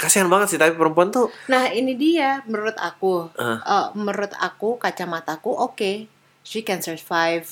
Kasihan 0.00 0.26
banget 0.32 0.56
sih 0.56 0.58
tapi 0.58 0.74
perempuan 0.74 1.12
tuh 1.12 1.28
Nah 1.46 1.68
ini 1.70 1.92
dia 1.94 2.40
menurut 2.48 2.74
aku, 2.80 3.28
Eh. 3.36 3.58
Eh, 3.60 3.86
menurut 3.94 4.32
aku 4.40 4.80
kacamataku 4.80 5.52
oke, 5.52 6.08
she 6.40 6.64
can 6.64 6.80
survive 6.80 7.46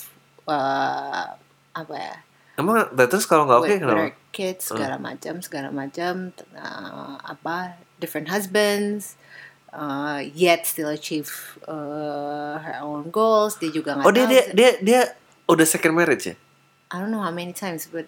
eh, 0.48 1.26
apa 1.76 1.94
ya? 1.94 2.16
emang 2.60 2.76
nah, 2.92 3.06
terus 3.08 3.24
kalau 3.24 3.48
nggak 3.48 3.60
oke 3.64 3.72
with 3.72 3.80
kenapa? 3.80 4.12
kids 4.36 4.68
segala 4.68 5.00
macam 5.00 5.40
segala 5.40 5.68
macam 5.72 6.28
eh, 6.36 7.14
apa 7.24 7.80
different 7.96 8.28
husbands 8.28 9.16
uh, 9.70 10.18
yet 10.32 10.64
still 10.64 10.88
achieve 10.88 11.30
uh, 11.64 12.58
her 12.58 12.82
own 12.82 13.08
goals 13.08 13.56
dia 13.56 13.70
juga 13.70 13.94
nggak 13.94 14.06
Oh 14.06 14.12
dia 14.12 14.26
dia 14.26 14.42
dia 14.50 14.70
dia 14.78 15.00
udah 15.46 15.66
second 15.66 15.94
marriage 15.94 16.30
ya? 16.30 16.36
I 16.90 16.98
don't 16.98 17.10
know 17.10 17.22
how 17.22 17.30
many 17.30 17.54
times 17.54 17.86
but 17.86 18.06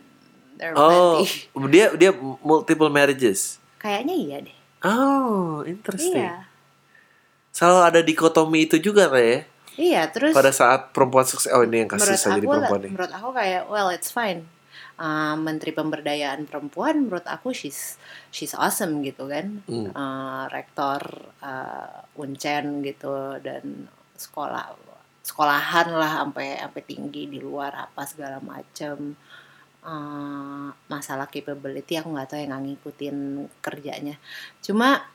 there 0.59 0.75
Oh 0.75 1.23
plenty. 1.23 1.71
dia 1.75 1.87
dia 1.95 2.11
multiple 2.43 2.89
marriages. 2.89 3.59
kayaknya 3.79 4.15
iya 4.15 4.39
deh 4.43 4.57
Oh 4.83 5.63
interesting. 5.63 6.19
iya 6.19 6.47
Selalu 7.53 7.79
ada 7.85 8.01
dikotomi 8.01 8.65
itu 8.65 8.79
juga 8.79 9.11
kayak 9.11 9.27
ya? 9.29 9.41
iya 9.75 10.03
terus 10.07 10.37
pada 10.37 10.53
saat 10.53 10.93
perempuan 10.93 11.25
sukses 11.25 11.49
oh 11.49 11.65
ini 11.65 11.83
yang 11.83 11.89
saya 11.97 12.37
jadi 12.37 12.45
aku 12.45 12.53
perempuan 12.53 12.81
nih 12.85 12.91
menurut 12.93 13.13
aku 13.13 13.29
kayak 13.33 13.63
well 13.73 13.89
it's 13.89 14.13
fine 14.13 14.45
Uh, 14.93 15.35
menteri 15.41 15.73
pemberdayaan 15.73 16.45
perempuan 16.47 17.09
menurut 17.09 17.25
aku 17.25 17.51
she's 17.51 17.97
she's 18.29 18.53
awesome 18.53 19.01
gitu 19.01 19.27
kan 19.27 19.65
Hmm. 19.67 19.91
Uh, 19.91 20.45
rektor 20.53 21.01
uh, 21.43 22.05
uncen 22.21 22.85
gitu 22.85 23.41
dan 23.41 23.89
sekolah 24.15 24.77
sekolahan 25.25 25.91
lah 25.97 26.23
sampai 26.23 26.61
sampai 26.61 26.83
tinggi 26.85 27.27
di 27.27 27.39
luar 27.41 27.73
apa 27.89 28.03
segala 28.05 28.39
macem 28.43 29.17
Uh, 29.83 30.71
masalah 30.87 31.27
capability 31.27 31.99
aku 31.99 32.15
nggak 32.15 32.31
tahu 32.31 32.39
yang 32.39 32.55
nggak 32.55 32.65
ngikutin 32.71 33.17
kerjanya 33.59 34.15
cuma 34.63 35.11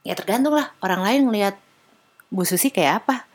Ya 0.00 0.16
tergantung 0.16 0.56
lah 0.56 0.72
orang 0.80 1.04
lain 1.04 1.20
ngelihat 1.28 1.60
Bu 2.32 2.48
Susi 2.48 2.72
kayak 2.72 3.04
apa. 3.04 3.28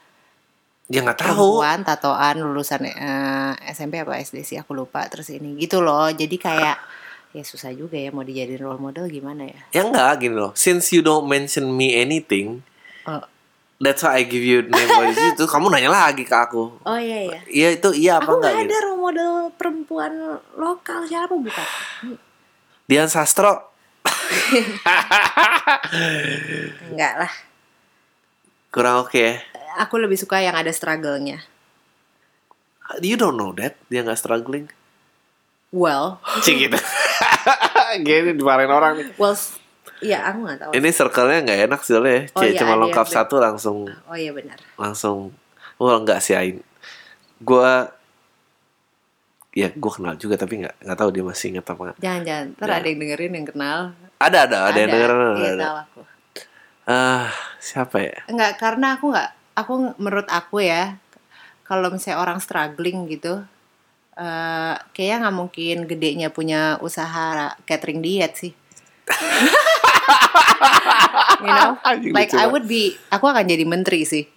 Ya 0.85 1.01
nggak 1.01 1.17
tahu. 1.17 1.61
Perempuan, 1.61 1.81
tatoan, 1.81 2.35
lulusan 2.39 2.85
eh, 2.85 3.53
SMP 3.73 3.97
apa 3.97 4.15
SD 4.17 4.45
sih 4.45 4.55
aku 4.55 4.71
lupa. 4.71 5.03
Terus 5.09 5.33
ini 5.33 5.57
gitu 5.57 5.81
loh. 5.81 6.07
Jadi 6.07 6.37
kayak 6.37 6.77
ya 7.33 7.43
susah 7.43 7.73
juga 7.73 7.97
ya 7.97 8.13
mau 8.13 8.21
dijadiin 8.21 8.61
role 8.61 8.77
model 8.77 9.09
gimana 9.09 9.43
ya. 9.43 9.59
Ya 9.73 9.81
enggak 9.83 10.21
gini 10.21 10.37
loh. 10.37 10.53
Since 10.53 10.93
you 10.93 11.01
don't 11.01 11.25
mention 11.25 11.67
me 11.69 11.91
anything, 11.91 12.61
Oh, 13.03 13.21
that's 13.77 14.01
why 14.01 14.17
I 14.17 14.23
give 14.23 14.41
you 14.41 14.61
name 14.61 14.87
body 14.87 15.33
itu. 15.33 15.43
Kamu 15.43 15.67
nanya 15.67 15.89
lagi 15.89 16.21
ke 16.21 16.31
aku. 16.31 16.77
oh 16.79 16.97
iya 16.97 17.33
iya. 17.33 17.39
Iya 17.45 17.67
itu 17.75 17.89
iya 17.91 18.11
apa 18.17 18.29
Aku 18.29 18.37
enggak 18.39 18.51
nggak 18.53 18.61
gitu. 18.61 18.71
ada 18.71 18.77
role 18.85 19.01
model 19.01 19.31
perempuan 19.57 20.13
lokal 20.53 21.01
siapa 21.09 21.33
bukan? 21.33 21.67
Dian 22.85 23.09
Sastro. 23.09 23.73
Enggak 26.93 27.13
lah. 27.19 27.33
Kurang 28.69 29.01
oke 29.01 29.17
ya. 29.17 29.41
Aku 29.77 29.99
lebih 29.99 30.15
suka 30.15 30.39
yang 30.39 30.53
ada 30.53 30.69
struggle-nya. 30.69 31.43
You 33.01 33.15
don't 33.15 33.35
know 33.35 33.51
that 33.55 33.75
dia 33.87 34.01
nggak 34.01 34.15
struggling. 34.15 34.69
Well, 35.69 36.21
Cik 36.39 36.55
gitu. 36.61 36.77
Gini 38.07 38.31
dimarahin 38.31 38.69
orang 38.69 38.95
nih. 38.95 39.07
well, 39.17 39.35
iya 39.99 40.23
aku 40.23 40.45
nggak 40.45 40.59
tahu. 40.61 40.71
Ini 40.71 40.89
circle-nya 40.89 41.39
nggak 41.43 41.59
enak 41.67 41.79
sih 41.81 41.91
soalnya. 41.91 42.19
Oh 42.31 42.41
iya, 42.41 42.55
cuma 42.55 42.73
ada 42.73 42.81
lengkap 42.81 43.07
satu 43.07 43.35
langsung 43.37 43.89
Oh 44.05 44.15
iya 44.15 44.31
benar. 44.31 44.55
langsung. 44.75 45.35
Wah 45.75 45.99
enggak 45.99 46.23
sih 46.23 46.31
Ain. 46.31 46.63
Gua 47.37 47.91
ya 49.51 49.71
gue 49.71 49.91
kenal 49.91 50.15
juga 50.15 50.35
tapi 50.35 50.59
nggak 50.59 50.83
nggak 50.83 50.97
tahu 50.97 51.09
dia 51.11 51.23
masih 51.23 51.45
ingat 51.51 51.65
apa 51.65 51.81
nggak. 51.81 51.97
Jangan-jangan, 51.99 52.45
ntar 52.55 52.67
Ya. 52.69 52.75
ada 52.79 52.87
yang 52.87 52.99
dengerin 53.01 53.33
yang 53.33 53.47
kenal. 53.47 53.79
Ada 54.15 54.37
ada 54.47 54.57
ada, 54.67 54.77
yang 54.77 54.89
denger 54.89 55.11
ada. 55.11 55.25
Iya 55.33 55.49
ada. 55.49 55.59
tahu 55.59 55.75
aku. 55.81 56.01
Ah 56.85 57.27
siapa 57.57 57.97
ya? 57.99 58.17
Enggak, 58.29 58.55
karena 58.55 58.95
aku 58.95 59.11
nggak, 59.11 59.29
aku 59.55 59.95
menurut 59.97 60.27
aku 60.27 60.61
ya, 60.61 60.99
kalau 61.65 61.89
misalnya 61.89 62.21
orang 62.21 62.39
struggling 62.43 63.07
gitu, 63.09 63.41
eh 64.19 64.75
kayaknya 64.93 65.27
nggak 65.27 65.37
mungkin 65.39 65.77
gedenya 65.89 66.29
punya 66.29 66.77
usaha 66.83 67.55
catering 67.65 68.03
diet 68.03 68.35
sih. 68.35 68.53
you 71.45 71.51
know, 71.51 71.79
like 72.11 72.35
I 72.35 72.45
would 72.45 72.67
be, 72.67 72.99
aku 73.09 73.31
akan 73.31 73.47
jadi 73.47 73.65
menteri 73.65 74.03
sih. 74.03 74.27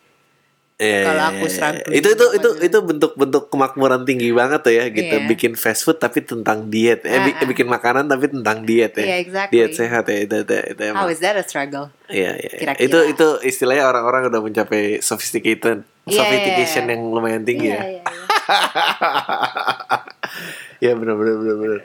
Iya, 0.79 1.11
Kalau 1.11 1.19
iya, 1.19 1.31
aku 1.35 1.43
iya. 1.43 1.51
struggling 1.51 1.91
itu 1.91 2.09
itu 2.15 2.27
itu 2.39 2.49
itu 2.63 2.79
bentuk-bentuk 2.79 3.51
kemakmuran 3.51 4.07
tinggi 4.07 4.31
banget 4.31 4.63
tuh 4.63 4.71
ya 4.71 4.87
gitu 4.87 5.11
Iya. 5.11 5.27
bikin 5.27 5.59
fast 5.59 5.83
food 5.83 5.99
tapi 5.99 6.23
tentang 6.23 6.71
diet 6.71 7.03
eh, 7.03 7.19
Ah, 7.19 7.27
ah. 7.27 7.47
bikin 7.51 7.67
makanan 7.67 8.07
tapi 8.07 8.31
tentang 8.31 8.63
diet 8.63 8.95
ya 8.95 9.03
Iya, 9.03 9.17
exactly. 9.19 9.59
diet 9.59 9.75
sehat 9.75 10.07
ya 10.07 10.23
itu 10.23 10.37
itu, 10.39 10.55
itu 10.55 10.83
emang. 10.87 11.03
How 11.03 11.11
is 11.11 11.19
that 11.19 11.35
a 11.35 11.43
struggle? 11.43 11.91
Iya, 12.07 12.31
iya. 12.39 12.53
Kira-kira. 12.63 12.79
Itu 12.79 12.99
itu 13.05 13.27
istilahnya 13.43 13.85
orang-orang 13.85 14.31
udah 14.31 14.39
mencapai 14.39 15.03
sophisticated, 15.03 15.83
Iya, 16.07 16.15
sophistication 16.15 16.87
iya, 16.87 16.89
iya. 16.89 16.95
yang 16.95 17.03
lumayan 17.11 17.43
tinggi 17.43 17.69
ya. 17.69 17.75
Iya, 17.75 17.83
iya, 17.83 17.99
iya. 17.99 18.05
Iya 20.79 20.93
benar 20.95 21.15
benar 21.19 21.35
benar 21.37 21.57
benar. 21.59 21.81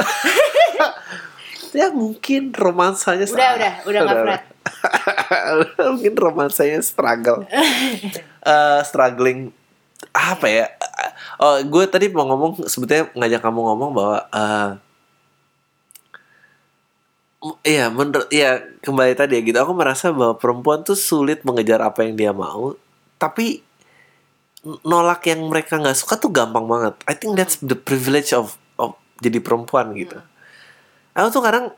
ya 1.72 1.88
mungkin 1.90 2.50
romansanya 2.52 3.24
Udah, 3.24 3.34
salah. 3.34 3.56
udah, 3.56 3.72
udah 3.86 4.00
nggak 4.00 4.18
berat. 4.24 4.42
mungkin 5.94 6.14
romansanya 6.16 6.80
struggle. 6.80 7.46
Eh, 8.40 8.80
struggling 8.88 9.52
apa 10.16 10.48
ya? 10.48 10.66
Oh, 11.36 11.60
gue 11.60 11.84
tadi 11.92 12.08
mau 12.08 12.24
ngomong 12.24 12.64
sebetulnya 12.64 13.12
ngajak 13.12 13.44
kamu 13.44 13.60
ngomong 13.60 13.90
bahwa 13.92 14.18
m- 17.44 17.60
Iya, 17.60 17.92
menurut 17.92 18.28
iya 18.32 18.64
kembali 18.80 19.12
tadi 19.12 19.36
ya 19.36 19.42
gitu. 19.44 19.58
Aku 19.60 19.76
merasa 19.76 20.08
bahwa 20.12 20.40
perempuan 20.40 20.80
tuh 20.80 20.96
sulit 20.96 21.44
mengejar 21.44 21.84
apa 21.84 22.00
yang 22.00 22.16
dia 22.16 22.32
mau, 22.32 22.76
tapi 23.16 23.60
nolak 24.84 25.24
yang 25.24 25.48
mereka 25.48 25.76
nggak 25.76 25.96
suka 25.96 26.16
tuh 26.16 26.32
gampang 26.32 26.64
banget. 26.64 26.94
I 27.08 27.12
think 27.16 27.36
that's 27.36 27.60
the 27.60 27.76
privilege 27.76 28.32
of 28.32 28.56
of 28.76 28.96
jadi 29.20 29.40
perempuan 29.40 29.92
gitu. 29.96 30.16
Aku 31.12 31.28
tuh 31.30 31.42
kadang 31.42 31.74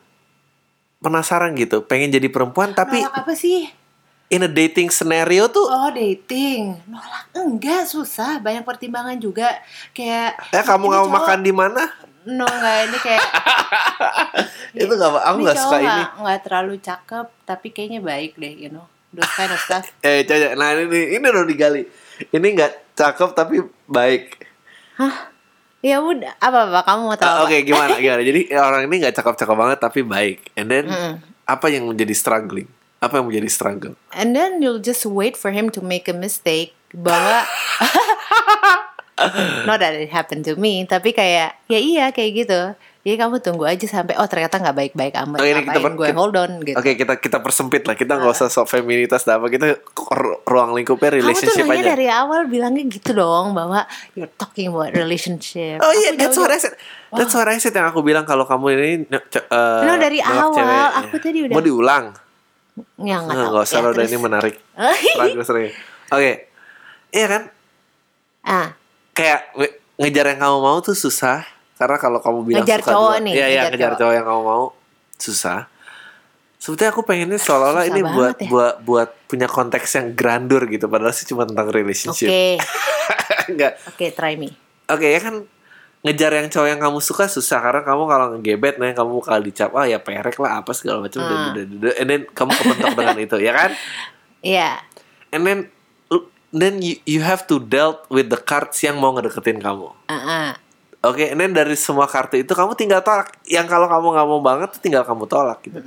penasaran 0.99 1.51
gitu, 1.55 1.83
pengen 1.83 2.09
jadi 2.09 2.29
perempuan 2.29 2.71
tapi 2.73 3.03
Nolak 3.03 3.27
apa 3.27 3.33
sih? 3.35 3.67
in 4.29 4.41
a 4.41 4.49
dating 4.49 4.89
scenario 4.89 5.45
tuh 5.47 5.67
Oh 5.67 5.93
dating, 5.93 6.81
nolak 6.89 7.29
enggak 7.35 7.85
susah, 7.85 8.41
banyak 8.41 8.65
pertimbangan 8.65 9.21
juga 9.21 9.61
kayak. 9.93 10.41
eh 10.49 10.65
kamu 10.65 10.89
nggak 10.89 11.03
mau 11.05 11.13
makan 11.19 11.39
di 11.43 11.53
mana? 11.53 11.83
No 12.25 12.47
enggak 12.47 12.77
ini 12.87 12.99
kayak. 12.99 13.23
Itu 14.79 14.89
nggak 14.89 15.11
aku 15.21 15.37
nggak 15.43 15.59
suka 15.59 15.77
ini. 15.77 15.85
nggak- 15.85 16.13
nggak 16.17 16.41
terlalu 16.49 16.75
cakep, 16.79 17.27
tapi 17.45 17.69
kayaknya 17.69 18.01
baik 18.01 18.33
deh, 18.39 18.55
you 18.57 18.71
know, 18.73 18.89
those 19.13 19.29
kind 19.37 19.53
of 19.53 19.61
stuff. 19.61 19.85
Eh, 20.01 20.25
coba, 20.25 20.57
nah 20.57 20.73
ini 20.73 21.19
ini 21.19 21.25
udah 21.25 21.45
digali. 21.45 21.83
Ini 22.31 22.47
nggak 22.57 22.97
cakep 22.97 23.31
tapi 23.37 23.61
baik. 23.85 24.49
Ya 25.83 25.99
udah, 25.99 26.39
apa 26.39 26.71
apa 26.71 26.81
kamu 26.87 27.01
mau 27.11 27.19
tahu? 27.19 27.27
Ah, 27.27 27.43
apa? 27.43 27.51
Oke, 27.51 27.67
gimana 27.67 27.99
gimana? 27.99 28.23
Jadi 28.23 28.41
orang 28.71 28.87
ini 28.87 29.03
nggak 29.03 29.19
cakep-cakep 29.19 29.57
banget 29.59 29.79
tapi 29.83 30.01
baik. 30.07 30.39
And 30.55 30.71
then 30.71 30.87
Mm-mm. 30.87 31.19
apa 31.43 31.67
yang 31.75 31.91
menjadi 31.91 32.15
struggling? 32.15 32.71
Apa 33.03 33.19
yang 33.19 33.27
menjadi 33.27 33.51
struggle? 33.51 33.99
And 34.15 34.31
then 34.31 34.63
you'll 34.63 34.79
just 34.79 35.03
wait 35.03 35.35
for 35.35 35.51
him 35.51 35.75
to 35.75 35.83
make 35.83 36.07
a 36.07 36.15
mistake 36.15 36.71
bahwa 36.95 37.43
not 39.69 39.83
that 39.83 39.95
it 39.95 40.11
happened 40.11 40.47
to 40.47 40.55
me, 40.55 40.87
tapi 40.87 41.11
kayak 41.11 41.59
ya 41.67 41.79
iya 41.79 42.15
kayak 42.15 42.47
gitu. 42.47 42.61
Jadi 43.03 43.19
kamu 43.19 43.35
tunggu 43.39 43.67
aja 43.67 43.83
sampai 43.83 44.15
oh 44.15 44.25
ternyata 44.25 44.57
nggak 44.57 44.77
baik-baik 44.77 45.15
amat. 45.19 45.39
Oh, 45.39 45.45
ini 45.45 45.61
kita 45.61 45.79
gue 45.83 46.07
kita- 46.07 46.15
hold 46.15 46.37
on 46.37 46.53
gitu. 46.63 46.77
Oke, 46.77 46.95
kita 46.95 47.19
kita 47.19 47.39
persempit 47.39 47.83
lah. 47.83 47.93
Kita 47.93 48.15
nggak 48.15 48.31
usah 48.31 48.47
sok 48.47 48.71
feminitas 48.71 49.23
dan 49.23 49.37
apa. 49.37 49.47
Kita 49.49 49.75
ru- 50.09 50.39
ruang 50.45 50.71
lingkupnya 50.73 51.11
Kamu 51.11 51.19
tuh 51.19 51.23
relationship 51.43 51.67
aja. 51.67 51.83
dari 51.89 52.07
awal 52.07 52.47
bilangnya 52.47 52.87
gitu 52.87 53.11
dong 53.13 53.53
bahwa 53.53 53.83
you're 54.15 54.31
talking 54.33 54.71
about 54.71 54.91
relationship. 54.93 55.79
Oh 55.79 55.91
iya, 55.93 56.15
that's 56.15 56.31
jauh- 56.31 56.47
what 56.47 56.55
I 56.55 56.59
said. 56.59 56.79
That's 57.11 57.35
what 57.35 57.45
I 57.45 57.59
said 57.59 57.75
yang 57.75 57.85
aku 57.85 58.01
bilang 58.01 58.23
kalau 58.23 58.47
kamu 58.47 58.67
ini 58.73 58.91
uh, 59.11 59.83
No, 59.83 59.99
dari 59.99 60.23
awal. 60.23 60.55
cewek. 60.55 60.91
Aku 61.03 61.17
tadi 61.19 61.39
udah- 61.43 61.53
Mau 61.53 61.61
diulang? 61.61 62.05
Ya 62.97 63.19
nggak 63.19 63.27
Nggak 63.27 63.35
tahu. 63.37 63.51
nggak 63.51 63.65
usah 63.65 63.77
Ya, 63.77 63.91
udah 63.91 64.05
ini 64.05 64.17
menarik. 64.17 64.55
Oke. 66.09 66.33
Iya 67.11 67.27
kan? 67.27 67.43
ah, 68.43 68.69
Kayak 69.13 69.41
nge- 69.53 69.75
ngejar 69.99 70.25
yang 70.29 70.41
kamu 70.41 70.59
mau 70.59 70.79
tuh 70.79 70.95
susah 70.95 71.45
karena 71.75 71.97
kalau 71.97 72.19
kamu 72.19 72.39
bilang 72.45 72.63
Ngejar 72.63 72.81
suka 72.81 72.93
cowok 72.93 73.17
nih, 73.21 73.33
iya, 73.33 73.47
ngejar 73.47 73.71
ngejar 73.71 73.89
cowok. 73.89 73.99
cowok 73.99 74.15
yang 74.15 74.27
kamu 74.27 74.43
mau 74.43 74.65
susah. 75.17 75.61
Sebetulnya 76.57 76.91
aku 76.91 77.03
pengennya 77.03 77.37
seolah-olah 77.37 77.85
ini 77.87 78.01
buat 78.07 78.37
ya. 78.39 78.47
buat 78.47 78.75
buat 78.81 79.09
punya 79.27 79.47
konteks 79.47 79.91
yang 79.93 80.15
grandur 80.15 80.63
gitu 80.67 80.87
padahal 80.87 81.11
sih 81.11 81.27
cuma 81.27 81.43
tentang 81.43 81.67
oke, 81.67 81.75
relationship. 81.75 82.31
Enggak. 83.51 83.83
oke, 83.85 84.07
try 84.15 84.39
me. 84.39 84.55
Oke 84.87 85.11
ya 85.11 85.19
kan 85.19 85.43
ngejar 86.03 86.35
yang 86.35 86.47
cowok 86.47 86.69
yang 86.69 86.81
kamu 86.81 86.99
suka 86.99 87.27
susah 87.27 87.59
karena 87.59 87.83
kamu 87.83 88.03
kalau 88.07 88.27
ngegebet 88.35 88.75
nih 88.77 88.91
kamu 88.91 89.11
bakal 89.19 89.39
dicap 89.39 89.71
ah 89.73 89.87
ya 89.87 89.99
perek 89.99 90.35
lah 90.37 90.59
apa 90.59 90.71
segala 90.71 90.99
macam 90.99 91.23
Ah. 91.23 91.55
dan 91.55 91.67
and 91.95 92.07
then 92.07 92.23
kamu 92.29 92.51
kepentok 92.53 92.93
dengan 92.93 93.19
itu 93.19 93.37
ya 93.39 93.53
kan 93.55 93.71
Iya. 94.43 94.71
and 95.31 95.43
then 95.43 95.59
then 96.51 96.83
you, 96.83 96.99
you 97.05 97.23
have 97.23 97.47
to 97.47 97.63
dealt 97.63 98.03
with 98.09 98.29
the 98.29 98.37
cards 98.37 98.83
yang 98.83 98.99
mau 98.99 99.15
ngedeketin 99.15 99.63
kamu 99.63 99.95
Ah, 100.05 100.15
ah. 100.15 100.49
Oke 101.03 101.23
and 101.23 101.39
then 101.39 101.53
dari 101.53 101.75
semua 101.75 102.07
kartu 102.07 102.39
itu 102.39 102.53
kamu 102.53 102.73
tinggal 102.73 103.03
tolak 103.03 103.35
yang 103.45 103.67
kalau 103.67 103.87
kamu 103.87 104.07
nggak 104.15 104.27
mau 104.27 104.41
banget 104.41 104.69
tuh 104.73 104.81
tinggal 104.81 105.03
kamu 105.03 105.27
tolak 105.27 105.59
gitu 105.63 105.79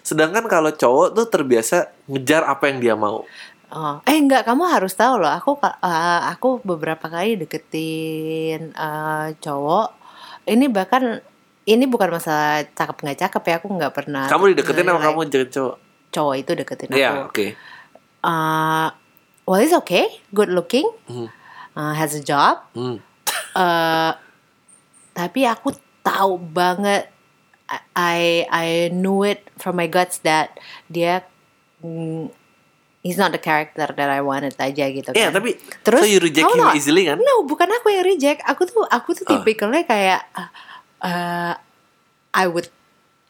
sedangkan 0.00 0.46
kalau 0.46 0.70
cowok 0.70 1.12
tuh 1.12 1.26
terbiasa 1.26 1.76
ngejar 2.06 2.46
apa 2.46 2.70
yang 2.70 2.78
dia 2.78 2.94
mau 2.94 3.26
Oh, 3.70 4.02
eh 4.02 4.18
enggak, 4.18 4.50
kamu 4.50 4.66
harus 4.66 4.98
tahu 4.98 5.22
loh. 5.22 5.30
Aku 5.30 5.54
eh, 5.62 6.20
aku 6.26 6.58
beberapa 6.66 7.06
kali 7.06 7.38
deketin 7.38 8.74
eh, 8.74 9.26
cowok. 9.38 9.94
Ini 10.42 10.66
bahkan 10.74 11.22
ini 11.62 11.86
bukan 11.86 12.10
masalah 12.10 12.66
cakep 12.66 12.98
nggak 12.98 13.18
cakep 13.22 13.42
ya. 13.46 13.54
Aku 13.62 13.70
nggak 13.70 13.94
pernah. 13.94 14.26
kamu 14.26 14.58
dideketin 14.58 14.90
sama 14.90 14.98
kamu 14.98 15.18
jadi 15.30 15.46
cowok 15.54 15.76
Cowok 16.10 16.34
itu 16.34 16.50
deketin 16.58 16.88
aku. 16.90 16.98
Iya 16.98 17.10
oke 17.30 17.46
Eh, 18.26 18.88
well, 19.46 19.62
it's 19.62 19.70
okay, 19.70 20.18
good 20.34 20.50
looking, 20.50 20.90
Hmm. 21.06 21.30
uh, 21.72 21.94
has 21.94 22.10
a 22.12 22.20
job. 22.20 22.66
Eh, 22.74 24.10
tapi 25.20 25.44
aku 25.44 25.76
tahu 26.00 26.40
banget. 26.40 27.12
I 27.94 28.48
I 28.50 28.66
knew 28.90 29.22
it 29.22 29.46
from 29.54 29.76
my 29.76 29.86
guts 29.86 30.18
that 30.24 30.58
dia 30.88 31.22
mm, 31.78 32.26
he's 33.00 33.14
not 33.14 33.30
the 33.30 33.38
character 33.38 33.86
that 33.86 34.10
I 34.10 34.18
wanted 34.20 34.58
aja 34.58 34.90
gitu 34.90 35.12
kan. 35.12 35.14
Iya 35.14 35.30
tapi 35.30 35.54
Terus 35.86 36.02
so 36.02 36.08
you 36.08 36.18
reject 36.18 36.42
kamu 36.42 36.56
him 36.56 36.66
tau- 36.66 36.74
easily 36.74 37.06
kan 37.06 37.16
No, 37.16 37.46
bukan 37.46 37.70
aku 37.70 37.94
yang 37.94 38.02
reject. 38.02 38.42
Aku 38.42 38.66
tuh 38.66 38.82
aku 38.84 39.14
tuh 39.14 39.22
Oh. 39.24 39.38
tipikalnya 39.38 39.86
kayak 39.86 40.26
uh, 40.98 41.54
I 42.30 42.44
would 42.44 42.74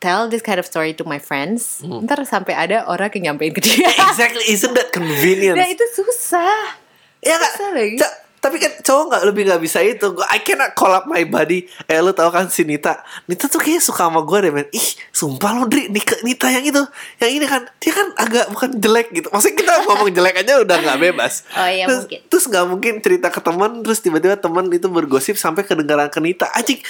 tell 0.01 0.25
this 0.25 0.41
kind 0.41 0.57
of 0.57 0.65
story 0.65 0.97
to 0.97 1.05
my 1.05 1.21
friends. 1.21 1.85
Hmm. 1.85 2.09
Ntar 2.09 2.25
sampai 2.25 2.57
ada 2.57 2.89
orang 2.89 3.13
yang 3.21 3.37
nyampein 3.37 3.53
ke 3.53 3.61
dia. 3.61 3.93
exactly 3.93 4.49
isn't 4.49 4.73
that 4.73 4.89
convenient 4.97 5.61
nah 5.61 5.69
itu 5.69 5.85
susah. 5.93 6.81
Ya 7.21 7.37
Susah 7.37 7.77
lagi. 7.77 8.01
Tapi 8.41 8.57
kan 8.57 8.73
cowok 8.81 9.05
nggak 9.13 9.25
lebih 9.29 9.43
nggak 9.53 9.61
bisa 9.61 9.85
itu. 9.85 10.17
Gua 10.17 10.25
I 10.33 10.41
cannot 10.41 10.73
call 10.73 10.97
up 10.97 11.05
my 11.05 11.29
body. 11.29 11.69
Eh 11.85 12.01
lu 12.01 12.17
tau 12.17 12.33
kan 12.33 12.49
si 12.49 12.65
Nita. 12.65 13.05
Nita 13.29 13.53
tuh 13.53 13.61
kayaknya 13.61 13.85
suka 13.85 14.09
sama 14.09 14.25
gue 14.25 14.39
deh 14.49 14.53
men. 14.53 14.67
Ih 14.73 14.89
sumpah 15.13 15.61
lo 15.61 15.69
Dri 15.69 15.93
Nita, 15.93 16.17
Nita 16.25 16.49
yang 16.49 16.65
itu. 16.65 16.81
Yang 17.21 17.31
ini 17.37 17.47
kan 17.47 17.63
dia 17.77 17.93
kan 17.93 18.09
agak 18.17 18.45
bukan 18.49 18.71
jelek 18.81 19.09
gitu. 19.13 19.29
Maksudnya 19.29 19.57
kita 19.61 19.73
ngomong 19.85 20.11
jelek 20.17 20.35
aja 20.41 20.53
udah 20.65 20.77
nggak 20.81 20.99
bebas. 20.99 21.45
Oh 21.53 21.69
iya 21.69 21.85
terus, 21.85 22.09
mungkin. 22.09 22.21
Terus 22.33 22.45
nggak 22.49 22.67
mungkin 22.67 22.95
cerita 23.05 23.29
ke 23.29 23.41
teman 23.45 23.71
terus 23.85 24.01
tiba-tiba 24.01 24.41
teman 24.41 24.65
itu 24.73 24.89
bergosip 24.89 25.37
sampai 25.37 25.69
kedengaran 25.69 26.09
ke 26.09 26.19
Nita. 26.25 26.49
Anjing 26.57 26.81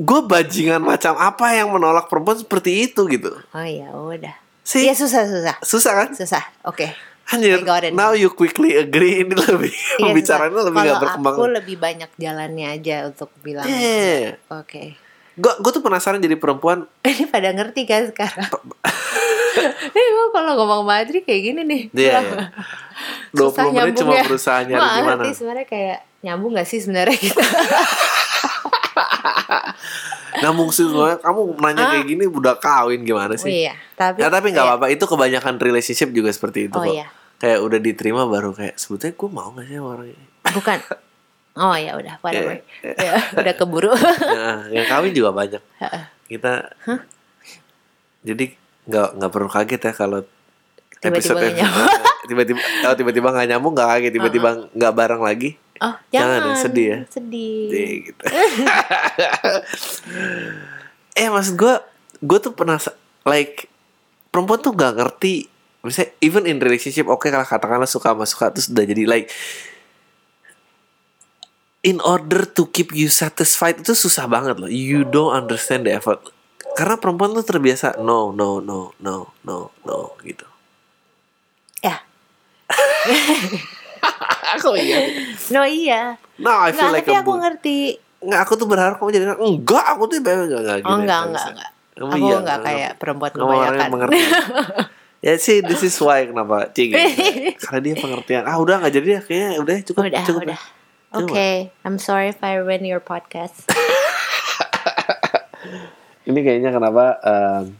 gue 0.00 0.20
bajingan 0.24 0.80
macam 0.80 1.12
apa 1.18 1.52
yang 1.52 1.74
menolak 1.74 2.06
perempuan 2.06 2.38
seperti 2.38 2.86
itu 2.86 3.04
gitu. 3.10 3.34
Oh 3.34 3.66
iya 3.66 3.90
udah. 3.90 4.34
Sih. 4.62 4.86
Susah 4.94 5.26
susah. 5.26 5.56
Susah 5.66 5.92
kan? 5.92 6.08
Susah. 6.14 6.42
Oke. 6.62 7.09
Anjir, 7.30 7.56
I 7.56 7.62
got 7.62 7.82
it 7.82 7.92
now 7.92 8.10
you 8.10 8.28
quickly 8.28 8.74
agree 8.74 9.20
ini 9.20 9.32
lebih 9.32 9.70
Iya, 9.98 10.02
pembicaranya 10.02 10.50
susah. 10.52 10.66
lebih 10.66 10.78
gak 10.78 10.86
Kalau 10.88 11.00
berkembang. 11.00 11.34
aku 11.34 11.44
lebih 11.48 11.76
banyak 11.78 12.10
jalannya 12.16 12.66
aja 12.70 12.96
untuk 13.06 13.30
bilang. 13.38 13.64
Iya. 13.64 14.34
Oke. 14.50 14.98
Gue 15.34 15.52
gue 15.56 15.70
tuh 15.70 15.80
penasaran 15.80 16.18
jadi 16.18 16.34
perempuan. 16.34 16.90
Ini 17.06 17.24
pada 17.26 17.50
ngerti 17.50 17.82
kan 17.84 18.02
sekarang? 18.06 18.50
Ini 19.86 20.02
gue 20.16 20.26
kalau 20.30 20.52
ngomong 20.54 20.82
Madri 20.82 21.22
kayak 21.22 21.42
gini 21.44 21.60
nih. 21.62 21.82
Iya. 21.92 22.18
iya. 22.18 22.46
20 23.30 23.46
Susah 23.46 23.64
menit 23.64 23.94
cuma 23.94 24.10
nyambungnya. 24.10 24.24
berusaha 24.26 24.58
nyari 24.60 24.80
gimana. 24.92 25.14
ngerti 25.16 25.30
sebenarnya 25.32 25.66
kayak 25.66 25.98
nyambung 26.20 26.52
gak 26.52 26.66
sih 26.66 26.78
sebenarnya 26.78 27.16
kita? 27.16 27.44
Nyambung 30.40 30.70
sih 30.70 30.86
soalnya 30.86 31.18
kamu 31.20 31.40
nanya 31.58 31.84
kayak 31.90 32.06
gini 32.06 32.24
udah 32.24 32.54
kawin 32.56 33.02
gimana 33.02 33.34
oh 33.34 33.38
sih? 33.38 33.66
iya. 33.66 33.74
Tapi. 33.92 34.18
Ya 34.18 34.28
tapi 34.28 34.50
nggak 34.50 34.62
iya. 34.62 34.72
apa-apa 34.72 34.86
itu 34.88 35.04
kebanyakan 35.04 35.54
relationship 35.58 36.10
juga 36.10 36.30
seperti 36.30 36.66
itu 36.66 36.74
Oh, 36.74 36.82
kok. 36.82 36.94
iya. 36.94 37.06
Kayak 37.40 37.58
udah 37.64 37.78
diterima 37.80 38.28
baru 38.28 38.52
kayak 38.52 38.76
sebetulnya 38.76 39.16
gue 39.16 39.28
mau 39.32 39.48
gak 39.56 39.64
sih 39.64 39.76
sama 39.80 39.88
orang 39.96 40.08
ini? 40.12 40.24
Bukan. 40.52 40.78
Oh 41.56 41.74
ya 41.74 41.96
udah, 41.98 42.14
whatever. 42.20 42.60
Iya, 42.84 42.94
Ya, 42.94 43.16
udah 43.34 43.54
keburu. 43.56 43.90
Nah, 44.38 44.68
yang 44.70 44.86
kawin 44.86 45.16
juga 45.16 45.32
banyak. 45.32 45.62
Kita 46.28 46.68
jadi 48.20 48.52
nggak 48.86 49.08
nggak 49.16 49.30
perlu 49.32 49.48
kaget 49.48 49.80
ya 49.80 49.92
kalau 49.96 50.20
Tiba-tiba 51.00 51.40
episode 51.40 51.56
tiba-tiba 52.28 52.60
oh, 52.84 52.92
tiba-tiba 52.92 53.28
nggak 53.32 53.48
nyambung 53.48 53.72
nggak 53.72 53.88
kaget 53.88 54.12
tiba-tiba 54.12 54.48
nggak 54.76 54.92
bareng 54.92 55.22
lagi 55.24 55.56
Oh, 55.80 55.96
Jangan 56.12 56.12
jangan. 56.12 56.40
ya, 56.52 56.56
sedih 56.60 56.86
ya. 56.92 56.98
Sedih. 57.08 57.64
Deh, 57.72 57.90
gitu. 58.04 58.20
eh 61.24 61.28
maksud 61.32 61.56
gue 61.56 61.74
gue 62.20 62.38
tuh 62.44 62.52
pernah 62.52 62.76
like 63.24 63.64
perempuan 64.28 64.60
tuh 64.60 64.76
nggak 64.76 64.92
ngerti 65.00 65.48
misalnya 65.80 66.12
even 66.20 66.44
in 66.44 66.58
relationship 66.58 67.04
oke 67.04 67.24
kalau 67.24 67.42
katakanlah 67.42 67.84
suka 67.84 68.12
sama 68.12 68.24
suka 68.24 68.46
terus 68.50 68.68
udah 68.68 68.84
jadi 68.84 69.04
like 69.04 69.28
in 71.80 71.96
order 72.00 72.44
to 72.44 72.68
keep 72.68 72.90
you 72.90 73.08
satisfied 73.08 73.76
itu 73.76 73.92
susah 73.92 74.24
banget 74.24 74.56
loh 74.56 74.68
you 74.68 75.02
don't 75.02 75.32
understand 75.32 75.82
the 75.82 75.92
effort 75.92 76.20
karena 76.72 76.94
perempuan 76.94 77.32
tuh 77.32 77.42
terbiasa 77.42 77.96
no 77.98 78.30
no 78.30 78.60
no 78.60 78.92
no 78.98 79.32
no 79.40 79.56
no 79.80 79.98
gitu 80.20 80.44
Ya. 81.80 81.96
aku 84.52 84.76
iya 84.76 85.00
No 85.48 85.64
iya. 85.64 86.20
no 86.36 86.52
I 86.52 86.70
feel 86.70 86.84
Nggak, 86.84 86.92
like 86.92 87.06
tapi 87.06 87.16
aku 87.16 87.32
ngerti. 87.40 87.78
Nggak, 88.20 88.40
aku 88.44 88.52
tuh 88.54 88.68
berharap 88.68 89.00
kamu 89.00 89.10
jadi 89.10 89.24
enggak, 89.32 89.86
aku 89.90 90.02
tuh 90.06 90.20
bebas 90.20 90.44
enggak, 90.44 90.60
enggak, 90.60 90.76
Oh 90.76 90.92
gitu. 90.92 90.92
enggak, 91.00 91.00
Nggak 91.00 91.24
enggak, 91.24 91.46
enggak. 91.48 91.70
Kamu 91.90 92.10
Aku 92.10 92.20
iya, 92.20 92.36
enggak 92.36 92.58
kayak 92.60 92.90
perempuan 92.96 93.30
kebanyakan. 93.32 93.88
mengerti. 93.88 94.20
ya 95.20 95.36
sih, 95.36 95.60
this 95.60 95.84
is 95.84 95.96
why 96.00 96.24
kenapa 96.24 96.72
cing. 96.72 96.96
Karena 97.62 97.80
dia 97.80 97.94
pengertian. 97.96 98.44
Ah 98.48 98.56
udah 98.56 98.80
nggak 98.80 98.94
jadi 98.96 99.08
ya, 99.16 99.20
kayaknya 99.20 99.50
udah 99.60 99.76
cukup, 99.84 100.02
Udah, 100.08 100.24
cukup. 100.24 100.42
udah. 100.48 100.60
Oke, 101.10 101.74
I'm 101.82 101.98
sorry 101.98 102.30
if 102.30 102.38
I 102.38 102.54
ruin 102.62 102.86
your 102.86 103.02
podcast. 103.02 103.66
Ini 106.30 106.38
kayaknya 106.46 106.70
kenapa 106.70 107.18
em, 107.18 107.74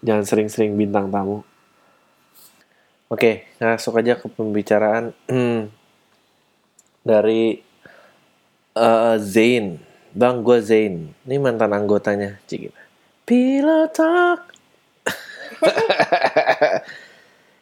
jangan 0.00 0.24
sering-sering 0.24 0.72
bintang 0.72 1.12
tamu. 1.12 1.44
Oke, 3.12 3.44
masuk 3.60 4.00
aja 4.00 4.16
ke 4.16 4.24
pembicaraan 4.32 5.12
hmm, 5.28 5.68
dari 7.04 7.60
eh, 8.72 9.16
Zain. 9.20 9.76
Bang, 10.16 10.40
gue 10.40 10.56
Zain. 10.64 11.12
Ini 11.28 11.36
mantan 11.36 11.76
anggotanya. 11.76 12.40
Cik. 12.48 12.72
Pilot 13.28 13.92
talk. 13.92 14.55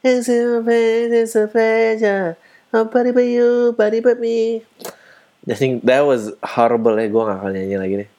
It's 0.05 0.29
a 0.29 0.61
pleasure, 0.61 1.17
it's 1.17 1.33
a 1.33 1.49
pleasure. 1.49 2.37
Nobody 2.75 3.11
but 3.15 3.25
you, 3.25 3.73
nobody 3.73 4.05
but 4.05 4.21
me. 4.21 4.61
I 5.49 5.57
think 5.57 5.85
that 5.89 6.05
was 6.05 6.33
horrible 6.43 6.97
ya. 7.01 7.09
Gue 7.09 7.25
gak 7.25 7.41
akan 7.41 7.53
nyanyi 7.57 7.77
lagi 7.81 7.95
deh. 8.05 8.11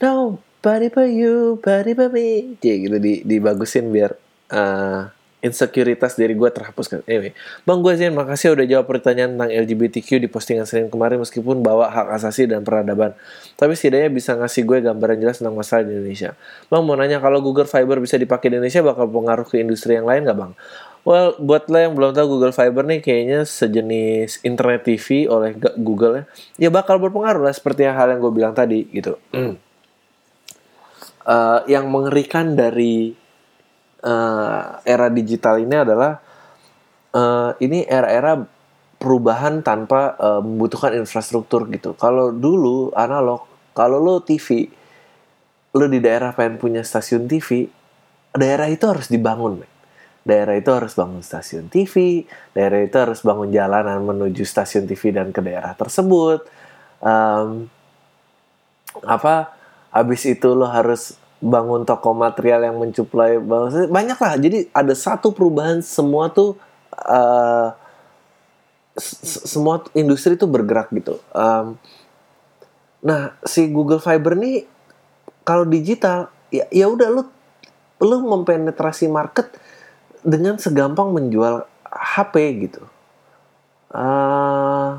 Nobody 0.00 0.88
but 0.92 1.08
you, 1.08 1.56
nobody 1.56 1.92
but 1.96 2.10
me. 2.12 2.56
Cik 2.60 2.76
gitu 2.88 2.96
di, 3.00 3.24
dibagusin 3.24 3.88
biar 3.88 4.16
eh, 4.52 5.00
insekuritas 5.40 6.16
diri 6.16 6.36
gue 6.36 6.50
terhapuskan. 6.52 7.04
Anyway, 7.08 7.32
Bang 7.64 7.80
gue 7.80 7.92
Zain, 7.96 8.12
makasih 8.12 8.52
udah 8.52 8.66
jawab 8.68 8.86
pertanyaan 8.88 9.36
tentang 9.36 9.50
LGBTQ 9.52 10.20
di 10.20 10.28
postingan 10.28 10.68
Senin 10.68 10.92
kemarin 10.92 11.20
meskipun 11.20 11.64
bawa 11.64 11.88
hak 11.88 12.16
asasi 12.20 12.44
dan 12.44 12.64
peradaban. 12.64 13.16
Tapi 13.56 13.72
setidaknya 13.72 14.12
bisa 14.12 14.36
ngasih 14.36 14.62
gue 14.68 14.78
gambaran 14.84 15.16
jelas 15.20 15.40
tentang 15.40 15.56
masalah 15.56 15.88
di 15.88 15.96
Indonesia. 15.96 16.36
Bang 16.68 16.84
mau 16.84 16.94
nanya 16.94 17.18
kalau 17.18 17.40
Google 17.40 17.68
Fiber 17.68 17.98
bisa 17.98 18.20
dipakai 18.20 18.52
di 18.52 18.60
Indonesia 18.60 18.84
bakal 18.84 19.08
pengaruh 19.08 19.46
ke 19.48 19.60
industri 19.60 19.96
yang 19.96 20.04
lain 20.04 20.28
gak 20.28 20.36
bang? 20.36 20.52
Well, 21.00 21.32
buat 21.40 21.72
lo 21.72 21.80
yang 21.80 21.96
belum 21.96 22.12
tahu 22.12 22.36
Google 22.36 22.52
Fiber 22.52 22.84
nih 22.84 23.00
kayaknya 23.00 23.48
sejenis 23.48 24.44
internet 24.44 24.84
TV 24.84 25.24
oleh 25.24 25.56
Google 25.80 26.20
ya. 26.20 26.24
Ya 26.60 26.68
bakal 26.68 27.00
berpengaruh 27.00 27.40
lah 27.40 27.56
seperti 27.56 27.88
yang 27.88 27.96
hal 27.96 28.12
yang 28.12 28.20
gue 28.20 28.32
bilang 28.36 28.52
tadi 28.52 28.84
gitu. 28.92 29.16
Eh, 31.30 31.60
yang 31.70 31.86
mengerikan 31.92 32.58
dari 32.58 33.14
eh, 34.00 34.62
era 34.84 35.06
digital 35.12 35.60
ini 35.60 35.76
adalah 35.76 36.12
eh, 37.14 37.50
ini 37.64 37.84
era-era 37.84 38.40
perubahan 39.00 39.64
tanpa 39.64 40.16
eh, 40.20 40.42
membutuhkan 40.44 40.92
infrastruktur 40.96 41.68
gitu. 41.72 41.96
Kalau 41.96 42.32
dulu 42.32 42.92
analog, 42.92 43.44
kalau 43.72 44.00
lo 44.00 44.20
TV, 44.20 44.68
lo 45.76 45.86
di 45.86 46.00
daerah 46.02 46.36
pengen 46.36 46.60
punya 46.60 46.82
stasiun 46.84 47.24
TV, 47.30 47.68
daerah 48.36 48.68
itu 48.68 48.84
harus 48.84 49.08
dibangun. 49.08 49.64
men. 49.64 49.70
Daerah 50.20 50.52
itu 50.52 50.68
harus 50.68 50.92
bangun 50.92 51.24
stasiun 51.24 51.72
TV, 51.72 52.28
daerah 52.52 52.84
itu 52.84 52.92
harus 52.92 53.24
bangun 53.24 53.48
jalanan 53.48 54.04
menuju 54.04 54.44
stasiun 54.44 54.84
TV 54.84 55.16
dan 55.16 55.32
ke 55.32 55.40
daerah 55.40 55.72
tersebut. 55.72 56.44
Em, 57.00 57.72
apa 59.08 59.56
habis 59.88 60.28
itu 60.28 60.52
lo 60.52 60.68
harus 60.68 61.16
bangun 61.40 61.88
toko 61.88 62.12
material 62.12 62.68
yang 62.68 62.76
mencuplai 62.76 63.40
banyak 63.88 64.18
lah 64.20 64.34
jadi 64.36 64.68
ada 64.76 64.92
satu 64.92 65.32
perubahan 65.32 65.80
semua 65.80 66.28
tuh 66.28 66.56
s- 68.98 69.42
semua 69.48 69.82
industri 69.96 70.34
tuh 70.36 70.50
bergerak 70.50 70.90
gitu. 70.94 71.18
Em, 71.34 71.76
nah 73.00 73.32
si 73.48 73.64
Google 73.72 74.00
Fiber 74.02 74.36
nih 74.36 74.68
kalau 75.46 75.64
digital 75.68 76.28
ya 76.52 76.68
ya 76.70 76.86
udah 76.90 77.08
lo 77.08 77.22
lo 78.00 78.16
mempenetrasi 78.24 79.08
market 79.08 79.52
dengan 80.24 80.56
segampang 80.60 81.12
menjual 81.12 81.64
HP 81.88 82.34
gitu. 82.68 82.82
Eh, 83.90 84.90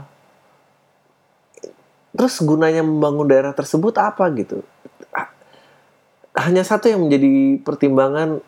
terus 2.12 2.36
gunanya 2.44 2.84
membangun 2.84 3.28
daerah 3.28 3.54
tersebut 3.56 3.96
apa 3.96 4.28
gitu 4.36 4.60
hanya 6.32 6.64
satu 6.64 6.88
yang 6.88 7.04
menjadi 7.04 7.60
pertimbangan 7.60 8.40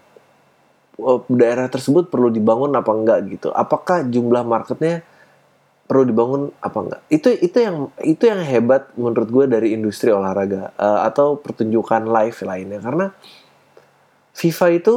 oh, 0.99 1.21
daerah 1.27 1.67
tersebut 1.67 2.07
perlu 2.07 2.31
dibangun 2.31 2.71
apa 2.73 2.91
enggak 2.95 3.19
gitu. 3.27 3.49
Apakah 3.51 4.07
jumlah 4.07 4.43
marketnya 4.47 5.03
perlu 5.83 6.07
dibangun 6.07 6.41
apa 6.63 6.77
enggak? 6.79 7.01
Itu 7.11 7.29
itu 7.35 7.57
yang 7.59 7.91
itu 7.99 8.23
yang 8.23 8.39
hebat 8.43 8.87
menurut 8.95 9.29
gue 9.29 9.45
dari 9.51 9.75
industri 9.75 10.15
olahraga 10.15 10.71
eh, 10.79 10.99
atau 11.03 11.35
pertunjukan 11.35 12.07
live 12.07 12.37
lainnya. 12.47 12.79
Karena 12.79 13.05
FIFA 14.33 14.67
itu 14.73 14.95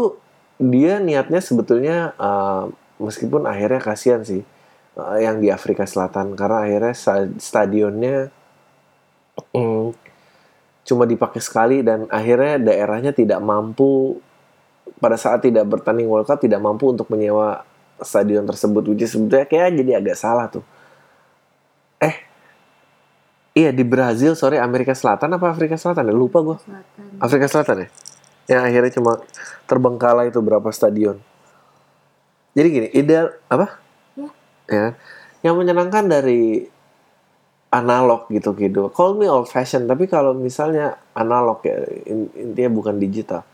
dia 0.57 1.03
niatnya 1.03 1.43
sebetulnya 1.43 2.15
eh, 2.15 2.65
meskipun 3.03 3.51
akhirnya 3.51 3.83
kasihan 3.83 4.23
sih 4.23 4.47
eh, 4.95 5.19
yang 5.19 5.43
di 5.43 5.51
Afrika 5.51 5.91
Selatan. 5.91 6.39
Karena 6.39 6.63
akhirnya 6.63 6.95
stadionnya 7.43 8.31
mm, 9.51 10.06
cuma 10.87 11.03
dipakai 11.03 11.43
sekali 11.43 11.83
dan 11.83 12.07
akhirnya 12.07 12.63
daerahnya 12.71 13.11
tidak 13.11 13.43
mampu 13.43 14.23
pada 15.03 15.19
saat 15.19 15.43
tidak 15.43 15.67
bertanding 15.67 16.07
World 16.07 16.31
Cup 16.31 16.39
tidak 16.39 16.63
mampu 16.63 16.95
untuk 16.95 17.11
menyewa 17.11 17.67
stadion 17.99 18.47
tersebut 18.47 18.87
which 18.87 19.03
is 19.03 19.11
sebetulnya 19.11 19.51
kayak 19.51 19.75
jadi 19.75 19.93
agak 19.99 20.17
salah 20.17 20.47
tuh. 20.47 20.63
Eh 21.99 22.15
iya 23.59 23.75
di 23.75 23.83
Brazil 23.83 24.39
sorry 24.39 24.63
Amerika 24.63 24.95
Selatan 24.95 25.35
apa 25.35 25.51
Afrika 25.51 25.75
Selatan 25.75 26.07
ya? 26.07 26.15
Lupa 26.15 26.39
gue 26.47 26.57
Afrika 27.19 27.51
Selatan 27.51 27.83
ya? 27.83 27.89
Yang 28.47 28.63
akhirnya 28.63 28.93
cuma 28.95 29.13
terbengkalai 29.67 30.31
itu 30.31 30.39
berapa 30.39 30.71
stadion. 30.71 31.19
Jadi 32.55 32.69
gini 32.71 32.89
ideal 32.95 33.35
apa? 33.51 33.83
Ya. 34.71 34.95
Yang 35.43 35.55
menyenangkan 35.59 36.07
dari 36.07 36.71
analog 37.77 38.25
gitu 38.33 38.57
gitu. 38.57 38.89
Call 38.97 39.13
me 39.21 39.29
old 39.29 39.49
fashion, 39.53 39.85
tapi 39.85 40.09
kalau 40.09 40.33
misalnya 40.33 40.97
analog 41.13 41.61
ya 41.61 41.77
in- 42.09 42.33
intinya 42.33 42.71
bukan 42.73 42.97
digital. 42.97 43.45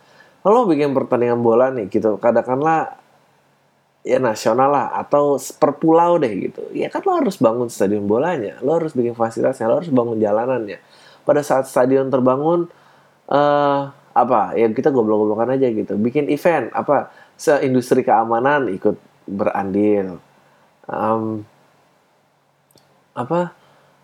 Kalau 0.43 0.67
bikin 0.67 0.91
pertandingan 0.95 1.41
bola 1.43 1.71
nih 1.71 1.87
gitu, 1.91 2.19
katakanlah 2.19 2.99
ya 4.03 4.19
nasional 4.19 4.75
lah 4.75 4.87
atau 4.99 5.39
per 5.39 5.79
pulau 5.79 6.19
deh 6.19 6.51
gitu. 6.51 6.63
Ya 6.75 6.91
kan 6.91 7.03
lo 7.07 7.19
harus 7.19 7.39
bangun 7.39 7.71
stadion 7.71 8.07
bolanya, 8.07 8.59
lo 8.63 8.79
harus 8.79 8.95
bikin 8.95 9.15
fasilitasnya, 9.15 9.67
lo 9.71 9.83
harus 9.83 9.91
bangun 9.91 10.19
jalanannya. 10.19 10.79
Pada 11.23 11.43
saat 11.47 11.71
stadion 11.71 12.11
terbangun 12.11 12.67
eh 13.31 13.83
apa? 14.13 14.53
Ya 14.59 14.67
kita 14.69 14.91
goblok-goblokan 14.93 15.57
aja 15.57 15.71
gitu. 15.71 15.95
Bikin 15.97 16.29
event 16.31 16.71
apa? 16.75 17.11
Seindustri 17.39 18.03
keamanan 18.07 18.71
ikut 18.71 18.99
berandil. 19.27 20.19
Em, 20.91 21.47
apa? 23.15 23.62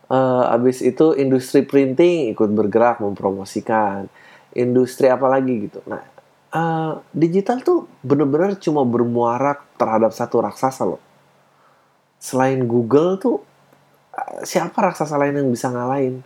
Eh, 0.09 0.45
abis 0.57 0.81
itu 0.81 1.13
industri 1.21 1.69
printing 1.69 2.33
ikut 2.33 2.49
bergerak 2.49 3.05
mempromosikan. 3.05 4.09
Industri 4.57 5.13
apa 5.13 5.29
lagi 5.29 5.69
gitu. 5.69 5.85
Nah 5.85 6.01
eh, 6.49 6.93
digital 7.13 7.61
tuh 7.61 7.85
bener-bener 8.01 8.57
cuma 8.57 8.89
bermuara 8.89 9.61
terhadap 9.77 10.17
satu 10.17 10.41
raksasa 10.41 10.89
loh. 10.89 11.01
Selain 12.17 12.57
Google 12.65 13.21
tuh 13.21 13.37
eh, 14.17 14.49
siapa 14.49 14.81
raksasa 14.81 15.21
lain 15.21 15.45
yang 15.45 15.49
bisa 15.53 15.69
ngalahin? 15.69 16.25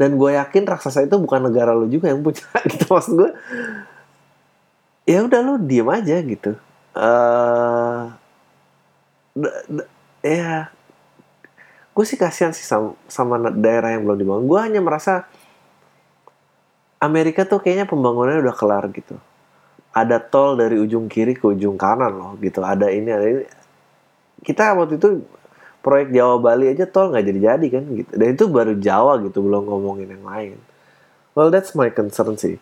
Dan 0.00 0.16
gue 0.16 0.32
yakin 0.32 0.64
raksasa 0.64 1.04
itu 1.04 1.20
bukan 1.20 1.44
negara 1.52 1.76
lo 1.76 1.84
juga 1.84 2.08
yang 2.08 2.24
punya 2.24 2.40
gitu 2.72 2.88
maksud 2.88 3.12
gue 3.20 3.30
ya 5.04 5.20
udah 5.28 5.40
lo 5.44 5.54
diem 5.60 5.88
aja 5.92 6.16
gitu. 6.24 6.56
D- 9.36 9.88
ya 10.24 10.72
gue 11.90 12.04
sih 12.06 12.18
kasihan 12.18 12.54
sih 12.54 12.62
sama, 12.62 12.94
sama 13.10 13.50
daerah 13.50 13.92
yang 13.92 14.06
belum 14.06 14.18
dibangun. 14.18 14.44
Gue 14.46 14.60
hanya 14.62 14.80
merasa 14.80 15.26
Amerika 17.02 17.48
tuh 17.48 17.58
kayaknya 17.64 17.88
pembangunannya 17.88 18.44
udah 18.44 18.56
kelar 18.56 18.84
gitu. 18.94 19.16
Ada 19.90 20.22
tol 20.22 20.54
dari 20.54 20.78
ujung 20.78 21.10
kiri 21.10 21.34
ke 21.34 21.50
ujung 21.50 21.74
kanan 21.74 22.14
loh 22.14 22.32
gitu. 22.38 22.62
Ada 22.62 22.92
ini 22.94 23.10
ada 23.10 23.26
ini. 23.26 23.44
Kita 24.40 24.76
waktu 24.78 25.02
itu 25.02 25.24
proyek 25.82 26.14
Jawa 26.14 26.36
Bali 26.38 26.70
aja 26.70 26.86
tol 26.86 27.10
nggak 27.10 27.24
jadi-jadi 27.26 27.66
kan 27.72 27.84
gitu. 27.98 28.12
Dan 28.14 28.28
itu 28.38 28.44
baru 28.46 28.72
Jawa 28.78 29.18
gitu 29.26 29.42
belum 29.42 29.66
ngomongin 29.66 30.14
yang 30.14 30.24
lain. 30.24 30.56
Well 31.34 31.50
that's 31.50 31.74
my 31.74 31.90
concern 31.90 32.38
sih. 32.38 32.60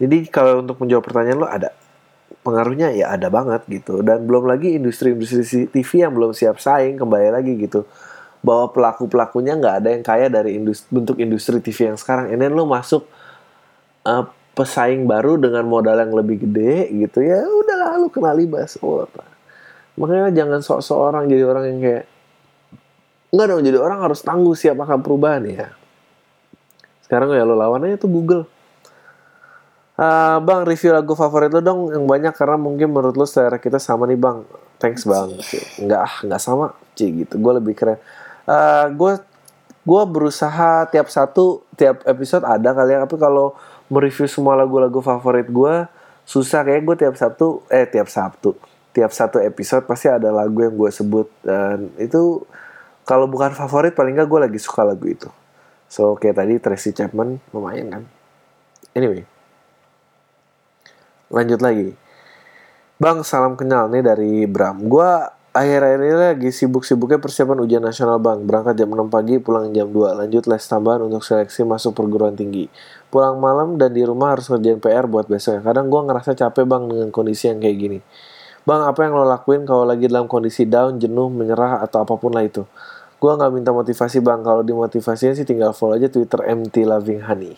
Jadi 0.00 0.32
kalau 0.32 0.64
untuk 0.64 0.80
menjawab 0.80 1.04
pertanyaan 1.04 1.38
lo 1.44 1.48
ada 1.50 1.76
pengaruhnya 2.40 2.96
ya 2.96 3.12
ada 3.12 3.28
banget 3.28 3.66
gitu. 3.68 4.00
Dan 4.00 4.24
belum 4.24 4.48
lagi 4.48 4.80
industri-industri 4.80 5.68
TV 5.68 5.90
yang 6.00 6.16
belum 6.16 6.32
siap 6.32 6.56
saing 6.56 6.96
kembali 6.96 7.28
lagi 7.36 7.52
gitu 7.60 7.84
bahwa 8.40 8.72
pelaku 8.72 9.04
pelakunya 9.04 9.52
nggak 9.56 9.74
ada 9.84 9.88
yang 9.92 10.04
kaya 10.04 10.26
dari 10.32 10.56
industri, 10.56 10.88
bentuk 10.88 11.16
industri 11.20 11.60
TV 11.60 11.92
yang 11.92 11.98
sekarang. 12.00 12.32
Ini 12.32 12.48
lo 12.48 12.64
masuk 12.64 13.04
uh, 14.08 14.24
pesaing 14.56 15.04
baru 15.04 15.36
dengan 15.36 15.64
modal 15.68 15.96
yang 16.00 16.12
lebih 16.12 16.48
gede 16.48 16.90
gitu 16.92 17.22
ya 17.22 17.44
udahlah 17.44 18.00
lu 18.00 18.08
kena 18.08 18.32
libas. 18.32 18.80
Oh, 18.80 19.04
apa. 19.04 19.24
Makanya 20.00 20.32
jangan 20.32 20.60
sok-sok 20.64 20.98
orang 20.98 21.24
jadi 21.28 21.44
orang 21.44 21.64
yang 21.68 21.78
kayak 21.80 22.04
nggak 23.30 23.46
dong 23.46 23.62
jadi 23.62 23.78
orang 23.78 23.98
harus 24.02 24.20
tangguh 24.26 24.56
siap 24.56 24.80
akan 24.80 25.04
perubahan 25.04 25.44
ya. 25.46 25.68
Sekarang 27.04 27.30
ya 27.36 27.44
lo 27.44 27.54
lawan 27.54 27.84
aja 27.86 28.00
tuh 28.00 28.10
Google. 28.10 28.44
Uh, 30.00 30.40
bang 30.40 30.64
review 30.64 30.96
lagu 30.96 31.12
favorit 31.12 31.52
lo 31.52 31.60
dong 31.60 31.92
yang 31.92 32.08
banyak 32.08 32.32
karena 32.32 32.56
mungkin 32.56 32.88
menurut 32.88 33.20
lo 33.20 33.28
selera 33.28 33.60
kita 33.60 33.76
sama 33.76 34.08
nih 34.08 34.16
bang. 34.16 34.42
Thanks 34.80 35.04
bang. 35.04 35.28
Nggak 35.84 36.00
ah 36.00 36.14
nggak 36.24 36.40
sama. 36.40 36.72
Cie 36.96 37.12
gitu. 37.12 37.36
Gue 37.36 37.60
lebih 37.60 37.76
keren 37.76 38.00
gue 38.94 39.12
gue 39.80 40.02
berusaha 40.06 40.86
tiap 40.92 41.08
satu 41.08 41.64
tiap 41.74 42.04
episode 42.04 42.44
ada 42.44 42.70
kali 42.74 42.94
ya. 42.94 43.04
Tapi 43.04 43.16
kalau 43.16 43.56
mereview 43.90 44.28
semua 44.30 44.54
lagu-lagu 44.54 45.00
favorit 45.02 45.48
gue 45.48 45.74
susah 46.28 46.62
kayak 46.62 46.82
gue 46.86 46.96
tiap 47.06 47.14
sabtu 47.18 47.64
eh 47.72 47.86
tiap 47.88 48.06
sabtu. 48.06 48.54
Tiap 48.90 49.10
satu 49.14 49.38
episode 49.38 49.86
pasti 49.86 50.10
ada 50.10 50.34
lagu 50.34 50.58
yang 50.62 50.74
gue 50.74 50.90
sebut. 50.90 51.30
Dan 51.42 51.94
itu 51.98 52.42
kalau 53.06 53.26
bukan 53.30 53.54
favorit 53.54 53.94
paling 53.94 54.14
nggak 54.18 54.28
gue 54.28 54.40
lagi 54.50 54.58
suka 54.58 54.82
lagu 54.86 55.06
itu. 55.06 55.30
So 55.90 56.14
kayak 56.14 56.38
tadi 56.38 56.54
Tracy 56.62 56.94
Chapman 56.94 57.42
lumayan 57.50 57.86
kan? 57.90 58.02
Anyway. 58.94 59.26
Lanjut 61.30 61.62
lagi. 61.62 61.94
Bang 62.98 63.22
salam 63.22 63.54
kenal 63.54 63.86
nih 63.88 64.02
dari 64.02 64.44
Bram. 64.44 64.86
Gue 64.90 65.08
akhir-akhir 65.50 66.00
ini 66.06 66.14
lagi 66.14 66.48
sibuk-sibuknya 66.54 67.18
persiapan 67.18 67.58
ujian 67.62 67.82
nasional 67.82 68.22
bang. 68.22 68.46
Berangkat 68.46 68.78
jam 68.78 68.90
6 68.90 69.10
pagi 69.10 69.42
pulang 69.42 69.70
jam 69.74 69.90
2 69.90 70.22
lanjut 70.22 70.46
les 70.46 70.62
tambahan 70.62 71.02
untuk 71.02 71.26
seleksi 71.26 71.66
masuk 71.66 71.98
perguruan 71.98 72.38
tinggi. 72.38 72.70
Pulang 73.10 73.42
malam 73.42 73.74
dan 73.74 73.90
di 73.90 74.06
rumah 74.06 74.38
harus 74.38 74.46
ngerjain 74.46 74.78
PR 74.78 75.10
buat 75.10 75.26
besoknya 75.26 75.66
kadang 75.66 75.90
gue 75.90 76.00
ngerasa 76.06 76.38
capek 76.38 76.64
bang 76.66 76.82
dengan 76.86 77.08
kondisi 77.10 77.50
yang 77.50 77.58
kayak 77.58 77.76
gini. 77.76 77.98
Bang 78.62 78.86
apa 78.86 79.02
yang 79.02 79.18
lo 79.18 79.26
lakuin 79.26 79.66
kalau 79.66 79.82
lagi 79.82 80.06
dalam 80.06 80.30
kondisi 80.30 80.68
down 80.68 81.02
jenuh 81.02 81.26
menyerah 81.32 81.82
atau 81.82 82.06
apa 82.06 82.14
pun 82.14 82.30
lah 82.30 82.46
itu? 82.46 82.62
Gue 83.20 83.32
nggak 83.34 83.50
minta 83.50 83.74
motivasi 83.74 84.22
bang. 84.22 84.40
Kalau 84.46 84.62
dimotivasinya 84.62 85.34
sih 85.34 85.44
tinggal 85.44 85.74
follow 85.74 85.98
aja 85.98 86.06
twitter 86.06 86.46
MT 86.46 86.86
Loving 86.86 87.20
Honey. 87.26 87.52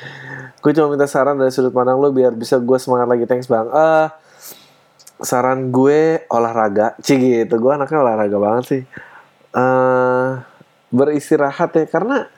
Gue 0.64 0.72
cuma 0.74 0.90
minta 0.90 1.06
saran 1.06 1.38
dari 1.38 1.52
sudut 1.54 1.70
pandang 1.70 2.00
lo 2.00 2.10
biar 2.10 2.34
bisa 2.34 2.58
gue 2.58 2.78
semangat 2.80 3.06
lagi. 3.06 3.22
Thanks 3.28 3.46
bang. 3.46 3.70
Ah 3.70 3.78
uh, 3.78 4.06
saran 5.20 5.72
gue 5.72 6.24
olahraga. 6.28 6.96
Cih 7.00 7.16
gitu 7.16 7.56
gue 7.60 7.72
anaknya 7.72 7.98
olahraga 8.00 8.36
banget 8.36 8.64
sih. 8.68 8.82
Uh, 9.56 10.44
beristirahat 10.92 11.72
ya 11.72 11.88
karena 11.88 12.28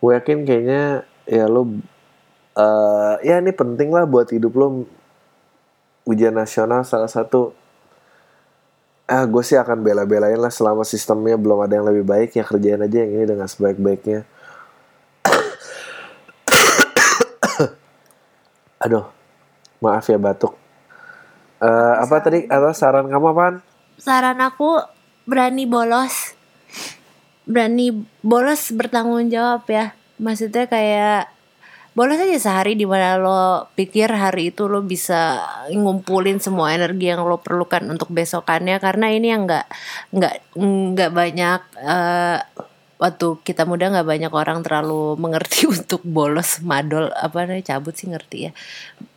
gue 0.00 0.12
yakin 0.16 0.48
kayaknya 0.48 1.04
ya 1.28 1.44
lo 1.48 1.68
uh, 2.56 3.20
ya 3.20 3.40
ini 3.40 3.52
penting 3.52 3.92
lah 3.92 4.08
buat 4.08 4.32
hidup 4.32 4.56
lo 4.56 4.88
ujian 6.08 6.32
nasional 6.32 6.84
salah 6.84 7.10
satu. 7.10 7.52
Ah 9.06 9.22
gue 9.22 9.42
sih 9.46 9.54
akan 9.54 9.86
bela-belain 9.86 10.40
lah 10.40 10.50
selama 10.50 10.82
sistemnya 10.82 11.38
belum 11.38 11.62
ada 11.62 11.78
yang 11.78 11.86
lebih 11.86 12.02
baik 12.02 12.34
ya 12.34 12.42
kerjain 12.42 12.82
aja 12.82 13.06
yang 13.06 13.22
ini 13.22 13.24
dengan 13.28 13.46
sebaik-baiknya. 13.46 14.26
Aduh 18.84 19.06
maaf 19.78 20.08
ya 20.08 20.16
batuk 20.16 20.65
Uh, 21.66 21.98
apa 21.98 22.22
tadi 22.22 22.46
atau 22.46 22.70
saran 22.70 23.10
kamu 23.10 23.34
apaan? 23.34 23.54
Saran 23.98 24.38
aku 24.38 24.78
berani 25.26 25.66
bolos. 25.66 26.38
Berani 27.42 28.06
bolos 28.22 28.70
bertanggung 28.70 29.26
jawab 29.34 29.66
ya. 29.66 29.98
Maksudnya 30.22 30.70
kayak 30.70 31.26
bolos 31.96 32.20
aja 32.20 32.36
sehari 32.36 32.76
di 32.76 32.84
mana 32.84 33.16
lo 33.16 33.72
pikir 33.72 34.12
hari 34.12 34.52
itu 34.52 34.68
lo 34.68 34.84
bisa 34.84 35.42
ngumpulin 35.72 36.38
semua 36.38 36.76
energi 36.76 37.08
yang 37.08 37.24
lo 37.24 37.40
perlukan 37.40 37.88
untuk 37.88 38.12
besokannya 38.12 38.76
karena 38.78 39.16
ini 39.16 39.32
yang 39.32 39.48
nggak 39.48 39.66
nggak 40.12 40.34
nggak 40.92 41.10
banyak 41.10 41.60
uh, 41.80 42.38
waktu 42.96 43.26
kita 43.44 43.68
muda 43.68 43.92
nggak 43.92 44.08
banyak 44.08 44.32
orang 44.32 44.64
terlalu 44.64 45.16
mengerti 45.20 45.68
untuk 45.76 46.00
bolos 46.04 46.60
madol 46.64 47.12
apa 47.12 47.44
nih 47.48 47.64
cabut 47.64 47.94
sih 47.96 48.08
ngerti 48.08 48.50
ya. 48.50 48.52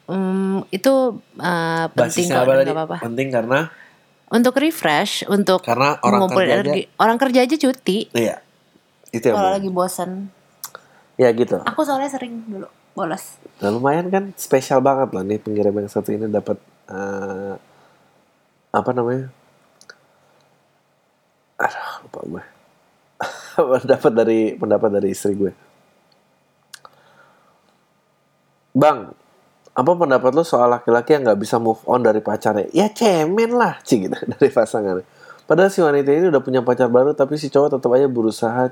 Um, 0.10 0.66
itu 0.74 1.22
uh, 1.38 1.86
penting 1.94 2.34
Basisnya 2.34 2.42
kok 2.42 2.54
nggak 2.66 2.76
apa-apa. 2.76 2.98
Penting 3.06 3.30
karena? 3.30 3.70
Untuk 4.30 4.62
refresh 4.62 5.26
untuk 5.26 5.66
Karena 5.66 5.98
orang 6.06 6.30
kerja 6.30 6.54
energi. 6.62 6.82
Orang 7.02 7.18
kerja 7.18 7.40
aja 7.46 7.56
cuti. 7.58 8.14
Iya 8.14 8.46
itu 9.10 9.28
kalau 9.34 9.52
lagi 9.54 9.70
bosan 9.74 10.30
ya 11.18 11.34
gitu. 11.34 11.60
aku 11.66 11.82
soalnya 11.84 12.10
sering 12.10 12.46
dulu 12.46 12.70
bolos. 12.94 13.40
Nah, 13.64 13.70
lumayan 13.72 14.08
kan 14.12 14.32
spesial 14.36 14.84
banget 14.84 15.14
loh 15.14 15.24
nih 15.24 15.40
pengirim 15.40 15.72
yang 15.72 15.90
satu 15.92 16.12
ini 16.12 16.28
dapat 16.28 16.58
eh, 16.90 17.54
apa 18.70 18.90
namanya? 18.92 19.32
Aduh, 21.60 21.88
lupa 22.08 22.20
gue. 22.28 22.44
Pendapat 23.64 24.12
dari 24.14 24.40
pendapat 24.56 24.90
dari 24.96 25.08
istri 25.12 25.34
gue. 25.36 25.52
Bang, 28.76 29.12
apa 29.76 29.92
pendapat 29.96 30.32
lo 30.36 30.44
soal 30.44 30.72
laki-laki 30.72 31.16
yang 31.16 31.24
nggak 31.28 31.40
bisa 31.40 31.56
move 31.60 31.80
on 31.88 32.04
dari 32.04 32.20
pacarnya? 32.20 32.68
Ya 32.76 32.92
cemen 32.92 33.56
lah, 33.56 33.80
cik 33.84 34.00
gitu 34.08 34.18
dari 34.36 34.50
pasangannya. 34.52 35.06
Padahal 35.50 35.74
si 35.74 35.82
wanita 35.82 36.14
ini 36.14 36.30
udah 36.30 36.44
punya 36.46 36.62
pacar 36.62 36.92
baru, 36.92 37.18
tapi 37.18 37.40
si 37.42 37.50
cowok 37.50 37.80
tetap 37.80 37.90
aja 37.96 38.06
berusaha 38.06 38.70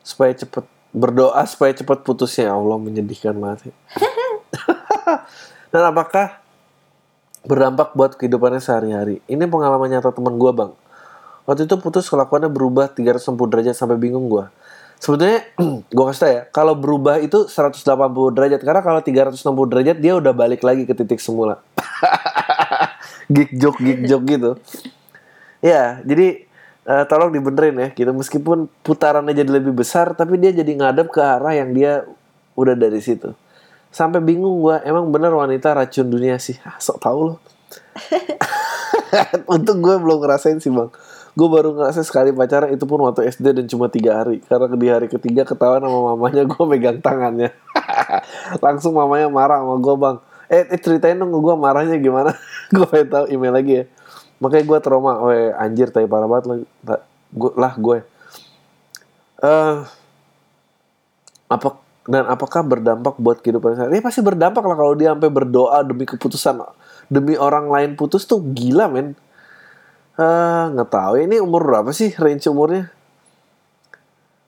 supaya 0.00 0.32
cepet 0.32 0.64
berdoa 0.96 1.42
supaya 1.44 1.76
cepet 1.76 2.00
putusnya. 2.00 2.48
Ya 2.48 2.54
Allah 2.56 2.78
menyedihkan 2.80 3.36
banget. 3.36 3.68
sih. 3.68 3.74
Dan 5.74 5.82
apakah 5.92 6.40
berdampak 7.44 7.92
buat 7.92 8.16
kehidupannya 8.16 8.64
sehari-hari? 8.64 9.20
Ini 9.28 9.44
pengalaman 9.44 9.92
nyata 9.92 10.14
teman 10.14 10.40
gue 10.40 10.52
bang. 10.56 10.72
Waktu 11.46 11.70
itu 11.70 11.78
putus 11.78 12.10
kelakuannya 12.10 12.50
berubah 12.50 12.90
360 12.90 13.38
derajat 13.48 13.74
sampai 13.78 13.96
bingung 13.96 14.26
gue. 14.26 14.44
Sebetulnya 14.98 15.46
gue 15.96 16.04
kasih 16.10 16.20
tau 16.20 16.30
ya, 16.30 16.42
kalau 16.50 16.74
berubah 16.74 17.22
itu 17.22 17.46
180 17.46 17.82
derajat. 18.34 18.60
Karena 18.60 18.82
kalau 18.82 19.00
360 19.00 19.70
derajat 19.70 19.96
dia 20.02 20.18
udah 20.18 20.34
balik 20.34 20.66
lagi 20.66 20.84
ke 20.84 20.92
titik 20.92 21.22
semula. 21.22 21.62
gig 23.34 23.54
joke, 23.54 23.78
gig 23.78 24.04
joke 24.04 24.26
gitu. 24.26 24.58
Ya, 25.62 26.02
jadi 26.02 26.46
Eh, 26.86 27.04
tolong 27.10 27.34
dibenerin 27.34 27.74
ya 27.82 27.88
gitu 27.90 28.14
meskipun 28.14 28.70
putarannya 28.86 29.34
jadi 29.34 29.58
lebih 29.58 29.74
besar 29.74 30.14
tapi 30.14 30.38
dia 30.38 30.54
jadi 30.54 30.70
ngadep 30.70 31.10
ke 31.10 31.18
arah 31.18 31.50
yang 31.50 31.74
dia 31.74 32.06
udah 32.54 32.78
dari 32.78 33.02
situ 33.02 33.34
sampai 33.90 34.22
bingung 34.22 34.62
gua 34.62 34.78
emang 34.86 35.10
bener 35.10 35.34
wanita 35.34 35.74
racun 35.74 36.06
dunia 36.06 36.38
sih 36.38 36.54
ah, 36.62 36.78
sok 36.78 37.02
tau 37.02 37.18
loh 37.26 37.38
untuk 39.58 39.82
gue 39.82 39.98
belum 39.98 40.22
ngerasain 40.22 40.62
sih 40.62 40.70
bang 40.70 40.86
gue 41.36 41.48
baru 41.52 41.76
ngerasain 41.76 42.08
sekali 42.08 42.32
pacaran 42.32 42.72
itu 42.72 42.88
pun 42.88 43.04
waktu 43.04 43.28
SD 43.28 43.52
dan 43.52 43.66
cuma 43.68 43.92
tiga 43.92 44.24
hari. 44.24 44.40
Karena 44.40 44.72
di 44.72 44.88
hari 44.88 45.06
ketiga 45.12 45.44
ketahuan 45.44 45.84
sama 45.84 46.16
mamanya 46.16 46.48
gue 46.48 46.64
megang 46.64 47.04
tangannya. 47.04 47.52
Langsung 48.64 48.96
mamanya 48.96 49.28
marah 49.28 49.60
sama 49.60 49.76
gue 49.76 49.94
bang 50.00 50.16
eh, 50.50 50.64
eh 50.70 50.80
ceritain 50.80 51.18
dong 51.18 51.34
gue 51.34 51.54
marahnya 51.58 51.98
gimana? 51.98 52.34
Gue 52.74 52.86
pengen 52.86 53.08
tahu 53.10 53.24
email 53.30 53.54
lagi 53.54 53.72
ya. 53.82 53.84
Makanya 54.42 54.64
gue 54.66 54.78
trauma 54.82 55.12
oh 55.22 55.32
anjir 55.32 55.88
tapi 55.94 56.10
parah 56.10 56.26
banget 56.26 56.44
lah 56.50 57.00
gue 57.30 57.50
lah 57.56 57.72
gue 57.78 57.98
eh 59.36 59.76
apa 61.46 61.68
dan 62.06 62.22
apakah 62.30 62.62
berdampak 62.62 63.18
buat 63.18 63.42
kehidupan 63.42 63.74
saya? 63.74 63.90
Ini 63.90 63.98
pasti 63.98 64.22
berdampak 64.22 64.62
lah 64.62 64.78
kalau 64.78 64.94
dia 64.94 65.10
sampai 65.10 65.30
berdoa 65.30 65.82
demi 65.82 66.06
keputusan 66.06 66.62
demi 67.10 67.34
orang 67.34 67.66
lain 67.66 67.90
putus 67.98 68.26
tuh 68.26 68.38
gila 68.42 68.86
men. 68.86 69.18
Uh, 70.16 70.72
nggak 70.72 70.88
tahu 70.88 71.20
ini 71.20 71.36
umur 71.44 71.60
berapa 71.60 71.92
sih 71.92 72.16
range 72.16 72.48
umurnya? 72.48 72.88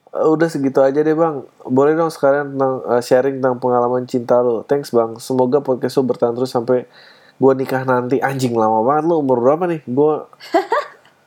Uh, 0.08 0.32
udah 0.32 0.48
segitu 0.48 0.80
aja 0.80 1.04
deh 1.04 1.12
bang. 1.12 1.44
Boleh 1.68 1.92
dong 1.92 2.08
sekalian 2.08 2.56
tentang 2.56 2.74
uh, 2.88 3.02
sharing 3.04 3.44
tentang 3.44 3.60
pengalaman 3.60 4.08
cinta 4.08 4.40
lo. 4.40 4.64
Thanks 4.64 4.90
bang. 4.90 5.20
Semoga 5.20 5.60
podcast 5.60 6.00
lo 6.00 6.08
bertahan 6.08 6.32
terus 6.32 6.50
sampai 6.50 6.88
gue 7.36 7.52
nikah 7.52 7.84
nanti. 7.84 8.16
Anjing 8.24 8.56
lama 8.56 8.80
banget 8.80 9.04
lo 9.12 9.20
umur 9.20 9.44
berapa 9.44 9.68
nih? 9.68 9.84
Gue 9.84 10.24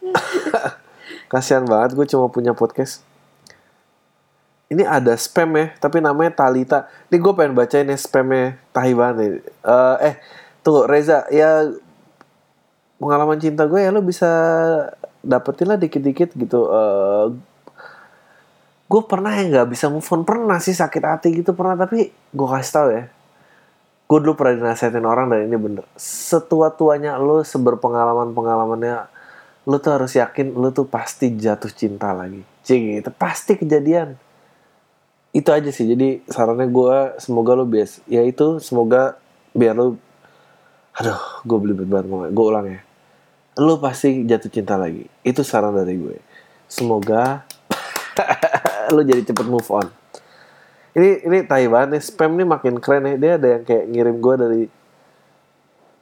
kasihan 1.31 1.63
banget 1.63 1.93
gue 1.93 2.05
cuma 2.09 2.27
punya 2.27 2.57
podcast 2.57 3.05
ini 4.71 4.87
ada 4.87 5.11
spam 5.19 5.51
ya, 5.59 5.75
tapi 5.83 5.99
namanya 5.99 6.31
Talita. 6.31 6.87
Ini 7.11 7.19
gue 7.19 7.33
pengen 7.35 7.59
bacain 7.59 7.91
ya 7.91 7.99
spamnya 7.99 8.55
Tahiban 8.71 9.19
nih. 9.19 9.43
Uh, 9.67 9.99
eh, 9.99 10.15
tunggu 10.63 10.87
Reza, 10.87 11.27
ya 11.27 11.67
pengalaman 13.01 13.41
cinta 13.41 13.65
gue 13.65 13.81
ya 13.81 13.89
lo 13.89 14.05
bisa 14.05 14.29
dapetin 15.25 15.73
lah 15.73 15.81
dikit-dikit 15.81 16.37
gitu. 16.37 16.69
Uh, 16.69 17.33
gue 18.85 19.01
pernah 19.09 19.33
ya 19.33 19.49
nggak 19.49 19.67
bisa 19.73 19.89
move 19.89 20.05
on. 20.13 20.21
Pernah 20.21 20.61
sih 20.61 20.77
sakit 20.77 21.01
hati 21.01 21.33
gitu 21.33 21.57
pernah. 21.57 21.73
Tapi 21.73 22.13
gue 22.13 22.47
kasih 22.53 22.73
tau 22.73 22.89
ya 22.93 23.09
gue 24.11 24.19
dulu 24.19 24.35
pernah 24.35 24.59
dinasihatin 24.59 25.07
orang 25.07 25.31
dan 25.31 25.47
ini 25.47 25.55
bener. 25.55 25.87
Setua 25.95 26.75
tuanya 26.75 27.15
lo 27.15 27.47
seberpengalaman 27.47 28.35
pengalamannya 28.35 29.07
lo 29.63 29.79
tuh 29.79 29.95
harus 29.95 30.11
yakin 30.19 30.51
lo 30.51 30.75
tuh 30.75 30.83
pasti 30.83 31.31
jatuh 31.31 31.71
cinta 31.71 32.11
lagi. 32.11 32.43
Cing 32.59 32.99
itu 32.99 33.07
pasti 33.15 33.55
kejadian. 33.55 34.19
Itu 35.31 35.55
aja 35.55 35.71
sih 35.71 35.87
jadi 35.87 36.27
sarannya 36.27 36.67
gue 36.67 37.23
semoga 37.23 37.55
lo 37.55 37.63
bias 37.63 38.03
ya 38.11 38.19
itu 38.19 38.59
semoga 38.59 39.15
biar 39.55 39.79
lo 39.79 39.95
aduh 40.99 41.23
gue 41.47 41.57
beli 41.63 41.73
banget 41.87 42.35
gue 42.35 42.45
ulang 42.51 42.67
ya 42.67 42.83
lo 43.59 43.79
pasti 43.79 44.23
jatuh 44.23 44.51
cinta 44.51 44.75
lagi. 44.77 45.07
Itu 45.25 45.43
saran 45.43 45.75
dari 45.75 45.97
gue. 45.97 46.17
Semoga 46.69 47.43
lo 48.95 49.01
jadi 49.03 49.25
cepet 49.25 49.47
move 49.47 49.67
on. 49.71 49.87
Ini 50.91 51.23
ini 51.23 51.37
tai 51.47 51.71
banget 51.71 51.97
nih 51.97 52.03
spam 52.03 52.35
nih 52.35 52.47
makin 52.47 52.75
keren 52.79 53.07
nih. 53.07 53.15
Dia 53.19 53.31
ada 53.39 53.47
yang 53.59 53.63
kayak 53.63 53.85
ngirim 53.91 54.15
gue 54.19 54.35
dari 54.35 54.63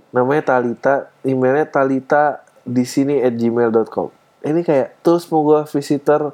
namanya 0.10 0.58
Talita 0.58 1.14
emailnya 1.22 1.70
Talita 1.70 2.42
di 2.66 2.82
sini 2.86 3.22
at 3.22 3.38
gmail.com 3.38 4.20
ini 4.44 4.64
kayak 4.64 5.04
tools 5.04 5.28
mau 5.28 5.44
gue 5.44 5.62
visitor 5.68 6.32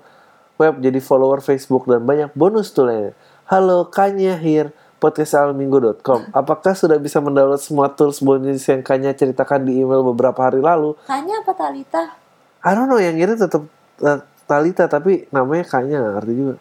web, 0.61 0.77
jadi 0.77 0.99
follower 1.01 1.41
Facebook 1.41 1.89
dan 1.89 2.05
banyak 2.05 2.31
bonus 2.37 2.71
tuh. 2.71 3.13
Halo, 3.49 3.89
Kanya 3.89 4.37
here, 4.37 4.73
podcastalminggu.com. 5.05 6.33
Apakah 6.33 6.73
sudah 6.73 6.97
bisa 6.97 7.21
mendownload 7.21 7.61
semua 7.61 7.93
tools 7.93 8.17
bonus 8.25 8.65
yang 8.65 8.81
Kanya 8.81 9.13
ceritakan 9.13 9.61
di 9.69 9.85
email 9.85 10.01
beberapa 10.01 10.41
hari 10.41 10.65
lalu? 10.65 10.97
Kanya 11.05 11.45
apa 11.45 11.53
Talita? 11.53 12.17
I 12.65 12.73
don't 12.73 12.89
know, 12.89 12.97
yang 12.97 13.13
ini 13.13 13.37
tetap 13.37 13.61
uh, 14.01 14.19
Talita, 14.49 14.89
tapi 14.89 15.29
namanya 15.29 15.69
Kanya, 15.69 16.17
arti 16.17 16.33
juga. 16.33 16.55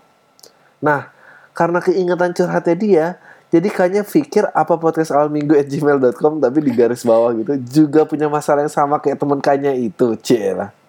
Nah, 0.84 1.08
karena 1.56 1.80
keingatan 1.80 2.36
curhatnya 2.36 2.76
dia, 2.76 3.06
jadi 3.48 3.68
Kanya 3.72 4.02
pikir 4.04 4.44
apa 4.52 4.76
podcast 4.76 5.16
at 5.16 5.66
gmail.com 5.72 6.42
tapi 6.44 6.58
di 6.60 6.72
garis 6.76 7.06
bawah 7.06 7.32
gitu 7.32 7.54
juga 7.64 8.02
punya 8.04 8.28
masalah 8.28 8.66
yang 8.66 8.74
sama 8.74 9.00
kayak 9.00 9.16
teman 9.16 9.40
Kanya 9.40 9.72
itu, 9.72 10.12
lah 10.52 10.83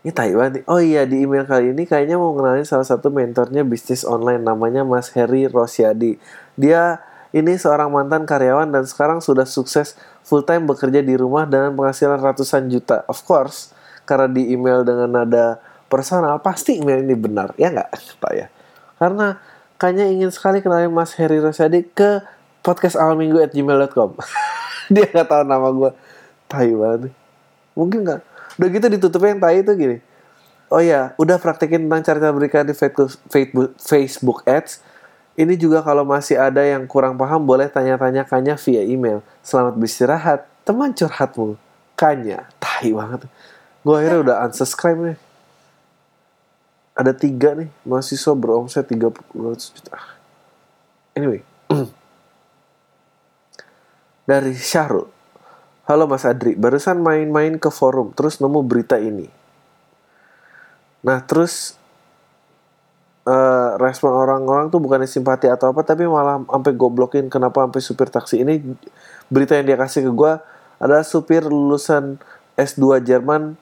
ini 0.00 0.10
Taiwan 0.16 0.48
nih. 0.56 0.64
Oh 0.64 0.80
iya 0.80 1.04
di 1.04 1.28
email 1.28 1.44
kali 1.44 1.76
ini 1.76 1.84
kayaknya 1.84 2.16
mau 2.16 2.32
kenalin 2.32 2.64
salah 2.64 2.88
satu 2.88 3.12
mentornya 3.12 3.60
bisnis 3.68 4.00
online 4.08 4.40
namanya 4.40 4.80
Mas 4.80 5.12
Heri 5.12 5.44
Rosyadi. 5.44 6.16
Dia 6.56 7.04
ini 7.36 7.54
seorang 7.60 7.92
mantan 7.92 8.24
karyawan 8.24 8.72
dan 8.72 8.88
sekarang 8.88 9.20
sudah 9.20 9.44
sukses 9.44 10.00
full 10.24 10.40
time 10.42 10.64
bekerja 10.64 11.04
di 11.04 11.14
rumah 11.20 11.44
dengan 11.44 11.76
penghasilan 11.76 12.16
ratusan 12.16 12.72
juta. 12.72 13.04
Of 13.12 13.28
course, 13.28 13.76
karena 14.08 14.26
di 14.32 14.56
email 14.56 14.88
dengan 14.88 15.20
nada 15.20 15.60
personal 15.92 16.40
pasti 16.40 16.80
email 16.80 17.04
ini 17.04 17.14
benar 17.18 17.52
ya 17.60 17.68
nggak 17.68 17.88
Pak 18.24 18.32
ya. 18.32 18.48
Karena 18.96 19.36
kayaknya 19.76 20.08
ingin 20.08 20.30
sekali 20.32 20.64
kenalin 20.64 20.88
Mas 20.96 21.12
Heri 21.12 21.44
Rosyadi 21.44 21.84
ke 21.92 22.24
podcast 22.64 22.96
awal 22.96 23.20
minggu 23.20 23.36
at 23.36 23.52
gmail.com. 23.52 24.16
Dia 24.96 25.04
nggak 25.12 25.28
tahu 25.28 25.42
nama 25.44 25.68
gue. 25.68 25.90
Taiwan. 26.48 27.12
Mungkin 27.76 28.02
nggak 28.02 28.29
udah 28.58 28.68
gitu 28.72 28.86
ditutupnya 28.90 29.36
yang 29.36 29.42
tai 29.42 29.58
itu 29.62 29.72
gini. 29.76 29.98
Oh 30.70 30.78
ya 30.78 31.18
udah 31.18 31.38
praktekin 31.42 31.90
tentang 31.90 32.02
cara 32.06 32.30
berikan 32.30 32.62
di 32.62 32.74
Facebook 32.74 33.74
Facebook 33.78 34.46
Ads. 34.46 34.86
Ini 35.34 35.54
juga 35.58 35.82
kalau 35.82 36.06
masih 36.06 36.38
ada 36.38 36.62
yang 36.62 36.86
kurang 36.86 37.18
paham 37.18 37.42
boleh 37.42 37.66
tanya-tanya 37.70 38.26
Kanya 38.26 38.54
via 38.54 38.82
email. 38.86 39.22
Selamat 39.42 39.74
beristirahat. 39.78 40.46
Teman 40.62 40.94
curhatmu. 40.94 41.58
Kanya. 41.98 42.46
Tai 42.62 42.86
banget. 42.90 43.26
Gue 43.80 43.94
akhirnya 43.96 44.20
udah 44.20 44.36
unsubscribe 44.46 45.00
nih. 45.00 45.18
Ada 46.94 47.12
tiga 47.16 47.56
nih 47.56 47.70
mahasiswa 47.86 48.34
beromset 48.36 48.84
tiga 48.84 49.08
puluh 49.08 49.56
juta. 49.56 49.96
Anyway. 51.16 51.40
Dari 54.30 54.54
Syahrul 54.54 55.19
Halo 55.90 56.06
Mas 56.06 56.22
Adri, 56.22 56.54
barusan 56.54 57.02
main-main 57.02 57.58
ke 57.58 57.66
forum, 57.66 58.14
terus 58.14 58.38
nemu 58.38 58.62
berita 58.62 58.94
ini. 58.94 59.26
Nah, 61.02 61.18
terus 61.26 61.74
uh, 63.26 63.74
respon 63.74 64.14
orang-orang 64.14 64.70
tuh 64.70 64.78
bukannya 64.78 65.10
simpati 65.10 65.50
atau 65.50 65.74
apa, 65.74 65.82
tapi 65.82 66.06
malah 66.06 66.46
sampai 66.46 66.78
goblokin 66.78 67.26
kenapa 67.26 67.66
sampai 67.66 67.82
supir 67.82 68.06
taksi 68.06 68.38
ini 68.38 68.62
berita 69.34 69.58
yang 69.58 69.66
dia 69.66 69.74
kasih 69.82 70.06
ke 70.06 70.12
gue 70.14 70.32
adalah 70.78 71.02
supir 71.02 71.42
lulusan 71.42 72.22
S2 72.54 73.02
Jerman 73.02 73.58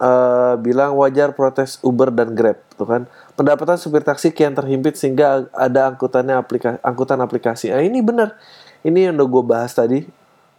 uh, 0.00 0.56
bilang 0.56 0.96
wajar 0.96 1.36
protes 1.36 1.76
Uber 1.84 2.08
dan 2.08 2.32
Grab, 2.32 2.56
tuh 2.80 2.88
kan. 2.88 3.04
Pendapatan 3.36 3.76
supir 3.76 4.00
taksi 4.00 4.32
kian 4.32 4.56
terhimpit 4.56 4.96
sehingga 4.96 5.44
ada 5.52 5.92
angkutannya 5.92 6.40
aplikasi, 6.40 6.80
angkutan 6.80 7.20
aplikasi. 7.20 7.68
Nah, 7.68 7.84
ini 7.84 8.00
benar. 8.00 8.32
Ini 8.80 9.12
yang 9.12 9.20
udah 9.20 9.28
gue 9.28 9.44
bahas 9.44 9.76
tadi 9.76 10.08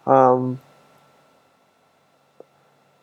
um, 0.10 0.58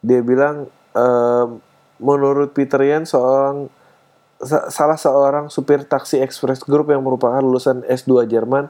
dia 0.03 0.21
bilang 0.27 0.67
um, 0.95 1.63
menurut 2.03 2.51
Peter 2.51 2.83
Yan 2.83 3.07
seorang 3.07 3.71
salah 4.69 5.01
seorang 5.01 5.49
supir 5.49 5.87
taksi 5.89 6.21
Express 6.21 6.61
Group 6.61 6.93
yang 6.93 7.01
merupakan 7.01 7.41
lulusan 7.41 7.87
S2 7.89 8.29
Jerman 8.29 8.69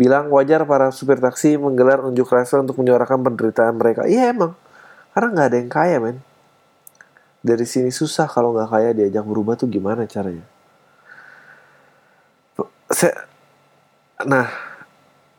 bilang 0.00 0.32
wajar 0.32 0.64
para 0.64 0.88
supir 0.88 1.20
taksi 1.20 1.60
menggelar 1.60 2.00
unjuk 2.00 2.24
rasa 2.32 2.64
untuk 2.64 2.80
menyuarakan 2.80 3.20
penderitaan 3.20 3.76
mereka. 3.76 4.08
Iya 4.08 4.32
emang, 4.32 4.56
karena 5.12 5.28
nggak 5.36 5.48
ada 5.52 5.56
yang 5.60 5.70
kaya 5.70 5.96
men. 6.00 6.16
Dari 7.44 7.66
sini 7.68 7.92
susah 7.92 8.24
kalau 8.30 8.56
nggak 8.56 8.70
kaya 8.72 8.90
diajak 8.96 9.26
berubah 9.26 9.58
tuh 9.60 9.68
gimana 9.68 10.08
caranya? 10.08 10.46
Nah 14.24 14.71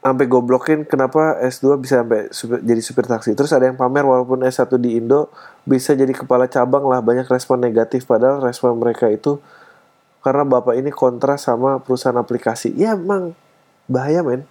sampai 0.03 0.27
goblokin 0.27 0.83
kenapa 0.83 1.39
S2 1.39 1.79
bisa 1.79 2.03
sampai 2.03 2.27
super, 2.35 2.59
jadi 2.59 2.81
supir 2.83 3.07
taksi. 3.07 3.31
Terus 3.39 3.55
ada 3.55 3.71
yang 3.71 3.79
pamer 3.79 4.03
walaupun 4.03 4.43
S1 4.43 4.67
di 4.75 4.99
Indo 4.99 5.31
bisa 5.63 5.95
jadi 5.95 6.11
kepala 6.11 6.51
cabang 6.51 6.83
lah 6.83 6.99
banyak 6.99 7.23
respon 7.31 7.63
negatif 7.63 8.03
padahal 8.03 8.43
respon 8.43 8.75
mereka 8.75 9.07
itu 9.07 9.39
karena 10.19 10.43
bapak 10.43 10.75
ini 10.75 10.91
kontra 10.91 11.39
sama 11.39 11.79
perusahaan 11.79 12.19
aplikasi. 12.19 12.75
Ya 12.75 12.99
emang 12.99 13.31
bahaya 13.87 14.19
men. 14.27 14.43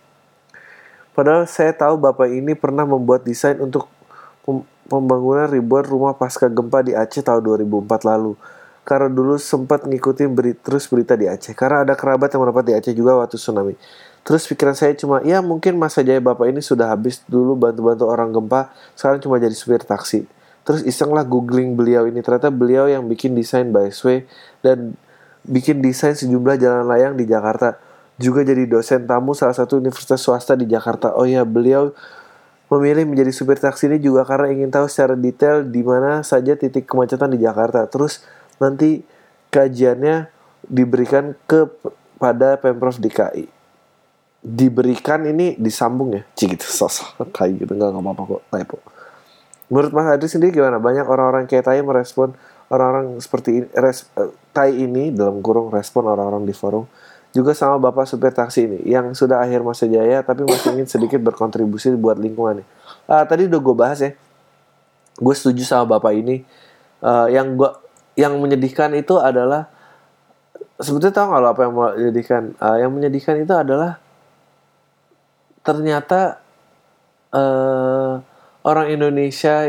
Padahal 1.13 1.45
saya 1.45 1.77
tahu 1.77 2.01
bapak 2.01 2.33
ini 2.33 2.57
pernah 2.57 2.89
membuat 2.89 3.29
desain 3.29 3.61
untuk 3.61 3.93
pembangunan 4.89 5.45
ribuan 5.49 5.85
rumah 5.85 6.17
pasca 6.17 6.49
gempa 6.49 6.81
di 6.81 6.97
Aceh 6.97 7.21
tahun 7.21 7.45
2004 7.45 8.09
lalu. 8.09 8.33
Karena 8.83 9.13
dulu 9.13 9.37
sempat 9.39 9.87
ngikutin 9.87 10.33
beri, 10.33 10.53
terus 10.57 10.89
berita 10.89 11.13
di 11.15 11.29
Aceh. 11.29 11.53
Karena 11.53 11.85
ada 11.85 11.95
kerabat 11.95 12.33
yang 12.33 12.49
mendapat 12.49 12.65
di 12.65 12.73
Aceh 12.73 12.93
juga 12.97 13.21
waktu 13.21 13.37
tsunami. 13.37 13.77
Terus 14.23 14.47
pikiran 14.47 14.75
saya 14.79 14.95
cuma, 14.95 15.18
ya 15.27 15.43
mungkin 15.43 15.75
masa 15.75 16.07
jaya 16.07 16.23
bapak 16.23 16.55
ini 16.55 16.62
sudah 16.62 16.95
habis 16.95 17.27
dulu 17.27 17.59
bantu-bantu 17.59 18.07
orang 18.07 18.31
gempa, 18.31 18.70
sekarang 18.95 19.18
cuma 19.18 19.43
jadi 19.43 19.55
supir 19.55 19.83
taksi. 19.83 20.27
terus 20.62 20.87
iseng 20.87 21.11
lah 21.11 21.27
googling 21.27 21.75
beliau 21.75 22.07
ini. 22.07 22.23
Ternyata 22.23 22.47
beliau 22.55 22.87
yang 22.87 23.11
bikin 23.11 23.35
desain 23.35 23.75
by 23.75 23.91
Sway 23.91 24.31
dan 24.62 24.95
bikin 25.43 25.83
desain 25.83 26.14
sejumlah 26.14 26.55
jalan 26.55 26.87
layang 26.87 27.18
di 27.18 27.27
Jakarta. 27.27 27.83
Juga 28.14 28.47
jadi 28.47 28.70
dosen 28.70 29.11
tamu 29.11 29.35
salah 29.35 29.59
satu 29.59 29.83
universitas 29.83 30.23
swasta 30.23 30.55
di 30.55 30.70
Jakarta. 30.70 31.18
Oh 31.18 31.27
ya 31.27 31.43
beliau 31.43 31.91
memilih 32.70 33.11
menjadi 33.11 33.35
supir 33.35 33.59
taksi 33.59 33.91
ini 33.91 33.99
juga 33.99 34.23
karena 34.23 34.55
ingin 34.55 34.70
tahu 34.70 34.87
secara 34.87 35.18
detail 35.18 35.66
di 35.66 35.83
mana 35.83 36.23
saja 36.23 36.55
titik 36.55 36.87
kemacetan 36.87 37.35
di 37.35 37.43
Jakarta. 37.43 37.91
Terus 37.91 38.23
nanti 38.62 39.03
kajiannya 39.51 40.31
diberikan 40.70 41.35
kepada 41.51 42.55
Pemprov 42.62 43.03
DKI 43.03 43.52
diberikan 44.43 45.22
ini 45.22 45.55
disambung 45.55 46.18
ya? 46.18 46.22
Cik 46.34 46.59
gitu 46.59 46.66
sosok 46.66 47.30
kayak 47.30 47.62
gitu. 47.62 47.72
Nggak 47.78 47.95
apa-apa 47.95 48.22
kok. 48.26 48.43
Typo. 48.51 48.76
Menurut 49.72 49.93
Mas 49.95 50.07
Adri 50.11 50.28
sendiri 50.28 50.53
gimana? 50.53 50.82
Banyak 50.82 51.07
orang-orang 51.07 51.49
kayak 51.49 51.64
Tai 51.64 51.80
merespon 51.80 52.36
orang-orang 52.68 53.16
seperti 53.22 53.62
ini 53.62 53.66
res, 53.72 54.11
uh, 54.18 54.28
Tai 54.51 54.68
ini 54.68 55.14
dalam 55.14 55.40
kurung 55.40 55.72
respon 55.72 56.11
orang-orang 56.11 56.45
di 56.45 56.53
forum 56.53 56.84
juga 57.32 57.57
sama 57.57 57.80
bapak 57.80 58.05
supir 58.05 58.28
taksi 58.36 58.68
ini 58.68 58.78
yang 58.84 59.16
sudah 59.16 59.40
akhir 59.40 59.64
masa 59.64 59.88
jaya 59.88 60.20
tapi 60.20 60.45
masih 60.45 60.76
ingin 60.76 60.84
sedikit 60.84 61.16
berkontribusi 61.24 61.97
buat 61.97 62.20
lingkungan 62.20 62.61
nih. 62.61 62.68
Uh, 63.09 63.24
tadi 63.24 63.49
udah 63.49 63.61
gue 63.64 63.74
bahas 63.78 63.99
ya. 64.05 64.12
Gue 65.16 65.32
setuju 65.32 65.64
sama 65.64 65.97
bapak 65.97 66.12
ini. 66.12 66.45
Uh, 67.01 67.32
yang 67.32 67.57
gua 67.57 67.80
yang 68.14 68.36
menyedihkan 68.36 68.93
itu 68.93 69.16
adalah 69.16 69.72
sebetulnya 70.76 71.16
tahu 71.16 71.26
nggak 71.32 71.40
lo 71.40 71.49
apa 71.49 71.61
yang 71.64 71.74
menyedihkan 71.74 72.43
uh, 72.61 72.76
yang 72.76 72.90
menyedihkan 72.93 73.40
itu 73.40 73.55
adalah 73.57 74.02
ternyata 75.63 76.43
uh, 77.35 78.23
orang 78.63 78.87
Indonesia 78.91 79.67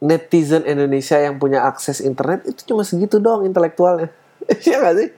netizen 0.00 0.64
Indonesia 0.64 1.20
yang 1.20 1.36
punya 1.36 1.68
akses 1.68 2.00
internet 2.00 2.48
itu 2.48 2.72
cuma 2.72 2.82
segitu 2.82 3.20
dong 3.20 3.44
intelektualnya. 3.44 4.10
Iya 4.66 4.82
gak 4.82 4.94
sih? 4.96 5.08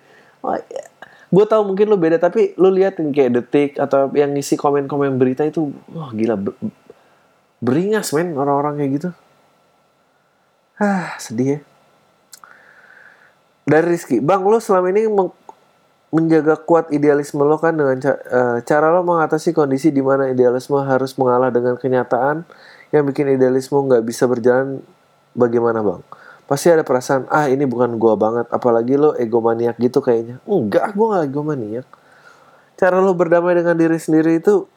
Oh, 0.42 0.58
ya. 0.58 0.84
gue 1.32 1.44
tahu 1.48 1.62
mungkin 1.64 1.88
lo 1.88 1.96
beda 1.96 2.20
tapi 2.20 2.52
lo 2.60 2.68
lihat 2.68 3.00
yang 3.00 3.14
kayak 3.14 3.32
detik 3.32 3.70
atau 3.80 4.12
yang 4.12 4.36
ngisi 4.36 4.58
komen-komen 4.58 5.16
berita 5.16 5.46
itu 5.48 5.72
wah 5.88 6.12
gila 6.12 6.36
beringas 7.62 8.12
men 8.12 8.36
orang-orang 8.36 8.82
kayak 8.82 8.90
gitu. 8.98 9.10
Ah 10.76 11.14
sedih 11.16 11.46
ya. 11.56 11.58
Dari 13.64 13.86
Rizky 13.94 14.18
bang 14.18 14.42
lo 14.42 14.58
selama 14.58 14.90
ini 14.90 15.06
menjaga 16.12 16.60
kuat 16.60 16.92
idealisme 16.92 17.40
lo 17.40 17.56
kan 17.56 17.72
dengan 17.72 17.96
ca 17.96 18.12
uh, 18.28 18.58
cara 18.60 18.92
lo 18.92 19.00
mengatasi 19.00 19.56
kondisi 19.56 19.88
di 19.88 20.04
mana 20.04 20.28
idealisme 20.28 20.76
harus 20.84 21.16
mengalah 21.16 21.48
dengan 21.48 21.80
kenyataan 21.80 22.44
yang 22.92 23.08
bikin 23.08 23.32
idealisme 23.32 23.80
nggak 23.80 24.04
bisa 24.04 24.28
berjalan 24.28 24.84
bagaimana 25.32 25.80
bang? 25.80 26.04
Pasti 26.44 26.68
ada 26.68 26.84
perasaan 26.84 27.24
ah 27.32 27.48
ini 27.48 27.64
bukan 27.64 27.96
gua 27.96 28.20
banget 28.20 28.44
apalagi 28.52 29.00
lo 29.00 29.16
egomaniak 29.16 29.80
gitu 29.80 30.04
kayaknya. 30.04 30.36
Enggak, 30.44 30.92
gua 30.92 31.16
nggak 31.16 31.24
egomaniak. 31.32 31.86
Cara 32.76 33.00
lo 33.00 33.16
berdamai 33.16 33.56
dengan 33.56 33.72
diri 33.72 33.96
sendiri 33.96 34.36
itu 34.36 34.68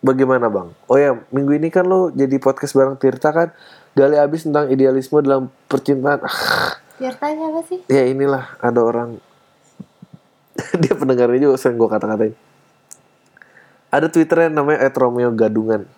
bagaimana 0.00 0.48
bang? 0.48 0.72
Oh 0.88 0.96
ya 0.96 1.20
minggu 1.28 1.52
ini 1.52 1.68
kan 1.68 1.84
lo 1.84 2.08
jadi 2.16 2.40
podcast 2.40 2.72
bareng 2.72 2.96
Tirta 2.96 3.28
kan 3.36 3.52
gali 3.92 4.16
abis 4.16 4.48
tentang 4.48 4.72
idealisme 4.72 5.20
dalam 5.20 5.52
percintaan. 5.68 6.24
Tirtanya 6.96 7.52
apa 7.52 7.60
sih? 7.68 7.84
Ya 7.92 8.08
inilah 8.08 8.56
ada 8.64 8.80
orang 8.80 9.20
dia 10.82 10.94
pendengarnya 10.94 11.38
juga 11.50 11.56
sering 11.56 11.78
gue 11.78 11.88
kata-katain. 11.90 12.34
Ada 13.88 14.06
twitternya 14.12 14.52
namanya 14.52 14.84
Etromeo 14.84 15.32
Gadungan. 15.32 15.88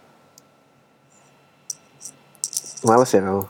Males 2.87 3.11
ya 3.13 3.21
kamu? 3.21 3.45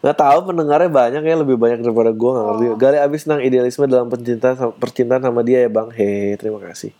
Nggak 0.00 0.16
tahu 0.16 0.38
pendengarnya 0.48 0.88
banyak 0.88 1.22
ya 1.26 1.36
lebih 1.40 1.56
banyak 1.58 1.82
daripada 1.82 2.14
gue 2.14 2.30
nggak 2.30 2.46
ngerti. 2.46 2.64
Oh. 2.70 2.76
Gali 2.78 2.98
abis 3.02 3.22
nang 3.26 3.42
idealisme 3.42 3.84
dalam 3.90 4.06
percintaan 4.06 4.76
percintaan 4.78 5.22
sama 5.26 5.42
dia 5.42 5.66
ya 5.66 5.70
bang. 5.72 5.88
He 5.92 6.38
terima 6.38 6.62
kasih. 6.62 6.94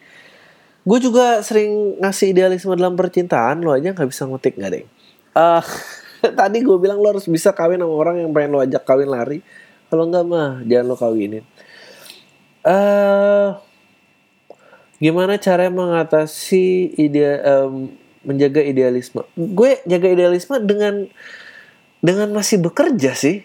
Gue 0.83 0.99
juga 0.99 1.41
sering 1.45 2.01
ngasih 2.03 2.35
idealisme 2.35 2.75
dalam 2.75 2.99
percintaan 2.99 3.63
lo 3.63 3.73
aja 3.73 3.95
nggak 3.95 4.09
bisa 4.11 4.27
ngetik 4.27 4.59
nggak 4.59 4.73
deh 4.75 4.85
uh, 5.35 5.63
tadi 6.41 6.59
gue 6.63 6.77
bilang 6.81 6.99
lo 6.99 7.17
harus 7.17 7.27
bisa 7.27 7.55
kawin 7.55 7.81
sama 7.81 7.95
orang 7.95 8.17
yang 8.25 8.31
pengen 8.35 8.51
lo 8.57 8.61
ajak 8.63 8.83
kawin 8.83 9.11
lari 9.11 9.39
kalau 9.91 10.07
enggak 10.07 10.25
mah 10.25 10.63
jangan 10.65 10.87
lo 10.87 10.97
kawinin. 10.97 11.45
Uh, 12.63 13.59
gimana 15.03 15.37
cara 15.43 15.67
mengatasi 15.67 16.95
ide 16.95 17.43
um, 17.43 17.91
menjaga 18.23 18.63
idealisme? 18.63 19.27
Gue 19.35 19.83
jaga 19.85 20.09
idealisme 20.09 20.57
dengan 20.63 21.11
dengan 21.99 22.31
masih 22.31 22.63
bekerja 22.63 23.19
sih. 23.19 23.43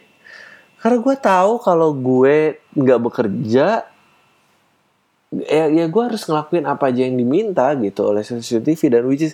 Karena 0.80 1.02
gue 1.02 1.16
tahu 1.18 1.54
kalau 1.66 1.98
gue 1.98 2.62
nggak 2.78 3.02
bekerja, 3.02 3.90
ya, 5.34 5.66
ya 5.68 5.86
gue 5.90 6.04
harus 6.04 6.24
ngelakuin 6.30 6.66
apa 6.70 6.94
aja 6.94 7.02
yang 7.04 7.18
diminta 7.18 7.74
gitu 7.82 8.06
oleh 8.06 8.22
stasiun 8.22 8.62
TV 8.62 8.94
dan 8.94 9.04
which 9.10 9.26
is 9.26 9.34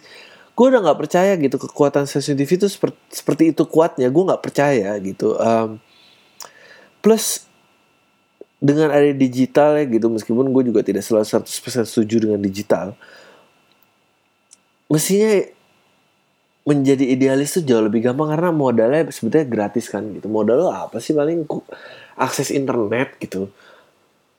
gue 0.52 0.66
udah 0.68 0.82
nggak 0.84 1.00
percaya 1.00 1.34
gitu 1.36 1.58
kekuatan 1.60 2.08
stasiun 2.08 2.38
TV 2.40 2.50
itu 2.56 2.68
seperti, 2.72 3.00
seperti 3.12 3.44
itu 3.52 3.64
kuatnya 3.68 4.08
gue 4.08 4.24
nggak 4.24 4.44
percaya 4.44 4.96
gitu 5.04 5.36
um, 5.38 5.78
plus 7.02 7.50
dengan 8.62 8.94
ada 8.94 9.10
digital 9.12 9.82
ya 9.82 9.86
gitu 9.90 10.06
meskipun 10.08 10.54
gue 10.54 10.70
juga 10.70 10.86
tidak 10.86 11.02
selalu 11.02 11.26
100% 11.26 11.50
setuju 11.90 12.30
dengan 12.30 12.38
digital 12.38 12.94
mestinya 14.86 15.42
menjadi 16.62 17.18
idealis 17.18 17.58
tuh 17.58 17.66
jauh 17.66 17.82
lebih 17.82 18.06
gampang 18.06 18.38
karena 18.38 18.54
modalnya 18.54 19.10
sebetulnya 19.10 19.50
gratis 19.50 19.90
kan 19.90 20.06
gitu. 20.14 20.30
Modal 20.30 20.62
lo 20.62 20.70
apa 20.70 21.02
sih 21.02 21.18
paling 21.18 21.50
akses 22.22 22.54
internet 22.54 23.18
gitu? 23.18 23.50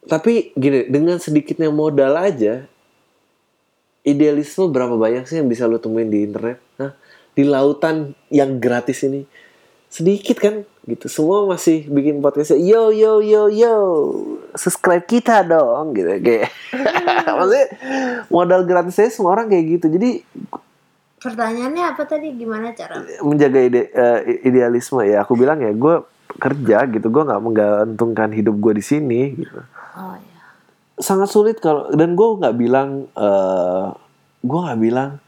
Tapi 0.07 0.55
gini 0.55 0.87
dengan 0.87 1.19
sedikitnya 1.19 1.75
modal 1.75 2.15
aja 2.15 2.63
idealisme 4.07 4.71
berapa 4.71 4.95
banyak 4.95 5.27
sih 5.27 5.43
yang 5.43 5.51
bisa 5.51 5.67
lo 5.67 5.83
temuin 5.83 6.15
di 6.15 6.23
internet? 6.23 6.63
Hah? 6.79 6.95
di 7.33 7.45
lautan 7.49 8.13
yang 8.29 8.61
gratis 8.61 9.09
ini 9.09 9.25
sedikit 9.93 10.41
kan 10.41 10.65
gitu. 10.89 11.07
Semua 11.13 11.45
masih 11.45 11.85
bikin 11.93 12.25
podcast 12.25 12.57
yo 12.57 12.89
yo 12.89 13.21
yo 13.21 13.53
yo 13.53 13.75
subscribe 14.57 15.05
kita 15.05 15.45
dong 15.45 15.93
gitu. 15.93 16.17
Kayak 16.17 16.49
maksudnya 17.37 17.67
modal 18.33 18.65
gratisnya 18.65 19.13
semua 19.13 19.37
orang 19.37 19.53
kayak 19.53 19.65
gitu. 19.77 19.87
Jadi 19.93 20.11
pertanyaannya 21.21 21.85
apa 21.93 22.03
tadi? 22.09 22.33
Gimana 22.33 22.73
cara? 22.73 23.05
menjaga 23.21 23.61
ide, 23.61 23.93
uh, 23.93 24.25
idealisme. 24.49 25.05
Ya 25.05 25.21
aku 25.21 25.37
bilang 25.37 25.61
ya 25.61 25.77
gue 25.77 26.01
kerja 26.41 26.89
gitu. 26.89 27.13
Gue 27.13 27.23
nggak 27.29 27.43
menggantungkan 27.45 28.33
hidup 28.33 28.57
gue 28.57 28.81
di 28.81 28.85
sini 28.85 29.37
gitu. 29.45 29.61
Oh, 29.93 30.17
ya. 30.17 30.41
sangat 30.97 31.29
sulit 31.29 31.61
kalau 31.61 31.93
dan 31.93 32.17
gue 32.17 32.29
nggak 32.41 32.57
bilang 32.57 33.13
uh, 33.13 33.93
gue 34.41 34.61
nggak 34.65 34.81
bilang 34.81 35.21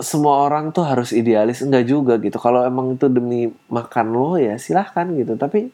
semua 0.00 0.44
orang 0.44 0.70
tuh 0.72 0.84
harus 0.84 1.12
idealis. 1.12 1.64
Enggak 1.64 1.84
juga 1.88 2.14
gitu. 2.20 2.36
Kalau 2.36 2.64
emang 2.64 2.96
itu 2.96 3.06
demi 3.08 3.48
makan 3.72 4.06
lo 4.12 4.36
ya 4.36 4.60
silahkan 4.60 5.08
gitu. 5.16 5.36
Tapi 5.36 5.72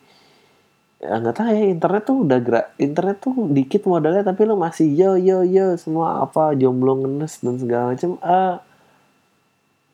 ya 1.02 1.18
nggak 1.18 1.34
tahu 1.34 1.46
ya 1.50 1.66
internet 1.66 2.02
tuh 2.06 2.18
udah 2.22 2.38
gerak 2.38 2.66
internet 2.78 3.18
tuh 3.18 3.34
dikit 3.50 3.82
modalnya 3.90 4.22
tapi 4.22 4.46
lo 4.46 4.54
masih 4.54 4.86
yo 4.86 5.18
yo 5.18 5.42
yo 5.42 5.74
semua 5.74 6.22
apa 6.22 6.54
jomblo 6.54 6.94
ngenes 6.94 7.42
dan 7.42 7.58
segala 7.58 7.90
macam 7.90 8.22
uh, 8.22 8.62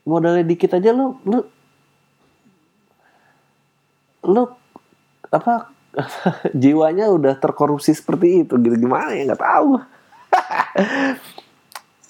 modalnya 0.05 0.45
dikit 0.45 0.76
aja 0.76 0.93
lo 0.93 1.16
lo 1.24 1.49
lo 4.29 4.43
apa 5.33 5.72
jiwanya 6.62 7.09
udah 7.11 7.35
terkorupsi 7.41 7.97
seperti 7.97 8.45
itu 8.47 8.55
gitu. 8.61 8.76
Gimana 8.76 9.16
ya? 9.16 9.33
Nggak 9.33 9.43
tahu. 9.43 9.70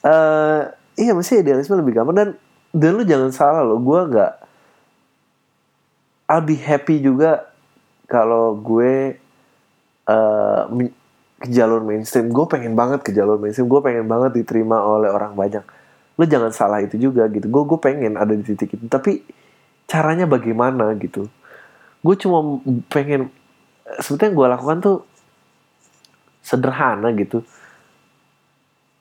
Uh, 0.05 0.63
iya 0.99 1.15
masih 1.15 1.41
idealisme 1.41 1.79
lebih 1.79 1.95
gampang. 1.97 2.17
Dan 2.19 2.29
dan 2.75 2.91
lu 2.99 3.07
jangan 3.07 3.31
salah 3.33 3.63
lo 3.65 3.81
gue 3.81 4.01
nggak 4.13 4.33
I'll 6.29 6.45
be 6.45 6.61
happy 6.61 7.01
juga 7.01 7.49
kalau 8.05 8.53
gue 8.61 9.17
uh, 10.05 10.63
ke 11.39 11.49
jalur 11.49 11.81
mainstream. 11.81 12.29
Gue 12.29 12.45
pengen 12.45 12.77
banget 12.77 13.01
ke 13.01 13.17
jalur 13.17 13.41
mainstream. 13.41 13.65
Gue 13.65 13.81
pengen 13.81 14.05
banget 14.05 14.37
diterima 14.37 14.85
oleh 14.85 15.09
orang 15.09 15.33
banyak. 15.33 15.65
Lo 16.21 16.25
jangan 16.29 16.53
salah 16.53 16.85
itu 16.85 17.01
juga 17.01 17.25
gitu. 17.33 17.49
Gue 17.49 17.65
gue 17.65 17.79
pengen 17.81 18.21
ada 18.21 18.37
di 18.37 18.45
titik 18.45 18.77
itu. 18.77 18.85
Tapi 18.93 19.25
caranya 19.89 20.29
bagaimana 20.29 20.93
gitu? 21.01 21.33
Gue 22.05 22.15
cuma 22.21 22.61
pengen 22.93 23.33
sebetulnya 24.05 24.33
gue 24.37 24.47
lakukan 24.53 24.79
tuh 24.85 24.97
sederhana 26.45 27.09
gitu 27.17 27.45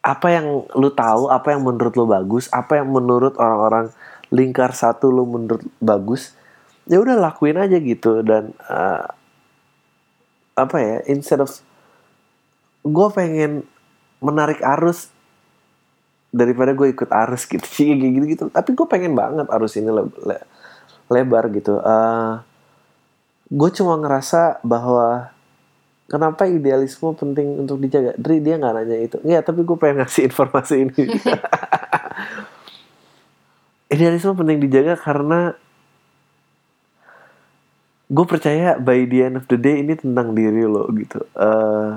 apa 0.08 0.28
yang 0.32 0.64
lu 0.72 0.88
tahu, 0.96 1.28
apa 1.28 1.52
yang 1.52 1.68
menurut 1.68 1.94
lu 2.00 2.08
bagus, 2.08 2.48
apa 2.56 2.80
yang 2.80 2.88
menurut 2.88 3.36
orang-orang 3.36 3.92
lingkar 4.32 4.72
satu 4.72 5.12
lu 5.12 5.28
menurut 5.28 5.68
bagus, 5.84 6.32
ya 6.88 7.04
udah 7.04 7.20
lakuin 7.20 7.60
aja 7.60 7.76
gitu. 7.76 8.24
Dan 8.24 8.56
uh, 8.72 9.04
apa 10.56 10.78
ya 10.80 10.98
instead 11.12 11.44
of 11.44 11.52
gue 12.88 13.08
pengen 13.12 13.68
menarik 14.24 14.64
arus 14.64 15.12
daripada 16.32 16.72
gue 16.72 16.88
ikut 16.88 17.12
arus 17.12 17.44
gitu 17.52 17.68
sih 17.68 17.92
gitu 17.94 18.26
gitu 18.26 18.44
tapi 18.50 18.74
gue 18.74 18.88
pengen 18.88 19.14
banget 19.14 19.46
arus 19.52 19.76
ini 19.76 19.92
le- 19.92 20.16
le- 20.24 20.48
lebar 21.12 21.52
gitu. 21.52 21.84
Uh, 21.84 22.40
gue 23.52 23.70
cuma 23.76 24.00
ngerasa 24.00 24.64
bahwa 24.64 25.36
kenapa 26.08 26.48
idealisme 26.48 27.12
penting 27.14 27.62
untuk 27.62 27.78
dijaga? 27.80 28.16
Dri 28.16 28.40
dia 28.40 28.56
nggak 28.56 28.74
nanya 28.74 28.98
itu. 28.98 29.18
Iya 29.24 29.44
tapi 29.44 29.64
gue 29.64 29.76
pengen 29.76 30.04
ngasih 30.04 30.28
informasi 30.28 30.76
ini. 30.88 31.04
Idealisme 33.88 34.36
penting 34.36 34.60
dijaga 34.60 35.00
karena 35.00 35.56
gue 38.08 38.26
percaya 38.28 38.80
by 38.80 39.04
the 39.08 39.20
end 39.24 39.36
of 39.40 39.46
the 39.52 39.60
day 39.60 39.84
ini 39.84 39.96
tentang 39.96 40.32
diri 40.32 40.64
lo 40.64 40.88
gitu. 40.92 41.24
Eh, 41.36 41.92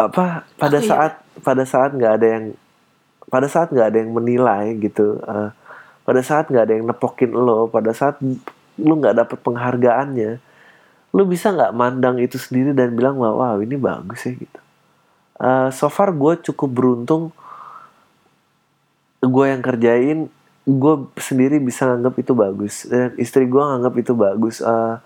apa 0.00 0.48
pada 0.56 0.78
Oh, 0.80 0.80
iya. 0.80 0.88
saat 0.88 1.12
pada 1.44 1.64
saat 1.68 1.92
nggak 1.92 2.12
ada 2.20 2.26
yang 2.28 2.44
pada 3.28 3.46
saat 3.48 3.68
nggak 3.72 3.86
ada 3.92 3.98
yang 4.00 4.12
menilai 4.12 4.76
gitu. 4.80 5.20
Eh, 5.20 5.50
pada 6.04 6.20
saat 6.24 6.48
nggak 6.48 6.64
ada 6.64 6.74
yang 6.80 6.84
nepokin 6.88 7.32
lo 7.32 7.68
pada 7.68 7.92
saat 7.92 8.16
lu 8.80 8.94
nggak 8.96 9.20
dapet 9.20 9.36
penghargaannya 9.44 10.40
lu 11.10 11.26
bisa 11.26 11.50
nggak 11.50 11.74
mandang 11.74 12.16
itu 12.22 12.38
sendiri 12.38 12.70
dan 12.70 12.94
bilang 12.94 13.18
wah 13.18 13.34
wow, 13.34 13.56
ini 13.58 13.74
bagus 13.74 14.26
ya 14.26 14.32
gitu. 14.34 14.60
Eh, 15.40 15.68
so 15.74 15.90
far 15.90 16.14
gue 16.14 16.38
cukup 16.52 16.70
beruntung 16.70 17.34
gue 19.20 19.44
yang 19.44 19.60
kerjain 19.60 20.32
gue 20.64 20.94
sendiri 21.20 21.60
bisa 21.60 21.84
nganggap 21.84 22.14
itu 22.20 22.32
bagus 22.32 22.88
dan 22.88 23.12
istri 23.20 23.44
gue 23.44 23.60
nganggap 23.60 23.94
itu 24.00 24.12
bagus 24.16 24.64
Eh, 24.64 24.96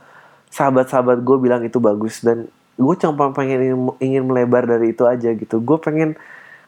sahabat-sahabat 0.54 1.18
gue 1.26 1.36
bilang 1.42 1.66
itu 1.66 1.82
bagus 1.82 2.22
dan 2.22 2.46
gue 2.78 2.94
cuma 2.98 3.34
pengen 3.34 3.58
ingin, 3.58 3.78
ingin 3.98 4.22
melebar 4.22 4.62
dari 4.70 4.94
itu 4.94 5.02
aja 5.02 5.34
gitu. 5.34 5.58
Gue 5.58 5.82
pengen 5.82 6.14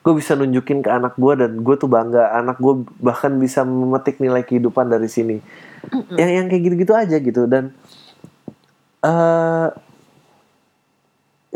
gue 0.02 0.12
bisa 0.14 0.34
nunjukin 0.34 0.82
ke 0.82 0.90
anak 0.90 1.14
gue 1.14 1.32
dan 1.38 1.62
gue 1.62 1.74
tuh 1.78 1.86
bangga 1.86 2.34
anak 2.34 2.58
gue 2.58 2.82
bahkan 2.98 3.30
bisa 3.38 3.62
memetik 3.62 4.18
nilai 4.18 4.42
kehidupan 4.42 4.90
dari 4.90 5.06
sini. 5.06 5.38
Yang 6.18 6.30
yang 6.34 6.46
kayak 6.50 6.62
gitu-gitu 6.66 6.92
aja 6.98 7.16
gitu. 7.22 7.46
Dan 7.46 7.70
eh 9.04 9.68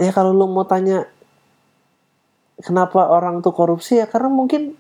ya 0.01 0.11
kalau 0.16 0.32
lu 0.32 0.49
mau 0.49 0.64
tanya 0.64 1.05
kenapa 2.61 3.09
orang 3.09 3.41
tuh 3.45 3.53
korupsi? 3.53 4.01
Ya 4.01 4.07
karena 4.09 4.28
mungkin 4.32 4.76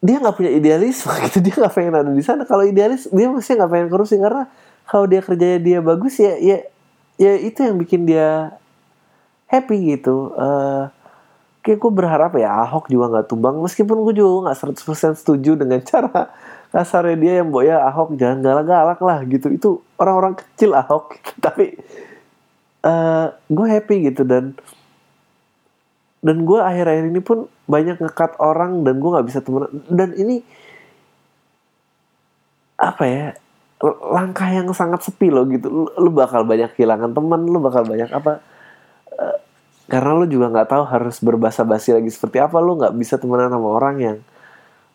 dia 0.00 0.16
nggak 0.16 0.36
punya 0.36 0.50
idealisme 0.54 1.12
gitu. 1.28 1.38
Dia 1.44 1.54
nggak 1.58 1.74
pengen 1.74 1.94
ada 1.94 2.10
di 2.10 2.24
sana. 2.24 2.46
Kalau 2.48 2.64
idealis 2.64 3.10
dia 3.10 3.28
pasti 3.30 3.52
nggak 3.58 3.70
pengen 3.70 3.88
korupsi. 3.92 4.16
Karena 4.16 4.46
kalau 4.86 5.06
dia 5.06 5.20
kerjanya 5.22 5.58
dia 5.60 5.78
bagus 5.82 6.18
ya 6.18 6.34
ya 6.38 6.58
ya 7.20 7.32
itu 7.36 7.60
yang 7.62 7.76
bikin 7.78 8.08
dia 8.08 8.54
happy 9.50 9.98
gitu. 9.98 10.32
Eh 10.38 10.84
kayak 11.60 11.76
gue 11.76 11.92
berharap 11.92 12.32
ya 12.40 12.48
Ahok 12.64 12.88
juga 12.88 13.12
nggak 13.18 13.26
tumbang. 13.28 13.60
Meskipun 13.60 14.00
gue 14.08 14.14
juga 14.16 14.50
nggak 14.50 14.58
100% 14.80 15.20
setuju 15.20 15.54
dengan 15.60 15.80
cara 15.90 16.32
kasarnya 16.70 17.16
dia 17.18 17.32
yang 17.42 17.50
ya 17.62 17.82
Ahok 17.90 18.14
jangan 18.14 18.38
galak-galak 18.42 19.00
lah 19.02 19.18
gitu. 19.26 19.46
Itu 19.50 19.68
orang-orang 19.98 20.38
kecil 20.38 20.74
Ahok 20.74 21.18
tapi 21.44 21.76
eh 22.80 23.26
gue 23.52 23.66
happy 23.68 23.96
gitu 24.08 24.24
dan 24.24 24.56
dan 26.20 26.36
gue 26.44 26.60
akhir-akhir 26.60 27.04
ini 27.08 27.20
pun 27.20 27.48
banyak 27.64 27.96
ngekat 28.00 28.36
orang 28.40 28.84
dan 28.84 29.00
gue 29.00 29.10
nggak 29.10 29.26
bisa 29.28 29.40
temenan. 29.44 29.70
Dan 29.88 30.14
ini 30.16 30.42
apa 32.80 33.04
ya 33.04 33.26
langkah 34.12 34.48
yang 34.48 34.68
sangat 34.72 35.04
sepi 35.04 35.28
loh 35.28 35.44
gitu. 35.48 35.90
Lu 35.96 36.10
bakal 36.12 36.44
banyak 36.48 36.72
kehilangan 36.76 37.12
teman 37.12 37.44
lu 37.44 37.60
bakal 37.60 37.84
banyak 37.84 38.08
apa 38.12 38.40
Eh, 39.20 39.38
karena 39.90 40.16
lu 40.16 40.26
juga 40.30 40.46
nggak 40.48 40.68
tahu 40.70 40.84
harus 40.86 41.16
berbahasa 41.18 41.66
basi 41.66 41.92
lagi 41.92 42.08
seperti 42.08 42.38
apa. 42.40 42.56
Lu 42.62 42.78
nggak 42.78 42.94
bisa 42.96 43.20
temenan 43.20 43.52
sama 43.52 43.68
orang 43.68 43.96
yang 44.00 44.16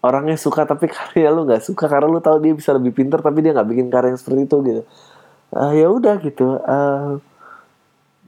orangnya 0.06 0.38
suka 0.38 0.70
tapi 0.70 0.86
karya 0.95 1.34
lu 1.34 1.49
nggak 1.49 1.66
suka 1.66 1.89
karena 1.89 2.06
lu 2.06 2.22
tahu 2.22 2.38
dia 2.38 2.53
bisa 2.53 2.78
lebih 2.78 2.93
pintar 2.93 3.26
tapi 3.26 3.41
dia 3.41 3.58
nggak 3.58 3.68
bikin 3.74 3.88
karya 3.89 4.14
yang 4.14 4.20
seperti 4.22 4.41
itu 4.45 4.58
gitu. 4.62 4.82
Eh, 5.56 5.72
ya 5.82 5.88
udah 5.89 6.16
gitu. 6.22 6.47
Eh, 6.62 7.12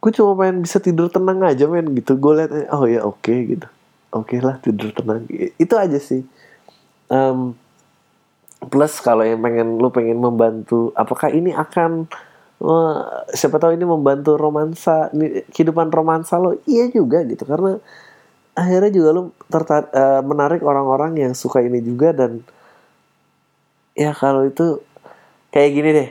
gue 0.01 0.11
cuma 0.17 0.31
pengen 0.41 0.65
bisa 0.65 0.77
tidur 0.81 1.07
tenang 1.13 1.45
aja 1.45 1.69
men 1.69 1.93
gitu. 1.93 2.17
Gue 2.17 2.41
liat 2.41 2.51
oh 2.73 2.85
ya 2.89 3.05
oke 3.05 3.33
gitu. 3.33 3.67
Oke 4.09 4.41
lah 4.41 4.57
tidur 4.57 4.89
tenang. 4.95 5.29
Itu 5.61 5.73
aja 5.77 5.99
sih. 6.01 6.25
Em, 7.07 7.53
plus 8.73 8.93
kalau 9.05 9.21
yang 9.23 9.39
pengen 9.45 9.77
lu 9.77 9.93
pengen 9.93 10.17
membantu 10.17 10.89
apakah 10.97 11.29
ini 11.29 11.53
akan 11.53 12.09
eh, 12.63 12.97
siapa 13.37 13.61
tahu 13.61 13.77
ini 13.77 13.85
membantu 13.85 14.33
romansa 14.39 15.13
kehidupan 15.53 15.93
romansa 15.93 16.41
lo? 16.41 16.57
Iya 16.65 16.89
juga 16.89 17.21
gitu. 17.27 17.45
Karena 17.45 17.77
akhirnya 18.57 18.89
juga 18.89 19.09
lu 19.13 19.23
tertar- 19.53 19.93
eh, 19.93 20.21
menarik 20.25 20.65
orang-orang 20.65 21.13
yang 21.21 21.33
suka 21.37 21.61
ini 21.61 21.77
juga 21.85 22.09
dan 22.09 22.41
ya 23.93 24.17
kalau 24.17 24.49
itu 24.49 24.81
kayak 25.53 25.71
gini 25.77 25.89
deh 25.93 26.09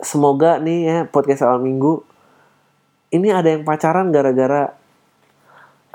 semoga 0.00 0.56
nih 0.56 0.80
ya 0.88 0.98
podcast 1.08 1.44
awal 1.44 1.60
minggu 1.60 2.00
ini 3.12 3.28
ada 3.28 3.52
yang 3.52 3.62
pacaran 3.68 4.08
gara-gara 4.08 4.72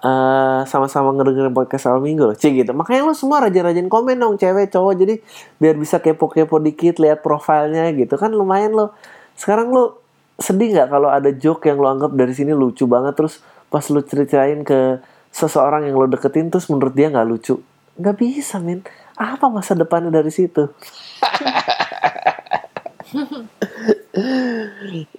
eh, 0.01 0.61
sama-sama 0.65 1.13
ngedengerin 1.13 1.53
podcast 1.53 1.85
awal 1.89 2.01
minggu 2.01 2.25
loh, 2.25 2.33
Cik 2.33 2.65
gitu. 2.65 2.71
Makanya 2.73 3.05
lo 3.05 3.13
semua 3.13 3.37
rajin-rajin 3.45 3.85
komen 3.85 4.17
dong, 4.17 4.33
cewek, 4.33 4.73
cowok, 4.73 4.93
jadi 4.97 5.15
biar 5.61 5.77
bisa 5.77 6.01
kepo-kepo 6.01 6.57
dikit, 6.57 6.97
lihat 6.97 7.21
profilnya 7.21 7.85
gitu 7.93 8.17
kan 8.17 8.33
lumayan 8.33 8.73
lo. 8.73 8.97
Sekarang 9.37 9.69
lo 9.69 10.01
sedih 10.41 10.73
nggak 10.73 10.89
kalau 10.89 11.09
ada 11.13 11.29
joke 11.29 11.69
yang 11.69 11.77
lo 11.77 11.93
anggap 11.93 12.17
dari 12.17 12.33
sini 12.33 12.49
lucu 12.49 12.89
banget, 12.89 13.13
terus 13.13 13.45
pas 13.71 13.87
lo 13.87 14.03
ceritain 14.03 14.61
ke 14.67 14.99
seseorang 15.31 15.87
yang 15.87 15.95
lo 15.95 16.05
deketin, 16.11 16.51
terus 16.51 16.67
menurut 16.67 16.91
dia 16.91 17.07
nggak 17.07 17.25
lucu, 17.25 17.63
nggak 17.95 18.15
bisa 18.19 18.59
men. 18.59 18.83
Apa 19.15 19.47
masa 19.47 19.71
depannya 19.73 20.11
dari 20.11 20.29
situ? 20.29 20.67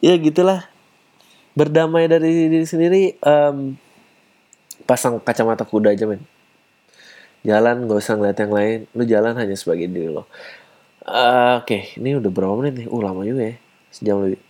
ya 0.05 0.15
gitulah. 0.21 0.69
Berdamai 1.53 2.09
dari 2.09 2.49
diri 2.49 2.65
sendiri 2.65 3.17
em, 3.21 3.77
pasang 4.85 5.21
kacamata 5.21 5.65
kuda 5.65 5.93
aja 5.93 6.09
men 6.09 6.25
jalan 7.43 7.91
gak 7.91 7.99
usah 7.99 8.15
ngeliat 8.19 8.39
yang 8.39 8.53
lain. 8.55 8.79
Lu 8.95 9.03
jalan 9.05 9.35
hanya 9.37 9.57
sebagai 9.59 9.91
diri 9.91 10.09
lo. 10.11 10.27
Eh, 11.03 11.53
oke 11.59 11.99
ini 11.99 12.15
udah 12.15 12.31
berapa 12.31 12.55
menit 12.63 12.75
nih? 12.83 12.87
Uh 12.89 13.03
lama 13.03 13.27
juga 13.27 13.51
ya. 13.51 13.55
Sejam 13.91 14.23
lebih. 14.23 14.41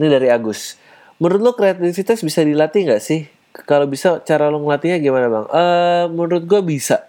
Ini 0.00 0.06
dari 0.08 0.28
Agus. 0.32 0.80
Menurut 1.20 1.40
lo 1.40 1.52
kreativitas 1.54 2.24
bisa 2.24 2.42
dilatih 2.42 2.88
nggak 2.88 3.02
sih 3.04 3.28
kalau 3.52 3.84
bisa 3.84 4.24
cara 4.24 4.48
lo 4.48 4.64
ngelatihnya 4.64 4.98
gimana 5.04 5.28
bang? 5.28 5.46
Eh, 5.52 6.04
menurut 6.08 6.44
gue 6.48 6.60
bisa. 6.64 7.04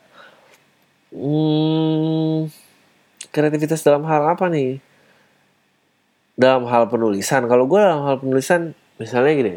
Hmm, 1.15 2.51
kreativitas 3.31 3.79
dalam 3.79 4.03
hal 4.03 4.35
apa 4.35 4.51
nih? 4.51 4.83
Dalam 6.35 6.67
hal 6.67 6.91
penulisan. 6.91 7.47
Kalau 7.47 7.63
gue 7.63 7.79
dalam 7.79 8.03
hal 8.03 8.19
penulisan 8.19 8.75
misalnya 8.99 9.33
gini. 9.39 9.53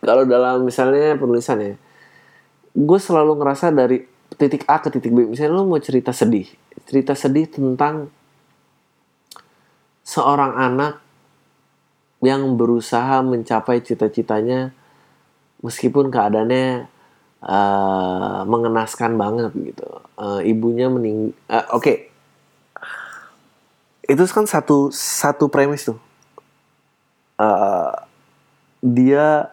Kalau 0.00 0.24
dalam 0.24 0.64
misalnya 0.64 1.20
penulisan 1.20 1.60
ya. 1.60 1.74
Gue 2.72 2.96
selalu 2.96 3.36
ngerasa 3.36 3.68
dari 3.76 4.00
titik 4.40 4.64
A 4.64 4.80
ke 4.80 4.88
titik 4.88 5.12
B. 5.12 5.28
Misalnya 5.28 5.52
lo 5.52 5.68
mau 5.68 5.80
cerita 5.80 6.16
sedih. 6.16 6.48
Cerita 6.88 7.12
sedih 7.12 7.44
tentang 7.44 8.08
seorang 10.00 10.56
anak 10.56 11.04
yang 12.24 12.56
berusaha 12.56 13.20
mencapai 13.20 13.84
cita-citanya 13.84 14.72
meskipun 15.66 16.14
keadaannya 16.14 16.86
eh, 17.42 18.40
mengenaskan 18.46 19.18
banget 19.18 19.50
gitu 19.52 19.86
Eh, 20.16 20.48
ibunya 20.48 20.88
mening 20.88 21.36
eh, 21.52 21.66
oke 21.76 22.08
itu 24.06 24.22
kan 24.32 24.48
satu 24.48 24.88
satu 24.94 25.52
premis 25.52 25.84
tuh 25.84 26.00
Eh, 27.36 27.92
dia 28.80 29.52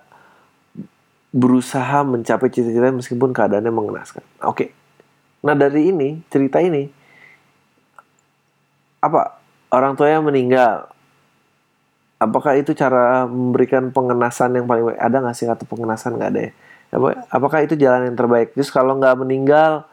berusaha 1.35 2.05
mencapai 2.07 2.47
cita-cita 2.47 2.93
meskipun 2.93 3.35
keadaannya 3.35 3.73
mengenaskan. 3.73 4.23
Oke. 4.47 4.71
Nah, 5.43 5.57
dari 5.57 5.91
ini, 5.91 6.23
cerita 6.31 6.63
ini 6.63 6.87
apa? 9.03 9.43
Orang 9.73 9.99
tuanya 9.99 10.23
meninggal. 10.23 10.92
Apakah 12.23 12.55
itu 12.55 12.71
cara 12.71 13.27
memberikan 13.27 13.91
pengenasan 13.91 14.55
yang 14.55 14.65
paling 14.65 14.93
baik? 14.93 14.99
Ada 14.99 15.15
nggak 15.19 15.35
sih 15.35 15.45
kata 15.49 15.63
pengenasan 15.67 16.15
nggak 16.15 16.29
ada 16.31 16.41
ya? 16.47 16.51
Apa- 16.93 17.19
Apakah 17.27 17.59
itu 17.65 17.75
jalan 17.75 18.07
yang 18.07 18.17
terbaik? 18.17 18.55
Terus 18.55 18.71
kalau 18.71 18.95
nggak 18.97 19.15
meninggal, 19.19 19.83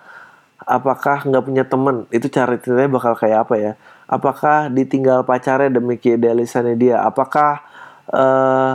apakah 0.62 1.26
nggak 1.26 1.44
punya 1.44 1.64
teman? 1.66 2.06
Itu 2.14 2.30
cara 2.30 2.54
ceritanya 2.60 2.90
bakal 2.92 3.12
kayak 3.18 3.38
apa 3.48 3.54
ya? 3.58 3.72
Apakah 4.10 4.70
ditinggal 4.70 5.26
pacarnya 5.26 5.70
demi 5.70 5.98
keidealisannya 5.98 6.74
dia? 6.78 6.96
Apakah 7.02 7.62
eh 8.10 8.74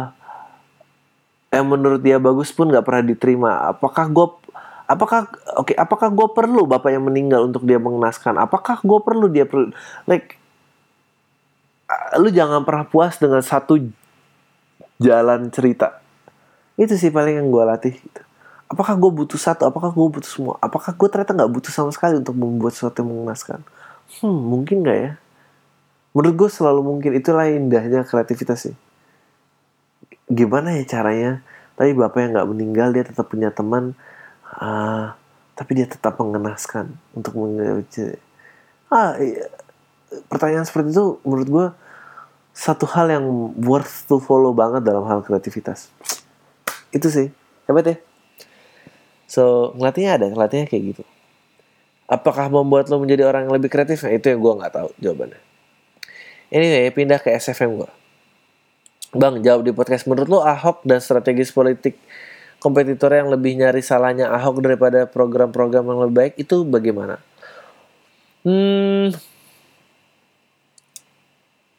yang 1.55 1.67
menurut 1.71 2.03
dia 2.03 2.19
bagus 2.19 2.51
pun 2.51 2.67
nggak 2.67 2.83
pernah 2.83 3.03
diterima. 3.05 3.51
Apakah 3.71 4.05
gue 4.11 4.27
apakah 4.85 5.31
oke 5.55 5.73
apakah 5.73 6.11
gue 6.11 6.27
perlu 6.35 6.67
bapak 6.67 6.91
yang 6.91 7.07
meninggal 7.07 7.47
untuk 7.47 7.63
dia 7.63 7.79
mengenaskan? 7.79 8.35
Apakah 8.35 8.83
gue 8.83 8.99
perlu 8.99 9.31
dia 9.31 9.47
perlu 9.47 9.71
like 10.03 10.35
lu 12.19 12.29
jangan 12.31 12.63
pernah 12.63 12.85
puas 12.87 13.17
dengan 13.19 13.41
satu 13.43 13.79
jalan 14.99 15.51
cerita. 15.51 15.99
Itu 16.75 16.95
sih 16.99 17.11
paling 17.11 17.39
yang 17.39 17.47
gue 17.51 17.63
latih. 17.63 17.95
Gitu. 17.95 18.21
apakah 18.65 18.97
gue 18.97 19.11
butuh 19.13 19.37
satu 19.37 19.69
apakah 19.69 19.93
gue 19.93 20.07
butuh 20.09 20.25
semua 20.25 20.55
apakah 20.57 20.97
gue 20.97 21.05
ternyata 21.05 21.37
nggak 21.37 21.53
butuh 21.53 21.69
sama 21.69 21.93
sekali 21.93 22.17
untuk 22.17 22.33
membuat 22.33 22.73
sesuatu 22.73 23.05
yang 23.05 23.13
mengenaskan 23.13 23.61
hmm 24.19 24.39
mungkin 24.41 24.81
nggak 24.81 24.97
ya 24.97 25.11
menurut 26.17 26.33
gue 26.33 26.49
selalu 26.49 26.81
mungkin 26.81 27.11
itulah 27.13 27.45
indahnya 27.45 28.01
kreativitas 28.01 28.65
sih 28.65 28.75
gimana 30.25 30.73
ya 30.73 30.83
caranya 30.87 31.45
tapi 31.77 31.93
bapak 31.93 32.19
yang 32.25 32.31
nggak 32.33 32.49
meninggal 32.49 32.89
dia 32.95 33.03
tetap 33.05 33.29
punya 33.29 33.53
teman 33.53 33.93
uh, 34.57 35.13
tapi 35.53 35.71
dia 35.77 35.85
tetap 35.85 36.17
mengenaskan 36.17 36.95
untuk 37.13 37.37
mengerti 37.37 38.17
ah 38.89 39.13
iya. 39.21 39.51
pertanyaan 40.31 40.65
seperti 40.65 40.95
itu 40.95 41.19
menurut 41.21 41.47
gue 41.47 41.65
satu 42.55 42.87
hal 42.87 43.11
yang 43.11 43.25
worth 43.59 44.07
to 44.07 44.17
follow 44.23 44.55
banget 44.55 44.87
dalam 44.87 45.03
hal 45.05 45.19
kreativitas 45.21 45.91
itu 46.95 47.11
sih 47.11 47.27
hebat 47.67 47.85
ya 47.91 47.97
So 49.25 49.73
ngelatihnya 49.75 50.11
ada, 50.21 50.25
ngelatihnya 50.29 50.67
kayak 50.69 50.83
gitu. 50.95 51.03
Apakah 52.05 52.47
membuat 52.53 52.85
lo 52.93 53.01
menjadi 53.01 53.25
orang 53.25 53.49
yang 53.49 53.53
lebih 53.57 53.73
kreatif? 53.73 54.05
Nah, 54.05 54.13
itu 54.13 54.29
yang 54.29 54.39
gue 54.39 54.53
nggak 54.61 54.73
tahu 54.73 54.89
jawabannya. 55.01 55.41
Ini 56.53 56.65
nih 56.69 56.93
pindah 56.93 57.17
ke 57.17 57.33
SFM 57.33 57.81
gue. 57.81 57.89
Bang, 59.17 59.41
jawab 59.41 59.65
di 59.65 59.73
podcast. 59.73 60.05
Menurut 60.05 60.29
lo 60.29 60.39
Ahok 60.45 60.85
dan 60.85 61.01
strategis 61.01 61.49
politik 61.49 61.97
kompetitor 62.61 63.09
yang 63.09 63.33
lebih 63.33 63.57
nyari 63.57 63.81
salahnya 63.81 64.29
Ahok 64.29 64.61
daripada 64.61 65.09
program-program 65.09 65.81
yang 65.81 65.99
lebih 66.05 66.15
baik 66.15 66.33
itu 66.37 66.61
bagaimana? 66.61 67.17
Hmm, 68.45 69.09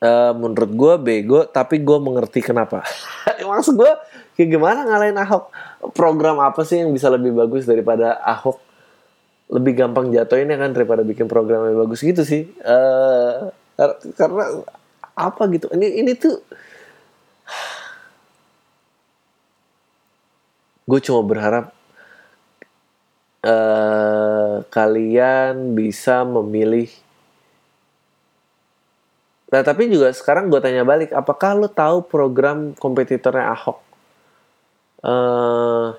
uh, 0.06 0.32
menurut 0.38 0.70
gue 0.70 0.94
bego, 1.02 1.40
tapi 1.50 1.82
gue 1.82 1.98
mengerti 1.98 2.38
kenapa. 2.38 2.86
Maksud 3.50 3.74
gue, 3.74 3.92
kayak 4.38 4.48
gimana 4.54 4.86
ngalahin 4.86 5.18
Ahok? 5.18 5.50
Program 5.92 6.38
apa 6.38 6.62
sih 6.62 6.82
yang 6.82 6.94
bisa 6.94 7.10
lebih 7.10 7.34
bagus 7.34 7.66
daripada 7.66 8.22
Ahok? 8.22 8.62
Lebih 9.50 9.78
gampang 9.78 10.10
jatuhinnya 10.10 10.58
kan 10.58 10.74
daripada 10.74 11.06
bikin 11.06 11.30
program 11.30 11.70
yang 11.70 11.78
bagus 11.86 12.02
gitu 12.02 12.22
sih. 12.22 12.50
Uh, 12.62 13.50
karena 14.14 14.62
apa 15.14 15.42
gitu? 15.50 15.70
Ini 15.70 16.02
ini 16.02 16.12
tuh 16.18 16.34
gue 20.90 21.00
cuma 21.02 21.22
berharap 21.22 21.70
uh, 23.46 24.66
kalian 24.66 25.78
bisa 25.78 26.26
memilih 26.26 26.90
Nah 29.56 29.64
tapi 29.64 29.88
juga 29.88 30.12
sekarang 30.12 30.52
gue 30.52 30.60
tanya 30.60 30.84
balik, 30.84 31.16
apakah 31.16 31.56
lo 31.56 31.72
tahu 31.72 32.04
program 32.04 32.76
kompetitornya 32.76 33.56
Ahok? 33.56 33.80
Uh, 35.00 35.96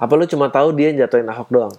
apa 0.00 0.12
lo 0.16 0.24
cuma 0.24 0.48
tahu 0.48 0.72
dia 0.72 0.96
jatuhin 0.96 1.28
Ahok 1.28 1.48
doang? 1.52 1.76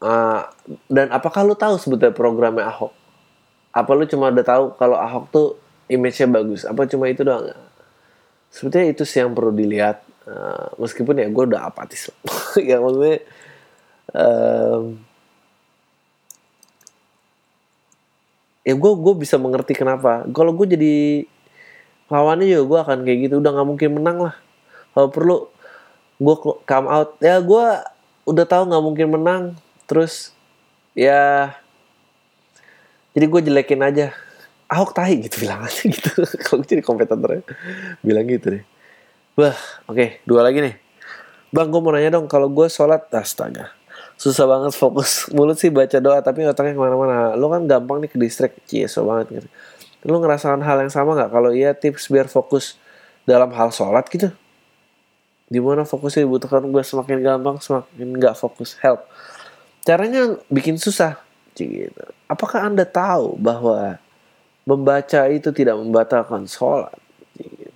Uh, 0.00 0.48
dan 0.88 1.12
apakah 1.12 1.44
lo 1.44 1.52
tahu 1.52 1.76
sebetulnya 1.76 2.16
programnya 2.16 2.64
Ahok? 2.64 2.96
Apa 3.76 3.92
lo 3.92 4.08
cuma 4.08 4.32
udah 4.32 4.46
tahu 4.48 4.64
kalau 4.80 4.96
Ahok 4.96 5.24
tuh 5.28 5.48
image-nya 5.92 6.32
bagus? 6.32 6.64
Apa 6.64 6.88
cuma 6.88 7.12
itu 7.12 7.20
doang? 7.20 7.52
Sebetulnya 8.48 8.88
itu 8.88 9.04
sih 9.04 9.20
yang 9.20 9.36
perlu 9.36 9.52
dilihat. 9.52 10.00
Uh, 10.24 10.80
meskipun 10.80 11.20
ya 11.20 11.28
gue 11.28 11.44
udah 11.44 11.68
apatis. 11.68 12.08
ya 12.56 12.80
maksudnya... 12.80 13.20
Uh, 14.16 14.96
ya 18.70 18.74
gue 18.78 18.92
gue 18.94 19.14
bisa 19.18 19.34
mengerti 19.34 19.74
kenapa. 19.74 20.22
Kalau 20.30 20.54
gue 20.54 20.66
jadi 20.78 20.94
lawannya 22.06 22.46
juga 22.46 22.62
gue 22.62 22.78
akan 22.86 22.98
kayak 23.02 23.18
gitu. 23.26 23.34
Udah 23.42 23.50
nggak 23.50 23.68
mungkin 23.68 23.90
menang 23.98 24.18
lah. 24.30 24.34
Kalau 24.94 25.08
perlu 25.10 25.36
gue 26.22 26.36
come 26.62 26.86
out. 26.86 27.18
Ya 27.18 27.42
gue 27.42 27.66
udah 28.30 28.44
tahu 28.46 28.62
nggak 28.70 28.84
mungkin 28.86 29.06
menang. 29.10 29.42
Terus 29.90 30.30
ya 30.94 31.50
jadi 33.10 33.26
gue 33.26 33.40
jelekin 33.50 33.82
aja. 33.82 34.14
Ahok 34.70 34.94
tahi 34.94 35.26
gitu 35.26 35.42
bilang 35.42 35.66
aja 35.66 35.82
gitu. 35.82 36.14
Kalau 36.46 36.62
jadi 36.62 36.78
kompetitornya 36.78 37.42
bilang 38.06 38.30
gitu 38.30 38.54
deh. 38.54 38.64
Wah 39.34 39.58
oke 39.90 39.98
okay, 39.98 40.08
dua 40.22 40.46
lagi 40.46 40.62
nih. 40.62 40.78
Bang 41.50 41.74
gue 41.74 41.82
mau 41.82 41.90
nanya 41.90 42.14
dong. 42.14 42.30
Kalau 42.30 42.46
gue 42.46 42.70
sholat 42.70 43.10
astaga 43.10 43.79
susah 44.20 44.44
banget 44.44 44.76
fokus 44.76 45.24
mulut 45.36 45.56
sih 45.56 45.72
baca 45.72 45.96
doa 45.96 46.20
tapi 46.20 46.44
otaknya 46.44 46.76
ke 46.76 46.82
mana-mana. 46.84 47.32
Lo 47.40 47.48
kan 47.48 47.64
gampang 47.64 48.04
nih 48.04 48.12
ke 48.12 48.20
distrik. 48.20 48.52
So 48.84 49.08
banget 49.08 49.40
gitu. 49.40 49.48
Lo 50.04 50.20
ngerasakan 50.20 50.60
hal 50.60 50.84
yang 50.84 50.92
sama 50.92 51.16
nggak? 51.16 51.32
Kalau 51.32 51.50
iya 51.56 51.72
tips 51.72 52.12
biar 52.12 52.28
fokus 52.28 52.76
dalam 53.24 53.48
hal 53.56 53.72
sholat 53.72 54.04
gitu. 54.12 54.28
Di 55.48 55.58
mana 55.58 55.88
fokusnya? 55.88 56.28
Dibutuhkan 56.28 56.68
gue 56.68 56.82
semakin 56.84 57.16
gampang 57.24 57.56
semakin 57.64 58.08
nggak 58.20 58.36
fokus. 58.36 58.76
Help. 58.84 59.08
Caranya 59.88 60.36
bikin 60.52 60.76
susah. 60.76 61.16
Gitu. 61.56 62.04
Apakah 62.28 62.68
anda 62.68 62.84
tahu 62.84 63.40
bahwa 63.40 63.96
membaca 64.68 65.28
itu 65.32 65.48
tidak 65.50 65.80
membatalkan 65.80 66.44
sholat? 66.44 66.92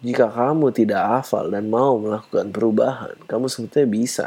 Jika 0.05 0.29
kamu 0.29 0.69
tidak 0.77 1.01
hafal 1.01 1.49
dan 1.49 1.73
mau 1.73 1.97
melakukan 1.97 2.53
perubahan 2.53 3.17
kamu 3.25 3.49
sebetulnya 3.49 3.89
bisa 3.89 4.27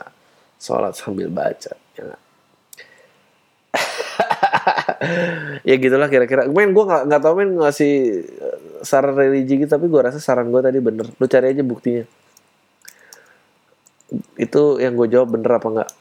sholat 0.57 0.97
sambil 0.97 1.30
baca 1.30 1.78
ya 5.69 5.75
gitulah 5.77 6.09
kira-kira. 6.09 6.49
Main 6.49 6.73
gue 6.73 6.83
nggak 6.83 7.03
nggak 7.09 7.21
tau 7.21 7.33
main 7.37 7.51
ngasih 7.53 7.93
eh, 8.25 8.57
saran 8.81 9.13
religi 9.17 9.61
gitu 9.61 9.69
tapi 9.69 9.89
gue 9.89 10.01
rasa 10.01 10.19
saran 10.21 10.49
gue 10.49 10.61
tadi 10.61 10.79
bener. 10.81 11.07
Lu 11.17 11.25
cari 11.25 11.53
aja 11.53 11.63
buktinya. 11.65 12.03
Itu 14.39 14.77
yang 14.81 14.95
gue 14.95 15.07
jawab 15.09 15.35
bener 15.37 15.51
apa 15.57 15.67
enggak 15.67 15.91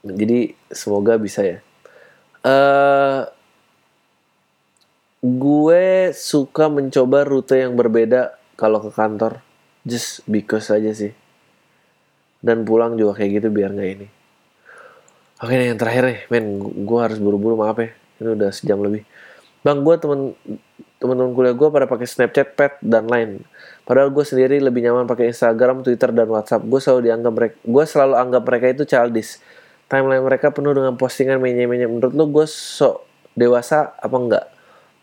jadi 0.00 0.56
semoga 0.72 1.20
bisa 1.20 1.44
ya. 1.44 1.58
Uh, 2.40 3.28
gue 5.20 6.16
suka 6.16 6.72
mencoba 6.72 7.28
rute 7.28 7.60
yang 7.60 7.76
berbeda 7.76 8.40
kalau 8.56 8.80
ke 8.80 8.90
kantor. 8.96 9.44
Just 9.84 10.24
because 10.28 10.68
aja 10.72 10.92
sih 10.92 11.12
dan 12.40 12.64
pulang 12.64 12.96
juga 12.96 13.20
kayak 13.20 13.40
gitu 13.40 13.48
biar 13.52 13.72
nggak 13.72 13.90
ini 14.00 14.06
oke 15.40 15.52
nih 15.52 15.66
yang 15.72 15.78
terakhir 15.80 16.02
nih 16.08 16.20
men 16.32 16.44
gue 16.84 17.00
harus 17.00 17.18
buru-buru 17.20 17.60
maaf 17.60 17.76
ya 17.80 17.92
ini 18.20 18.28
udah 18.36 18.50
sejam 18.52 18.80
lebih 18.80 19.04
bang 19.60 19.78
gue 19.84 19.94
temen 20.00 20.36
temen-temen 21.00 21.32
kuliah 21.32 21.56
gue 21.56 21.68
pada 21.72 21.88
pakai 21.88 22.04
Snapchat, 22.04 22.48
Pet 22.54 22.76
dan 22.84 23.08
lain. 23.08 23.40
Padahal 23.88 24.12
gue 24.12 24.20
sendiri 24.20 24.60
lebih 24.60 24.84
nyaman 24.84 25.08
pakai 25.08 25.32
Instagram, 25.32 25.80
Twitter 25.80 26.12
dan 26.12 26.28
WhatsApp. 26.28 26.60
Gue 26.68 26.76
selalu 26.76 27.08
dianggap 27.08 27.32
mereka, 27.32 27.56
gue 27.64 27.84
selalu 27.88 28.14
anggap 28.20 28.42
mereka 28.44 28.66
itu 28.68 28.84
childish. 28.84 29.40
Timeline 29.88 30.22
mereka 30.22 30.52
penuh 30.52 30.76
dengan 30.76 30.94
postingan 31.00 31.40
menye-menye. 31.40 31.88
Menurut 31.88 32.12
lo 32.12 32.28
gue 32.28 32.46
sok 32.46 33.02
dewasa 33.32 33.96
apa 33.96 34.16
enggak? 34.20 34.46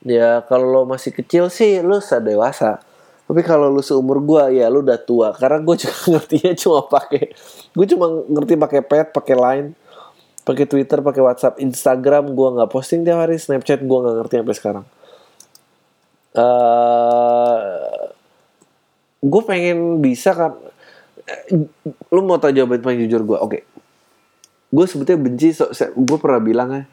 Ya 0.05 0.45
kalau 0.45 0.69
lo 0.69 0.81
masih 0.85 1.11
kecil 1.11 1.49
sih 1.49 1.81
lo 1.81 1.97
dewasa. 1.99 2.79
Tapi 3.27 3.43
kalau 3.43 3.67
lu 3.67 3.83
seumur 3.83 4.23
gue 4.23 4.63
ya 4.63 4.71
lu 4.71 4.79
udah 4.79 4.95
tua. 5.03 5.35
Karena 5.35 5.59
gue 5.59 5.75
juga 5.75 5.97
ngertinya 6.15 6.51
cuma 6.55 6.79
pakai 6.87 7.23
gue 7.75 7.85
cuma 7.91 8.05
ngerti 8.23 8.53
pakai 8.55 8.81
pet, 8.81 9.07
pakai 9.11 9.35
line, 9.35 9.67
pakai 10.47 10.65
Twitter, 10.65 11.03
pakai 11.03 11.21
WhatsApp, 11.21 11.59
Instagram 11.59 12.31
gue 12.31 12.47
nggak 12.55 12.71
posting 12.71 13.03
tiap 13.03 13.19
hari, 13.19 13.35
Snapchat 13.35 13.83
gue 13.83 13.97
nggak 13.99 14.15
ngerti 14.23 14.35
sampai 14.39 14.55
sekarang. 14.55 14.85
Uh, 16.37 16.43
eh, 16.43 18.13
gue 19.25 19.41
pengen 19.43 19.99
bisa 19.99 20.31
kan 20.37 20.53
lu 22.13 22.23
mau 22.23 22.39
tau 22.39 22.53
jawaban 22.55 22.79
paling 22.79 23.03
jujur 23.03 23.27
gue 23.27 23.37
oke. 23.37 23.51
Okay. 23.51 23.63
gue 24.67 24.83
sebetulnya 24.83 25.19
benci 25.23 25.55
so, 25.55 25.71
gue 25.95 26.17
pernah 26.19 26.43
bilang 26.43 26.69
ya 26.75 26.83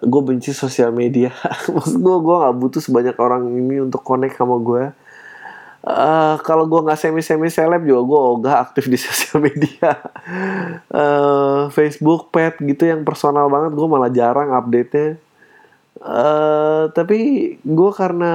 gue 0.00 0.22
benci 0.24 0.50
sosial 0.56 0.90
media. 0.90 1.30
Maksud 1.74 2.00
gue 2.00 2.16
gue 2.22 2.36
nggak 2.40 2.56
butuh 2.56 2.80
sebanyak 2.82 3.16
orang 3.20 3.46
ini 3.52 3.84
untuk 3.84 4.00
connect 4.02 4.40
sama 4.40 4.56
gue 4.58 4.84
Uh, 5.80 6.36
kalau 6.44 6.68
gue 6.68 6.76
nggak 6.84 7.00
semi 7.00 7.24
semi 7.24 7.48
seleb 7.48 7.88
juga 7.88 8.04
gue 8.04 8.20
ogah 8.36 8.54
aktif 8.68 8.84
di 8.84 9.00
sosial 9.04 9.40
media. 9.40 9.96
Uh, 10.92 11.72
Facebook 11.72 12.28
pet 12.28 12.60
gitu 12.60 12.84
yang 12.84 13.00
personal 13.00 13.48
banget 13.48 13.72
gue 13.72 13.88
malah 13.88 14.12
jarang 14.12 14.52
update 14.52 14.92
nya 14.92 15.08
uh, 16.04 16.88
tapi 16.92 17.18
gue 17.60 17.90
karena 17.92 18.32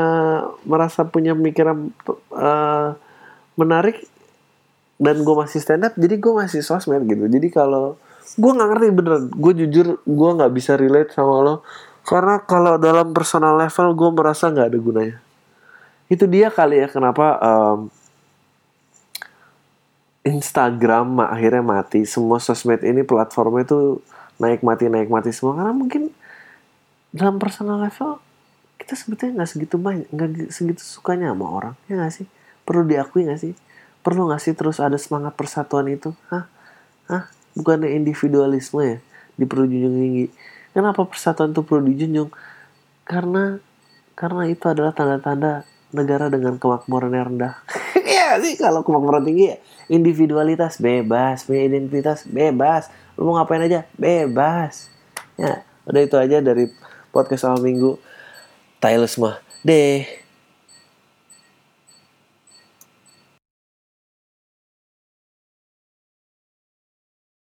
merasa 0.66 1.06
punya 1.06 1.34
pemikiran 1.34 1.90
uh, 2.34 2.98
menarik 3.58 4.06
dan 4.98 5.22
gue 5.22 5.36
masih 5.36 5.60
stand 5.60 5.86
up 5.86 5.94
jadi 5.98 6.16
gue 6.18 6.34
masih 6.34 6.62
sosmed 6.66 7.04
gitu. 7.06 7.30
Jadi 7.30 7.48
kalau 7.52 8.00
gue 8.38 8.52
nggak 8.52 8.70
ngerti 8.74 8.88
beneran. 8.90 9.24
Gue 9.34 9.54
jujur 9.54 10.02
gue 10.02 10.30
nggak 10.40 10.54
bisa 10.56 10.80
relate 10.80 11.14
sama 11.14 11.46
lo. 11.46 11.56
Karena 12.06 12.38
kalau 12.42 12.78
dalam 12.78 13.14
personal 13.14 13.58
level 13.58 13.94
gue 13.98 14.10
merasa 14.14 14.50
nggak 14.54 14.68
ada 14.70 14.80
gunanya 14.82 15.25
itu 16.12 16.26
dia 16.30 16.54
kali 16.54 16.82
ya 16.82 16.88
kenapa 16.88 17.40
um, 17.42 17.80
Instagram 20.26 21.22
akhirnya 21.22 21.62
mati. 21.62 22.06
Semua 22.06 22.42
sosmed 22.42 22.82
ini 22.82 23.06
platformnya 23.06 23.66
itu 23.66 24.02
naik 24.42 24.66
mati 24.66 24.90
naik 24.90 25.10
mati 25.10 25.30
semua. 25.30 25.58
Karena 25.62 25.74
mungkin 25.74 26.10
dalam 27.14 27.38
personal 27.38 27.82
level 27.82 28.20
kita 28.76 28.94
sebetulnya 28.94 29.42
nggak 29.42 29.50
segitu 29.50 29.76
banyak 29.80 30.08
nggak 30.12 30.52
segitu 30.52 30.84
sukanya 30.84 31.32
sama 31.32 31.48
orang 31.48 31.76
ya 31.90 31.98
nggak 31.98 32.14
sih? 32.14 32.28
Perlu 32.66 32.86
diakui 32.90 33.26
nggak 33.30 33.42
sih? 33.42 33.54
Perlu 34.06 34.30
gak 34.30 34.38
sih 34.38 34.54
terus 34.54 34.78
ada 34.78 35.02
semangat 35.02 35.34
persatuan 35.34 35.90
itu? 35.90 36.14
Hah? 36.30 36.46
Hah? 37.10 37.26
Bukannya 37.58 37.90
individualisme 37.98 38.86
ya? 38.86 38.98
Di 39.34 39.50
perlu 39.50 39.66
tinggi. 39.66 40.30
Kenapa 40.78 41.10
persatuan 41.10 41.58
itu 41.58 41.66
perlu 41.66 41.90
dijunjung? 41.90 42.30
Karena 43.02 43.58
karena 44.14 44.46
itu 44.46 44.62
adalah 44.70 44.94
tanda-tanda 44.94 45.66
negara 45.92 46.32
dengan 46.32 46.58
kemakmuran 46.58 47.14
yang 47.14 47.26
rendah. 47.34 47.56
Ya 48.06 48.38
sih 48.38 48.54
kalau 48.54 48.86
kemakmuran 48.86 49.26
tinggi 49.26 49.50
ya 49.50 49.58
individualitas 49.90 50.78
bebas 50.78 51.42
punya 51.42 51.66
identitas 51.66 52.22
bebas. 52.30 52.94
Lu 53.18 53.26
mau 53.26 53.42
ngapain 53.42 53.66
aja? 53.66 53.90
Bebas. 53.98 54.94
Ya 55.42 55.66
udah 55.90 56.02
itu 56.06 56.14
aja 56.14 56.38
dari 56.38 56.70
podcast 57.10 57.50
awal 57.50 57.66
minggu. 57.66 57.98
Taylor 58.78 59.10
semua 59.10 59.42
deh 59.66 60.25